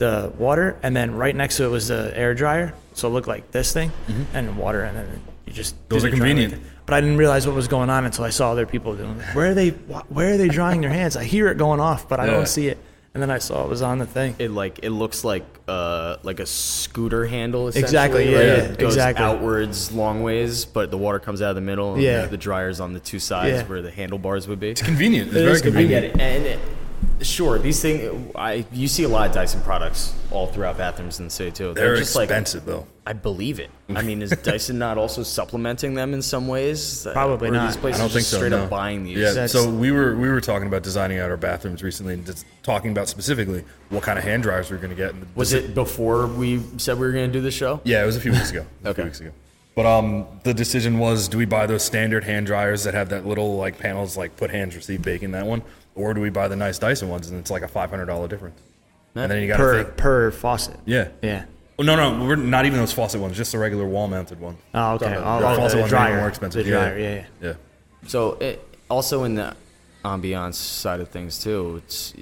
the 0.04 0.32
water, 0.38 0.76
and 0.82 0.94
then 0.96 1.14
right 1.14 1.34
next 1.34 1.56
to 1.58 1.64
it 1.64 1.68
was 1.68 1.88
the 1.88 2.12
air 2.16 2.34
dryer. 2.34 2.74
So 2.94 3.08
it 3.08 3.12
looked 3.12 3.28
like 3.28 3.50
this 3.50 3.72
thing, 3.72 3.90
and 4.34 4.56
water, 4.56 4.82
and 4.84 4.96
then 4.96 5.20
you 5.46 5.52
just 5.52 5.74
Mm-hmm. 5.74 5.84
Those 5.88 6.02
the 6.02 6.08
are 6.08 6.10
convenient. 6.12 6.52
like. 6.54 6.62
But 6.86 6.94
I 6.94 7.00
didn't 7.00 7.16
realize 7.16 7.46
what 7.46 7.56
was 7.56 7.66
going 7.68 7.88
on 7.90 8.04
until 8.04 8.24
I 8.24 8.30
saw 8.30 8.52
other 8.52 8.66
people 8.66 8.94
doing 8.94 9.18
it. 9.18 9.34
Where 9.34 9.50
are 9.50 9.54
they? 9.54 9.70
Where 9.70 10.34
are 10.34 10.36
they 10.36 10.48
drying 10.48 10.80
their 10.82 10.90
hands? 10.90 11.16
I 11.16 11.24
hear 11.24 11.48
it 11.48 11.56
going 11.58 11.80
off, 11.80 12.08
but 12.08 12.20
I 12.20 12.26
Yeah. 12.26 12.32
don't 12.32 12.48
see 12.48 12.68
it. 12.68 12.78
And 13.14 13.22
then 13.22 13.30
I 13.30 13.38
saw 13.38 13.62
it 13.64 13.68
was 13.70 13.80
on 13.80 13.98
the 14.00 14.06
thing. 14.06 14.34
It 14.40 14.50
like 14.50 14.80
it 14.82 14.90
looks 14.90 15.24
like 15.24 15.44
uh 15.68 16.16
like 16.24 16.40
a 16.40 16.46
scooter 16.46 17.24
handle. 17.26 17.68
Exactly, 17.68 18.24
essentially, 18.24 18.32
yeah, 18.32 18.38
right? 18.38 18.58
yeah, 18.68 18.72
It 18.74 18.78
goes 18.78 18.94
exactly. 18.94 19.24
outwards 19.24 19.92
long 19.92 20.22
ways, 20.22 20.64
but 20.66 20.90
the 20.90 20.98
water 20.98 21.20
comes 21.20 21.40
out 21.40 21.50
of 21.50 21.54
the 21.54 21.60
middle. 21.62 21.94
And 21.94 22.02
Yeah. 22.02 22.22
the, 22.22 22.28
the 22.36 22.36
dryer's 22.36 22.80
on 22.80 22.92
the 22.92 23.00
two 23.00 23.18
sides 23.20 23.56
Yeah. 23.58 23.64
where 23.68 23.82
the 23.82 23.90
handlebars 23.92 24.46
would 24.48 24.58
be. 24.60 24.70
It's 24.70 24.82
convenient. 24.82 25.28
It's 25.28 25.36
It 25.36 25.40
very 25.40 25.52
is 25.52 25.62
I 25.62 25.64
convenient. 25.64 26.02
get 26.06 26.14
it, 26.16 26.20
and 26.20 26.46
it, 26.46 26.58
sure, 27.24 27.58
these 27.58 27.80
things. 27.82 28.32
I 28.36 28.64
you 28.72 28.88
see 28.88 29.02
a 29.04 29.08
lot 29.08 29.28
of 29.28 29.34
Dyson 29.34 29.60
products 29.62 30.14
all 30.30 30.46
throughout 30.46 30.78
bathrooms 30.78 31.18
in 31.18 31.26
the 31.26 31.30
city 31.30 31.50
too. 31.50 31.74
They're 31.74 31.96
just 31.96 32.14
like 32.16 32.24
expensive 32.30 32.64
though. 32.64 32.86
I 33.06 33.12
believe 33.12 33.60
it. 33.60 33.70
I 33.94 34.00
mean, 34.02 34.22
is 34.22 34.30
Dyson 34.42 34.78
not 34.78 34.96
also 34.96 35.22
supplementing 35.22 35.94
them 35.94 36.14
in 36.14 36.22
some 36.22 36.48
ways? 36.48 37.06
Probably 37.12 37.48
or 37.48 37.52
not. 37.52 37.66
These 37.66 37.76
places 37.76 38.00
I 38.00 38.04
don't 38.04 38.10
think 38.10 38.20
just 38.20 38.30
so. 38.30 38.36
Straight 38.38 38.50
no. 38.50 38.64
up 38.64 38.70
buying 38.70 39.04
these. 39.04 39.18
Yeah. 39.18 39.30
That's- 39.32 39.52
So 39.52 39.68
we 39.68 39.90
were 39.92 40.16
we 40.16 40.28
were 40.28 40.40
talking 40.40 40.66
about 40.68 40.82
designing 40.82 41.18
out 41.18 41.30
our 41.30 41.36
bathrooms 41.36 41.82
recently 41.82 42.14
and 42.14 42.24
just 42.24 42.46
talking 42.62 42.92
about 42.92 43.08
specifically 43.08 43.64
what 43.90 44.02
kind 44.02 44.18
of 44.18 44.24
hand 44.24 44.42
dryers 44.42 44.70
we 44.70 44.76
are 44.76 44.80
going 44.80 44.90
to 44.90 44.96
get. 44.96 45.12
And 45.12 45.22
the- 45.22 45.26
Was 45.34 45.52
it 45.52 45.74
before 45.74 46.26
we 46.26 46.62
said 46.78 46.98
we 46.98 47.06
were 47.06 47.12
going 47.12 47.26
to 47.30 47.32
do 47.32 47.42
the 47.42 47.50
show? 47.50 47.80
Yeah, 47.84 48.02
it 48.02 48.06
was 48.06 48.16
a 48.16 48.20
few 48.20 48.32
weeks 48.32 48.50
ago. 48.50 48.64
It 48.82 48.84
A 48.86 48.90
Okay. 48.90 48.94
few 49.02 49.04
weeks 49.04 49.20
ago. 49.20 49.30
But 49.76 49.86
um, 49.86 50.26
the 50.44 50.54
decision 50.54 50.98
was: 51.00 51.26
do 51.28 51.36
we 51.36 51.46
buy 51.46 51.66
those 51.66 51.82
standard 51.82 52.22
hand 52.22 52.46
dryers 52.46 52.84
that 52.84 52.94
have 52.94 53.08
that 53.08 53.26
little 53.26 53.56
like 53.56 53.76
panels, 53.78 54.16
like 54.16 54.36
put 54.36 54.50
hands, 54.50 54.76
receive 54.76 55.02
bacon, 55.02 55.32
that 55.32 55.46
one, 55.46 55.62
or 55.94 56.14
do 56.14 56.20
we 56.20 56.30
buy 56.30 56.48
the 56.48 56.56
nice 56.56 56.78
Dyson 56.78 57.08
ones 57.08 57.30
and 57.30 57.38
it's 57.40 57.50
like 57.50 57.62
a 57.62 57.68
five 57.68 57.90
hundred 57.90 58.06
dollar 58.06 58.28
difference? 58.28 58.60
and 59.16 59.30
then 59.30 59.40
you 59.42 59.46
got 59.48 59.58
to 59.58 59.62
per 59.62 59.84
think. 59.84 59.96
per 59.96 60.30
faucet. 60.32 60.76
Yeah. 60.86 61.08
Yeah. 61.22 61.44
Well, 61.78 61.86
no, 61.86 61.96
no, 61.96 62.24
we're 62.24 62.36
not 62.36 62.66
even 62.66 62.78
those 62.78 62.92
faucet 62.92 63.20
ones, 63.20 63.36
just 63.36 63.50
the 63.52 63.58
regular 63.58 63.84
wall-mounted 63.86 64.40
one. 64.40 64.56
Oh, 64.74 64.94
okay. 64.94 65.08
The, 65.10 65.16
Oh, 65.24 65.40
the 65.40 65.56
faucet 65.56 65.72
the 65.72 65.80
ones 65.82 65.92
are 65.92 65.96
dryer. 65.96 66.16
more 66.18 66.28
expensive. 66.28 66.64
The 66.64 66.70
dryer, 66.70 66.98
yeah, 66.98 67.14
yeah. 67.14 67.24
yeah. 67.40 67.54
So 68.08 68.32
it, 68.34 68.64
also 68.88 69.24
in 69.24 69.34
the 69.36 69.56
ambiance 70.04 70.54
side 70.54 71.00
of 71.00 71.08
things 71.08 71.42
too, 71.42 71.80
it's 71.84 72.12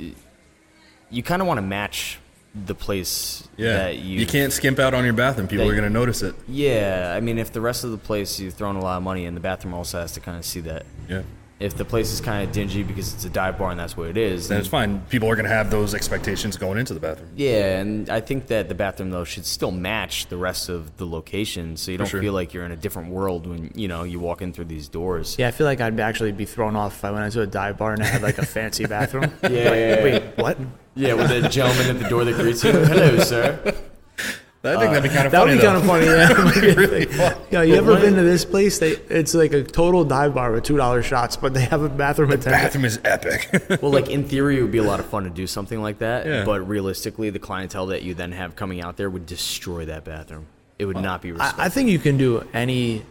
you 1.10 1.22
kind 1.22 1.42
of 1.42 1.48
want 1.48 1.58
to 1.58 1.62
match 1.62 2.18
the 2.54 2.74
place 2.74 3.48
Yeah, 3.56 3.74
that 3.76 3.98
you, 3.98 4.20
you 4.20 4.26
can't 4.26 4.52
skimp 4.52 4.78
out 4.78 4.92
on 4.94 5.04
your 5.04 5.14
bathroom. 5.14 5.48
People 5.48 5.66
that 5.66 5.72
are 5.72 5.76
going 5.76 5.88
to 5.88 5.92
notice 5.92 6.20
it. 6.22 6.34
Yeah, 6.48 7.12
I 7.16 7.20
mean, 7.20 7.38
if 7.38 7.52
the 7.52 7.60
rest 7.62 7.84
of 7.84 7.90
the 7.90 7.98
place 7.98 8.38
you've 8.38 8.54
thrown 8.54 8.76
a 8.76 8.80
lot 8.82 8.98
of 8.98 9.02
money 9.02 9.24
in, 9.24 9.34
the 9.34 9.40
bathroom 9.40 9.72
also 9.74 10.00
has 10.00 10.12
to 10.12 10.20
kind 10.20 10.36
of 10.38 10.44
see 10.44 10.60
that. 10.60 10.84
Yeah, 11.08 11.22
If 11.62 11.76
the 11.76 11.84
place 11.84 12.12
is 12.12 12.20
kind 12.20 12.46
of 12.46 12.52
dingy 12.52 12.82
because 12.82 13.14
it's 13.14 13.24
a 13.24 13.30
dive 13.30 13.58
bar 13.58 13.70
and 13.70 13.78
that's 13.78 13.96
what 13.96 14.08
it 14.08 14.16
is, 14.16 14.48
then 14.48 14.58
it's 14.58 14.68
fine. 14.68 15.00
People 15.08 15.30
are 15.30 15.36
going 15.36 15.48
to 15.48 15.54
have 15.54 15.70
those 15.70 15.94
expectations 15.94 16.56
going 16.56 16.78
into 16.78 16.92
the 16.92 17.00
bathroom. 17.00 17.30
Yeah, 17.36 17.78
and 17.78 18.10
I 18.10 18.20
think 18.20 18.48
that 18.48 18.68
the 18.68 18.74
bathroom 18.74 19.10
though 19.10 19.24
should 19.24 19.46
still 19.46 19.70
match 19.70 20.26
the 20.26 20.36
rest 20.36 20.68
of 20.68 20.96
the 20.96 21.06
location, 21.06 21.76
so 21.76 21.90
you 21.90 21.98
don't 21.98 22.08
sure. 22.08 22.20
feel 22.20 22.32
like 22.32 22.52
you're 22.52 22.64
in 22.64 22.72
a 22.72 22.76
different 22.76 23.10
world 23.10 23.46
when 23.46 23.70
you 23.74 23.88
know 23.88 24.02
you 24.02 24.18
walk 24.18 24.42
in 24.42 24.52
through 24.52 24.66
these 24.66 24.88
doors. 24.88 25.36
Yeah, 25.38 25.48
I 25.48 25.50
feel 25.52 25.66
like 25.66 25.80
I'd 25.80 25.98
actually 26.00 26.32
be 26.32 26.44
thrown 26.44 26.76
off 26.76 26.96
if 26.96 27.04
I 27.04 27.10
went 27.10 27.26
into 27.26 27.40
a 27.42 27.46
dive 27.46 27.78
bar 27.78 27.92
and 27.92 28.02
I 28.02 28.06
had 28.06 28.22
like 28.22 28.38
a 28.38 28.46
fancy 28.46 28.86
bathroom. 28.86 29.32
Yeah, 29.42 29.74
yeah, 29.74 29.74
yeah. 29.74 30.04
Wait, 30.04 30.22
what? 30.36 30.58
Yeah, 30.94 31.14
with 31.14 31.30
a 31.30 31.48
gentleman 31.48 31.96
at 31.96 32.02
the 32.02 32.08
door 32.08 32.24
that 32.24 32.34
greets 32.36 32.64
you. 32.64 32.72
Hello, 32.72 33.18
sir. 33.18 33.74
I 34.64 34.76
think 34.76 34.92
that'd 34.92 35.02
be 35.02 35.08
kind 35.08 35.26
of 35.26 35.32
funny. 35.32 35.56
That 35.56 35.74
would 35.74 35.82
be 35.84 36.06
though. 36.06 36.20
kind 36.22 36.36
of 36.38 36.54
funny. 36.54 36.70
Yeah. 36.70 36.74
really 36.76 37.06
fun. 37.06 37.36
Yo, 37.50 37.62
you 37.62 37.74
ever 37.74 37.96
been 37.96 38.14
to 38.14 38.22
this 38.22 38.44
place? 38.44 38.78
They 38.78 38.92
it's 38.92 39.34
like 39.34 39.52
a 39.52 39.64
total 39.64 40.04
dive 40.04 40.34
bar 40.34 40.52
with 40.52 40.62
two 40.62 40.76
dollar 40.76 41.02
shots, 41.02 41.36
but 41.36 41.52
they 41.52 41.62
have 41.62 41.82
a 41.82 41.88
bathroom 41.88 42.30
attendant. 42.30 42.62
Bathroom 42.62 42.84
is 42.84 43.00
epic. 43.04 43.48
Well, 43.82 43.90
like 43.90 44.10
in 44.10 44.28
theory, 44.28 44.58
it 44.58 44.62
would 44.62 44.70
be 44.70 44.78
a 44.78 44.82
lot 44.84 45.00
of 45.00 45.06
fun 45.06 45.24
to 45.24 45.30
do 45.30 45.46
something 45.46 45.80
like 45.80 45.98
that. 45.98 46.26
Yeah. 46.26 46.44
But 46.44 46.68
realistically, 46.68 47.30
the 47.30 47.38
clientele 47.38 47.86
that 47.86 48.02
you 48.02 48.14
then 48.14 48.32
have 48.32 48.54
coming 48.54 48.80
out 48.80 48.96
there 48.96 49.10
would 49.10 49.26
destroy 49.26 49.86
that 49.86 50.04
bathroom. 50.04 50.46
It 50.78 50.84
would 50.84 50.98
not 50.98 51.22
be 51.22 51.32
respected. 51.32 51.60
I, 51.60 51.66
I 51.66 51.68
think 51.68 51.88
you 51.88 51.98
can 51.98 52.18
do 52.18 52.46
any, 52.52 53.04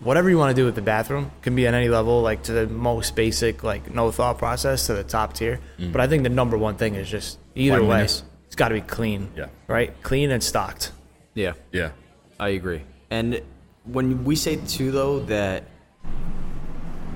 whatever 0.00 0.28
you 0.28 0.38
want 0.38 0.50
to 0.50 0.60
do 0.60 0.64
with 0.64 0.74
the 0.74 0.82
bathroom 0.82 1.30
can 1.42 1.56
be 1.56 1.66
on 1.66 1.74
any 1.74 1.88
level, 1.88 2.20
like 2.22 2.44
to 2.44 2.52
the 2.52 2.66
most 2.66 3.16
basic, 3.16 3.64
like 3.64 3.92
no 3.92 4.10
thought 4.10 4.38
process 4.38 4.86
to 4.86 4.94
the 4.94 5.04
top 5.04 5.32
tier. 5.34 5.60
Mm. 5.78 5.92
But 5.92 6.00
I 6.00 6.06
think 6.06 6.22
the 6.22 6.28
number 6.28 6.58
one 6.58 6.76
thing 6.76 6.94
is 6.94 7.08
just 7.08 7.38
either 7.54 7.80
way, 7.80 7.86
Cleanliness. 7.86 8.22
It's 8.54 8.58
got 8.60 8.68
to 8.68 8.76
be 8.76 8.82
clean. 8.82 9.32
Yeah. 9.36 9.46
Right? 9.66 10.00
Clean 10.04 10.30
and 10.30 10.40
stocked. 10.40 10.92
yeah, 11.34 11.54
yeah, 11.72 11.90
I 12.38 12.50
agree. 12.50 12.82
And 13.10 13.42
when 13.82 14.22
we 14.22 14.36
say 14.36 14.60
too, 14.64 14.92
though, 14.92 15.18
that 15.24 15.64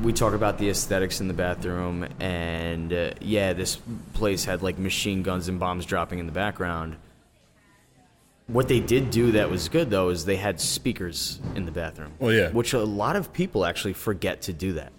we 0.02 0.12
talk 0.12 0.34
about 0.34 0.58
the 0.58 0.68
aesthetics 0.68 1.20
in 1.20 1.28
the 1.28 1.34
bathroom, 1.34 2.08
and 2.18 2.92
uh, 2.92 3.10
yeah, 3.20 3.52
this 3.52 3.78
place 4.14 4.44
had 4.46 4.64
like 4.64 4.78
machine 4.78 5.22
guns 5.22 5.46
and 5.46 5.60
bombs 5.60 5.86
dropping 5.86 6.18
in 6.18 6.26
the 6.26 6.32
background. 6.32 6.96
What 8.48 8.66
they 8.66 8.80
did 8.80 9.12
do 9.12 9.30
that 9.32 9.48
was 9.48 9.68
good 9.68 9.90
though 9.90 10.08
is 10.08 10.24
they 10.24 10.34
had 10.36 10.60
speakers 10.60 11.38
in 11.54 11.66
the 11.66 11.70
bathroom. 11.70 12.14
Oh 12.20 12.30
yeah. 12.30 12.50
which 12.50 12.72
a 12.72 12.80
lot 12.82 13.14
of 13.14 13.32
people 13.32 13.64
actually 13.64 13.92
forget 13.92 14.42
to 14.42 14.52
do 14.52 14.72
that. 14.72 14.90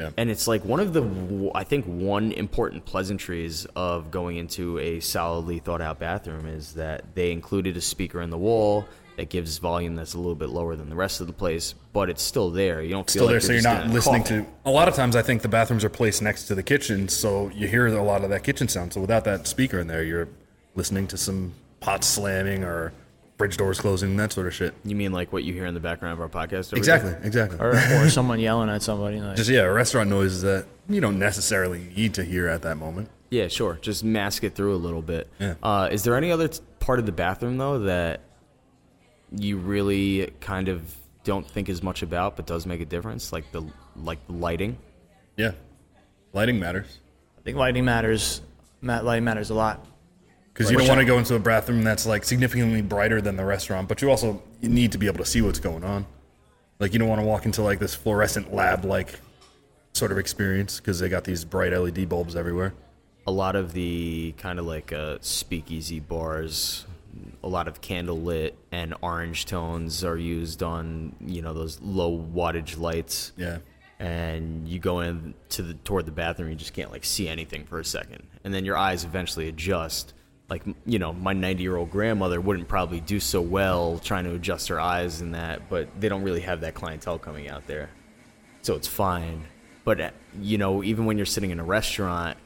Yeah. 0.00 0.10
And 0.16 0.30
it's 0.30 0.48
like 0.48 0.64
one 0.64 0.80
of 0.80 0.92
the, 0.92 1.50
I 1.54 1.64
think, 1.64 1.84
one 1.84 2.32
important 2.32 2.84
pleasantries 2.84 3.66
of 3.76 4.10
going 4.10 4.36
into 4.36 4.78
a 4.78 5.00
solidly 5.00 5.58
thought 5.58 5.80
out 5.80 5.98
bathroom 5.98 6.46
is 6.46 6.74
that 6.74 7.14
they 7.14 7.32
included 7.32 7.76
a 7.76 7.80
speaker 7.80 8.22
in 8.22 8.30
the 8.30 8.38
wall 8.38 8.86
that 9.16 9.28
gives 9.28 9.58
volume 9.58 9.96
that's 9.96 10.14
a 10.14 10.16
little 10.16 10.34
bit 10.34 10.48
lower 10.48 10.76
than 10.76 10.88
the 10.88 10.96
rest 10.96 11.20
of 11.20 11.26
the 11.26 11.32
place, 11.32 11.74
but 11.92 12.08
it's 12.08 12.22
still 12.22 12.50
there. 12.50 12.80
You 12.82 12.90
don't 12.90 13.06
feel 13.10 13.24
Still 13.24 13.26
like 13.26 13.32
there, 13.32 13.40
so 13.40 13.52
you're 13.52 13.62
not 13.62 13.88
listening 13.88 14.22
car. 14.22 14.38
to. 14.38 14.46
A 14.64 14.70
lot 14.70 14.88
of 14.88 14.94
times, 14.94 15.14
I 15.14 15.22
think 15.22 15.42
the 15.42 15.48
bathrooms 15.48 15.84
are 15.84 15.90
placed 15.90 16.22
next 16.22 16.44
to 16.44 16.54
the 16.54 16.62
kitchen, 16.62 17.08
so 17.08 17.50
you 17.50 17.68
hear 17.68 17.86
a 17.86 18.02
lot 18.02 18.24
of 18.24 18.30
that 18.30 18.44
kitchen 18.44 18.68
sound. 18.68 18.94
So 18.94 19.00
without 19.00 19.24
that 19.24 19.46
speaker 19.46 19.78
in 19.78 19.88
there, 19.88 20.02
you're 20.02 20.28
listening 20.74 21.06
to 21.08 21.18
some 21.18 21.52
pots 21.80 22.06
slamming 22.06 22.64
or 22.64 22.92
fridge 23.40 23.56
doors 23.56 23.80
closing, 23.80 24.18
that 24.18 24.34
sort 24.34 24.46
of 24.46 24.52
shit. 24.52 24.74
You 24.84 24.94
mean 24.94 25.12
like 25.12 25.32
what 25.32 25.44
you 25.44 25.54
hear 25.54 25.64
in 25.64 25.72
the 25.72 25.80
background 25.80 26.12
of 26.12 26.20
our 26.20 26.28
podcast? 26.28 26.76
Exactly, 26.76 27.12
day? 27.12 27.18
exactly. 27.22 27.58
Or, 27.58 27.70
or 28.04 28.10
someone 28.10 28.38
yelling 28.38 28.68
at 28.68 28.82
somebody. 28.82 29.18
Like, 29.18 29.36
Just 29.36 29.48
yeah, 29.48 29.62
restaurant 29.62 30.10
noises 30.10 30.42
that 30.42 30.66
you 30.90 31.00
don't 31.00 31.18
necessarily 31.18 31.78
need 31.96 32.12
to 32.14 32.22
hear 32.22 32.48
at 32.48 32.60
that 32.62 32.76
moment. 32.76 33.08
Yeah, 33.30 33.48
sure. 33.48 33.78
Just 33.80 34.04
mask 34.04 34.44
it 34.44 34.54
through 34.54 34.74
a 34.74 34.76
little 34.76 35.00
bit. 35.00 35.26
Yeah. 35.38 35.54
Uh, 35.62 35.88
is 35.90 36.02
there 36.02 36.16
any 36.16 36.30
other 36.30 36.48
t- 36.48 36.60
part 36.80 36.98
of 36.98 37.06
the 37.06 37.12
bathroom 37.12 37.56
though 37.56 37.78
that 37.78 38.20
you 39.34 39.56
really 39.56 40.30
kind 40.40 40.68
of 40.68 40.94
don't 41.24 41.48
think 41.48 41.70
as 41.70 41.82
much 41.82 42.02
about, 42.02 42.36
but 42.36 42.44
does 42.44 42.66
make 42.66 42.82
a 42.82 42.84
difference, 42.84 43.32
like 43.32 43.50
the 43.52 43.62
like 43.96 44.18
the 44.26 44.34
lighting? 44.34 44.76
Yeah, 45.38 45.52
lighting 46.34 46.58
matters 46.60 46.98
I 47.38 47.42
think 47.42 47.56
lighting 47.56 47.86
matters. 47.86 48.42
Mat 48.82 49.02
lighting 49.02 49.24
matters 49.24 49.48
a 49.48 49.54
lot. 49.54 49.86
Because 50.60 50.70
you 50.70 50.76
don't 50.76 50.88
want 50.88 51.00
to 51.00 51.06
go 51.06 51.16
into 51.16 51.34
a 51.34 51.38
bathroom 51.38 51.82
that's 51.82 52.04
like 52.04 52.22
significantly 52.22 52.82
brighter 52.82 53.22
than 53.22 53.34
the 53.34 53.44
restaurant, 53.44 53.88
but 53.88 54.02
you 54.02 54.10
also 54.10 54.42
you 54.60 54.68
need 54.68 54.92
to 54.92 54.98
be 54.98 55.06
able 55.06 55.16
to 55.16 55.24
see 55.24 55.40
what's 55.40 55.58
going 55.58 55.82
on. 55.82 56.04
Like 56.78 56.92
you 56.92 56.98
don't 56.98 57.08
want 57.08 57.22
to 57.22 57.26
walk 57.26 57.46
into 57.46 57.62
like 57.62 57.78
this 57.78 57.94
fluorescent 57.94 58.52
lab 58.52 58.84
like 58.84 59.20
sort 59.94 60.12
of 60.12 60.18
experience 60.18 60.78
because 60.78 61.00
they 61.00 61.08
got 61.08 61.24
these 61.24 61.46
bright 61.46 61.72
LED 61.72 62.10
bulbs 62.10 62.36
everywhere. 62.36 62.74
a 63.26 63.32
lot 63.32 63.56
of 63.56 63.72
the 63.72 64.34
kind 64.36 64.58
of 64.58 64.66
like 64.66 64.92
uh, 64.92 65.16
speakeasy 65.22 65.98
bars, 65.98 66.84
a 67.42 67.48
lot 67.48 67.66
of 67.66 67.80
candle 67.80 68.20
lit 68.20 68.54
and 68.70 68.94
orange 69.00 69.46
tones 69.46 70.04
are 70.04 70.18
used 70.18 70.62
on 70.62 71.16
you 71.24 71.40
know 71.40 71.54
those 71.54 71.80
low 71.80 72.18
wattage 72.18 72.78
lights. 72.78 73.32
Yeah. 73.38 73.58
And 73.98 74.68
you 74.68 74.78
go 74.78 75.00
in 75.00 75.32
to 75.50 75.62
the 75.62 75.72
toward 75.72 76.04
the 76.04 76.12
bathroom, 76.12 76.50
you 76.50 76.56
just 76.56 76.74
can't 76.74 76.92
like 76.92 77.04
see 77.04 77.28
anything 77.28 77.64
for 77.64 77.80
a 77.80 77.84
second, 77.84 78.26
and 78.44 78.52
then 78.52 78.66
your 78.66 78.76
eyes 78.76 79.04
eventually 79.04 79.48
adjust. 79.48 80.12
Like 80.50 80.64
you 80.84 80.98
know, 80.98 81.12
my 81.12 81.32
90 81.32 81.62
year 81.62 81.76
old 81.76 81.90
grandmother 81.90 82.40
wouldn't 82.40 82.66
probably 82.66 83.00
do 83.00 83.20
so 83.20 83.40
well 83.40 83.98
trying 83.98 84.24
to 84.24 84.34
adjust 84.34 84.68
her 84.68 84.80
eyes 84.80 85.20
and 85.20 85.34
that, 85.34 85.70
but 85.70 85.88
they 86.00 86.08
don't 86.08 86.24
really 86.24 86.40
have 86.40 86.60
that 86.62 86.74
clientele 86.74 87.18
coming 87.18 87.48
out 87.48 87.66
there, 87.68 87.88
so 88.62 88.74
it's 88.74 88.88
fine. 88.88 89.44
But 89.84 90.00
uh, 90.00 90.10
you 90.40 90.58
know, 90.58 90.82
even 90.82 91.06
when 91.06 91.16
you're 91.16 91.26
sitting 91.26 91.50
in 91.50 91.60
a 91.60 91.64
restaurant, 91.64 92.36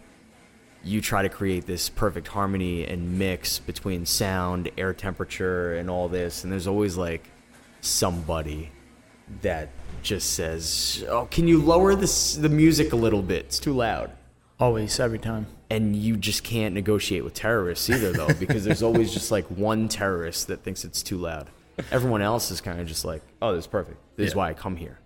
you 0.84 1.00
try 1.00 1.22
to 1.22 1.28
create 1.28 1.66
this 1.66 1.88
perfect 1.88 2.28
harmony 2.28 2.86
and 2.86 3.18
mix 3.18 3.58
between 3.58 4.04
sound, 4.04 4.70
air 4.76 4.92
temperature, 4.92 5.74
and 5.74 5.88
all 5.88 6.08
this. 6.08 6.44
And 6.44 6.52
there's 6.52 6.66
always 6.66 6.96
like 6.96 7.28
somebody 7.80 8.70
that 9.40 9.70
just 10.02 10.34
says, 10.34 11.04
"Oh, 11.08 11.26
can 11.30 11.48
you 11.48 11.60
lower 11.60 11.94
this 11.94 12.34
the 12.34 12.50
music 12.50 12.92
a 12.92 12.96
little 12.96 13.22
bit? 13.22 13.46
It's 13.46 13.58
too 13.58 13.72
loud." 13.72 14.10
Always, 14.60 15.00
every 15.00 15.18
time. 15.18 15.46
And 15.74 15.96
you 15.96 16.16
just 16.16 16.44
can't 16.44 16.72
negotiate 16.72 17.24
with 17.24 17.34
terrorists 17.34 17.90
either, 17.90 18.12
though, 18.12 18.32
because 18.38 18.64
there's 18.64 18.82
always 18.82 19.12
just 19.12 19.32
like 19.32 19.44
one 19.46 19.88
terrorist 19.88 20.46
that 20.46 20.62
thinks 20.62 20.84
it's 20.84 21.02
too 21.02 21.18
loud. 21.18 21.48
Everyone 21.90 22.22
else 22.22 22.52
is 22.52 22.60
kind 22.60 22.80
of 22.80 22.87
just 22.87 23.04
like, 23.04 23.22
"Oh, 23.42 23.52
this 23.52 23.64
is 23.64 23.66
perfect. 23.66 23.98
This 24.16 24.28
is 24.28 24.34
why 24.37 24.50
I 24.50 24.54
come 24.54 24.76
here." 24.76 25.00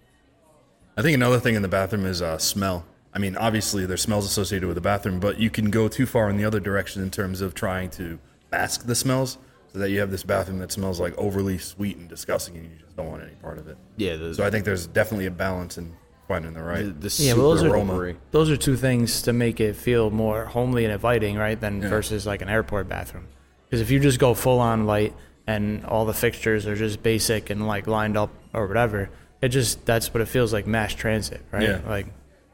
I 0.98 1.02
think 1.02 1.14
another 1.14 1.40
thing 1.40 1.54
in 1.54 1.62
the 1.62 1.68
bathroom 1.68 2.04
is 2.04 2.20
uh, 2.20 2.36
smell. 2.36 2.84
I 3.14 3.18
mean, 3.18 3.36
obviously 3.36 3.86
there's 3.86 4.02
smells 4.02 4.26
associated 4.26 4.66
with 4.66 4.74
the 4.74 4.82
bathroom, 4.82 5.20
but 5.20 5.38
you 5.38 5.48
can 5.48 5.70
go 5.70 5.88
too 5.88 6.04
far 6.04 6.28
in 6.28 6.36
the 6.36 6.44
other 6.44 6.60
direction 6.60 7.02
in 7.02 7.10
terms 7.10 7.40
of 7.40 7.54
trying 7.54 7.88
to 7.90 8.18
mask 8.52 8.84
the 8.84 8.94
smells, 8.94 9.38
so 9.72 9.78
that 9.78 9.90
you 9.90 10.00
have 10.00 10.10
this 10.10 10.22
bathroom 10.22 10.58
that 10.58 10.70
smells 10.70 11.00
like 11.00 11.16
overly 11.16 11.56
sweet 11.56 11.96
and 11.96 12.10
disgusting, 12.10 12.56
and 12.56 12.64
you 12.66 12.76
just 12.84 12.94
don't 12.94 13.08
want 13.08 13.22
any 13.22 13.34
part 13.36 13.56
of 13.56 13.68
it. 13.68 13.78
Yeah, 13.96 14.16
the, 14.16 14.34
So 14.34 14.44
I 14.44 14.50
think 14.50 14.66
there's 14.66 14.86
definitely 14.86 15.26
a 15.26 15.30
balance 15.30 15.78
in 15.78 15.96
finding 16.28 16.52
the 16.52 16.60
the, 16.60 16.66
right. 16.66 17.00
the 17.00 17.06
Yeah, 17.06 17.32
super 17.32 17.40
well, 17.40 17.54
those 17.56 17.64
are 17.64 18.16
those 18.30 18.50
are 18.50 18.56
two 18.56 18.76
things 18.76 19.22
to 19.22 19.32
make 19.32 19.58
it 19.58 19.74
feel 19.74 20.10
more 20.10 20.44
homely 20.44 20.84
and 20.84 20.92
inviting, 20.92 21.36
right? 21.36 21.58
Than 21.58 21.80
versus 21.80 22.26
like 22.26 22.42
an 22.42 22.48
airport 22.48 22.88
bathroom. 22.88 23.26
Because 23.64 23.80
if 23.80 23.90
you 23.90 23.98
just 23.98 24.18
go 24.18 24.34
full 24.34 24.60
on 24.60 24.86
light 24.86 25.14
and 25.46 25.84
all 25.86 26.04
the 26.04 26.14
fixtures 26.14 26.66
are 26.66 26.76
just 26.76 27.02
basic 27.02 27.50
and 27.50 27.66
like 27.66 27.86
lined 27.86 28.16
up 28.16 28.30
or 28.52 28.66
whatever, 28.66 29.10
it 29.40 29.48
just 29.48 29.84
that's 29.84 30.12
what 30.12 30.20
it 30.20 30.26
feels 30.26 30.52
like 30.52 30.66
mass 30.66 30.94
transit, 30.94 31.40
right? 31.50 31.62
Yeah. 31.62 31.80
Like, 31.86 32.06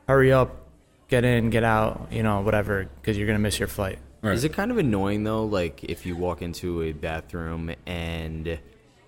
hurry 0.08 0.32
up, 0.32 0.56
get 1.08 1.24
in, 1.24 1.50
get 1.50 1.64
out, 1.64 2.08
you 2.10 2.22
know, 2.22 2.40
whatever, 2.40 2.88
because 3.00 3.18
you're 3.18 3.26
gonna 3.26 3.38
miss 3.38 3.58
your 3.58 3.68
flight. 3.68 3.98
Right. 4.22 4.34
Is 4.34 4.44
it 4.44 4.54
kind 4.54 4.70
of 4.70 4.78
annoying 4.78 5.24
though, 5.24 5.44
like 5.44 5.84
if 5.84 6.06
you 6.06 6.16
walk 6.16 6.40
into 6.40 6.82
a 6.82 6.92
bathroom 6.92 7.74
and 7.86 8.58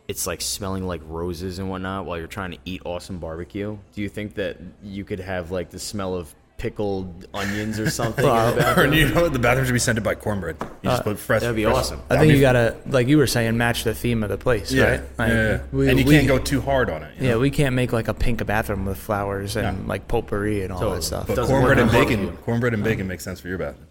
it's 0.08 0.26
like 0.26 0.40
smelling 0.40 0.86
like 0.86 1.00
roses 1.06 1.58
and 1.58 1.68
whatnot 1.68 2.04
while 2.06 2.18
you're 2.18 2.26
trying 2.28 2.52
to 2.52 2.58
eat 2.64 2.82
awesome 2.84 3.18
barbecue? 3.18 3.76
Do 3.94 4.00
you 4.02 4.08
think 4.08 4.34
that 4.34 4.56
you 4.82 5.04
could 5.04 5.20
have 5.20 5.50
like 5.50 5.70
the 5.70 5.78
smell 5.78 6.14
of 6.14 6.34
pickled 6.58 7.26
onions 7.34 7.78
or 7.78 7.90
something 7.90 8.24
in 8.24 8.30
the 8.30 8.52
or 8.52 8.56
bathroom? 8.56 8.92
you 8.94 9.08
know, 9.10 9.28
the 9.28 9.38
bathroom 9.38 9.66
should 9.66 9.72
be 9.74 9.78
scented 9.78 10.02
by 10.04 10.14
cornbread. 10.14 10.56
You 10.82 10.90
just 10.90 11.02
put 11.02 11.18
fresh. 11.18 11.38
Uh, 11.42 11.46
That'd 11.52 11.56
be 11.56 11.64
fresh- 11.64 11.74
awesome. 11.76 12.00
I 12.08 12.14
That'd 12.14 12.20
think 12.28 12.34
you 12.36 12.40
gotta, 12.40 12.76
like 12.86 13.08
you 13.08 13.18
were 13.18 13.26
saying, 13.26 13.56
match 13.58 13.84
the 13.84 13.94
theme 13.94 14.22
of 14.22 14.28
the 14.30 14.38
place, 14.38 14.72
Yeah, 14.72 14.84
right? 14.84 15.00
Like, 15.18 15.28
yeah, 15.32 15.34
yeah. 15.50 15.60
we- 15.72 15.88
and 15.90 15.98
you 15.98 16.06
we- 16.06 16.12
can't 16.14 16.28
go 16.28 16.38
too 16.38 16.60
hard 16.60 16.88
on 16.88 17.02
it. 17.02 17.14
you 17.18 17.26
Yeah, 17.26 17.32
know? 17.34 17.40
we 17.40 17.50
can't 17.50 17.74
make 17.74 17.92
like 17.92 18.08
a 18.08 18.14
pink 18.14 18.44
bathroom 18.46 18.86
with 18.86 18.96
flowers 18.98 19.56
and 19.56 19.82
No. 19.82 19.88
like 19.88 20.08
potpourri 20.08 20.62
and 20.62 20.72
all 20.72 20.78
Totally. 20.78 20.98
that 20.98 21.02
stuff. 21.02 21.26
But 21.26 21.46
cornbread 21.46 21.78
and 21.78 21.90
bacon, 21.90 22.20
barbecue. 22.26 22.44
cornbread 22.44 22.74
and 22.74 22.82
bacon 22.84 23.06
makes 23.08 23.24
sense 23.24 23.40
for 23.40 23.48
your 23.48 23.58
bathroom. 23.58 23.86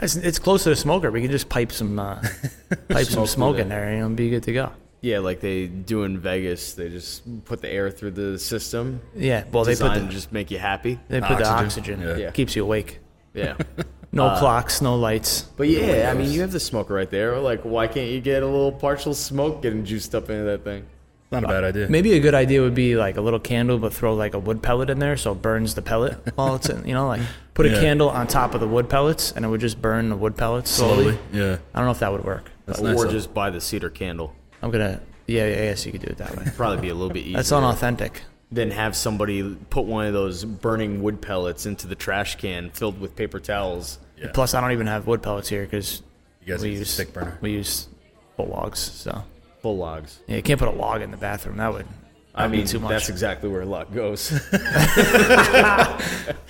It's, 0.00 0.16
it's 0.16 0.40
close 0.40 0.64
to 0.64 0.70
the 0.70 0.76
smoker. 0.76 1.10
We 1.12 1.22
can 1.22 1.30
just 1.30 1.48
pipe 1.48 1.70
some, 1.70 1.98
uh, 2.00 2.16
pipe 2.88 3.06
some 3.06 3.24
Smoke 3.24 3.28
smoke 3.28 3.58
in 3.58 3.68
there. 3.68 3.78
there, 3.80 3.88
and 3.90 3.98
it'll 4.00 4.10
be 4.10 4.28
good 4.28 4.42
to 4.42 4.52
go. 4.52 4.72
Yeah, 5.04 5.18
like 5.18 5.40
they 5.40 5.66
do 5.66 6.04
in 6.04 6.18
Vegas. 6.18 6.72
They 6.72 6.88
just 6.88 7.44
put 7.44 7.60
the 7.60 7.68
air 7.70 7.90
through 7.90 8.12
the 8.12 8.38
system. 8.38 9.00
Yeah, 9.14 9.44
well, 9.52 9.64
they 9.64 9.72
put 9.72 9.80
designed 9.92 10.08
the 10.08 10.12
just 10.12 10.32
make 10.32 10.50
you 10.50 10.58
happy. 10.58 10.98
they 11.08 11.20
put 11.20 11.36
the 11.38 11.46
Oxygen. 11.46 12.00
oxygen. 12.00 12.18
Yeah. 12.20 12.30
Keeps 12.30 12.56
you 12.56 12.62
awake. 12.64 13.00
Yeah. 13.34 13.56
No 14.12 14.26
Uh, 14.26 14.38
clocks, 14.38 14.80
no 14.80 14.94
lights. 14.94 15.42
But 15.56 15.68
yeah, 15.68 16.08
I 16.08 16.14
mean, 16.16 16.30
you 16.30 16.40
have 16.42 16.52
the 16.52 16.60
smoke 16.60 16.88
right 16.88 17.10
there. 17.10 17.36
Like, 17.40 17.62
why 17.62 17.88
can't 17.88 18.08
you 18.10 18.20
get 18.20 18.44
a 18.44 18.46
little 18.46 18.70
partial 18.70 19.12
smoke 19.12 19.60
getting 19.60 19.84
juiced 19.84 20.14
up 20.14 20.30
into 20.30 20.44
that 20.44 20.62
thing? 20.62 20.86
Not 21.32 21.42
a 21.42 21.48
bad 21.48 21.64
idea. 21.64 21.88
Maybe 21.88 22.12
a 22.12 22.20
good 22.20 22.32
idea 22.34 22.60
would 22.62 22.76
be 22.76 22.94
like 22.94 23.16
a 23.16 23.20
little 23.20 23.40
candle, 23.40 23.76
but 23.76 23.92
throw 23.92 24.14
like 24.14 24.34
a 24.34 24.38
wood 24.38 24.62
pellet 24.62 24.88
in 24.88 25.00
there 25.00 25.16
so 25.16 25.32
it 25.32 25.42
burns 25.42 25.74
the 25.74 25.82
pellet 25.82 26.16
while 26.36 26.54
it's 26.54 26.68
in, 26.68 26.86
you 26.86 26.94
know, 26.94 27.08
like 27.08 27.22
put 27.54 27.66
a 27.66 27.70
Yeah. 27.70 27.80
candle 27.80 28.08
on 28.08 28.28
top 28.28 28.54
of 28.54 28.60
the 28.60 28.68
wood 28.68 28.88
pellets 28.88 29.32
and 29.32 29.44
it 29.44 29.48
would 29.48 29.60
just 29.60 29.82
burn 29.82 30.10
the 30.10 30.16
wood 30.16 30.36
pellets 30.36 30.70
slowly. 30.70 31.04
Slowly. 31.04 31.18
Yeah. 31.32 31.56
I 31.74 31.78
don't 31.80 31.86
know 31.86 31.90
if 31.90 31.98
that 31.98 32.12
would 32.12 32.24
work. 32.24 32.52
That's 32.66 32.78
or 32.78 32.84
nice. 32.84 33.02
though. 33.02 33.10
just 33.10 33.34
buy 33.34 33.50
the 33.50 33.60
cedar 33.60 33.90
candle. 33.90 34.32
I'm 34.64 34.70
gonna, 34.70 35.00
yeah, 35.26 35.46
yeah, 35.46 35.52
I 35.52 35.56
guess 35.66 35.84
you 35.84 35.92
could 35.92 36.00
do 36.00 36.06
it 36.08 36.16
that 36.18 36.34
way. 36.36 36.44
Probably 36.56 36.80
be 36.80 36.88
a 36.88 36.94
little 36.94 37.12
bit 37.12 37.20
easier. 37.24 37.36
That's 37.36 37.52
unauthentic. 37.52 38.22
Then 38.50 38.70
have 38.70 38.96
somebody 38.96 39.56
put 39.70 39.84
one 39.84 40.06
of 40.06 40.12
those 40.12 40.44
burning 40.44 41.02
wood 41.02 41.20
pellets 41.20 41.66
into 41.66 41.86
the 41.86 41.94
trash 41.94 42.36
can 42.36 42.70
filled 42.70 42.98
with 43.00 43.14
paper 43.14 43.40
towels. 43.40 43.98
Yeah. 44.16 44.30
Plus, 44.32 44.54
I 44.54 44.60
don't 44.60 44.72
even 44.72 44.86
have 44.86 45.06
wood 45.06 45.22
pellets 45.22 45.48
here 45.48 45.64
because 45.64 46.02
You 46.44 46.54
guys 46.54 46.62
we 46.62 46.70
use 46.70 46.78
use 46.80 46.90
stick 46.90 47.12
burner. 47.12 47.36
We 47.42 47.50
use 47.52 47.88
full 48.36 48.46
logs, 48.46 48.78
so 48.78 49.22
Full 49.60 49.76
logs. 49.76 50.18
yeah, 50.28 50.36
you 50.36 50.42
can't 50.42 50.58
put 50.58 50.68
a 50.68 50.72
log 50.72 51.02
in 51.02 51.10
the 51.10 51.16
bathroom. 51.16 51.56
That 51.58 51.72
would, 51.72 51.86
I 52.34 52.48
mean, 52.48 52.66
too 52.66 52.78
much. 52.80 52.90
that's 52.90 53.08
exactly 53.10 53.48
where 53.50 53.64
luck 53.66 53.92
goes. 53.92 54.30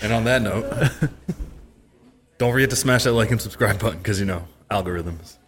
And 0.03 0.13
on 0.13 0.25
that 0.25 0.43
note, 0.43 0.67
don't 2.39 2.53
forget 2.53 2.71
to 2.71 2.77
smash 2.77 3.05
that 3.05 3.13
like 3.13 3.31
and 3.31 3.41
subscribe 3.41 3.79
button 3.81 3.99
because 3.99 4.21
you 4.21 4.27
know 4.27 4.45
algorithms. 4.71 5.39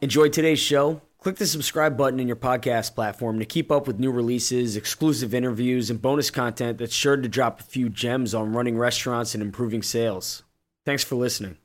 Enjoy 0.00 0.28
today's 0.30 0.58
show? 0.58 1.02
Click 1.20 1.36
the 1.36 1.46
subscribe 1.46 1.98
button 1.98 2.18
in 2.18 2.26
your 2.26 2.36
podcast 2.36 2.94
platform 2.94 3.38
to 3.40 3.44
keep 3.44 3.70
up 3.70 3.86
with 3.86 3.98
new 3.98 4.10
releases, 4.10 4.74
exclusive 4.74 5.34
interviews, 5.34 5.90
and 5.90 6.00
bonus 6.00 6.30
content 6.30 6.78
that's 6.78 6.94
sure 6.94 7.14
to 7.14 7.28
drop 7.28 7.60
a 7.60 7.62
few 7.62 7.90
gems 7.90 8.34
on 8.34 8.54
running 8.54 8.78
restaurants 8.78 9.34
and 9.34 9.42
improving 9.42 9.82
sales. 9.82 10.44
Thanks 10.86 11.04
for 11.04 11.16
listening. 11.16 11.58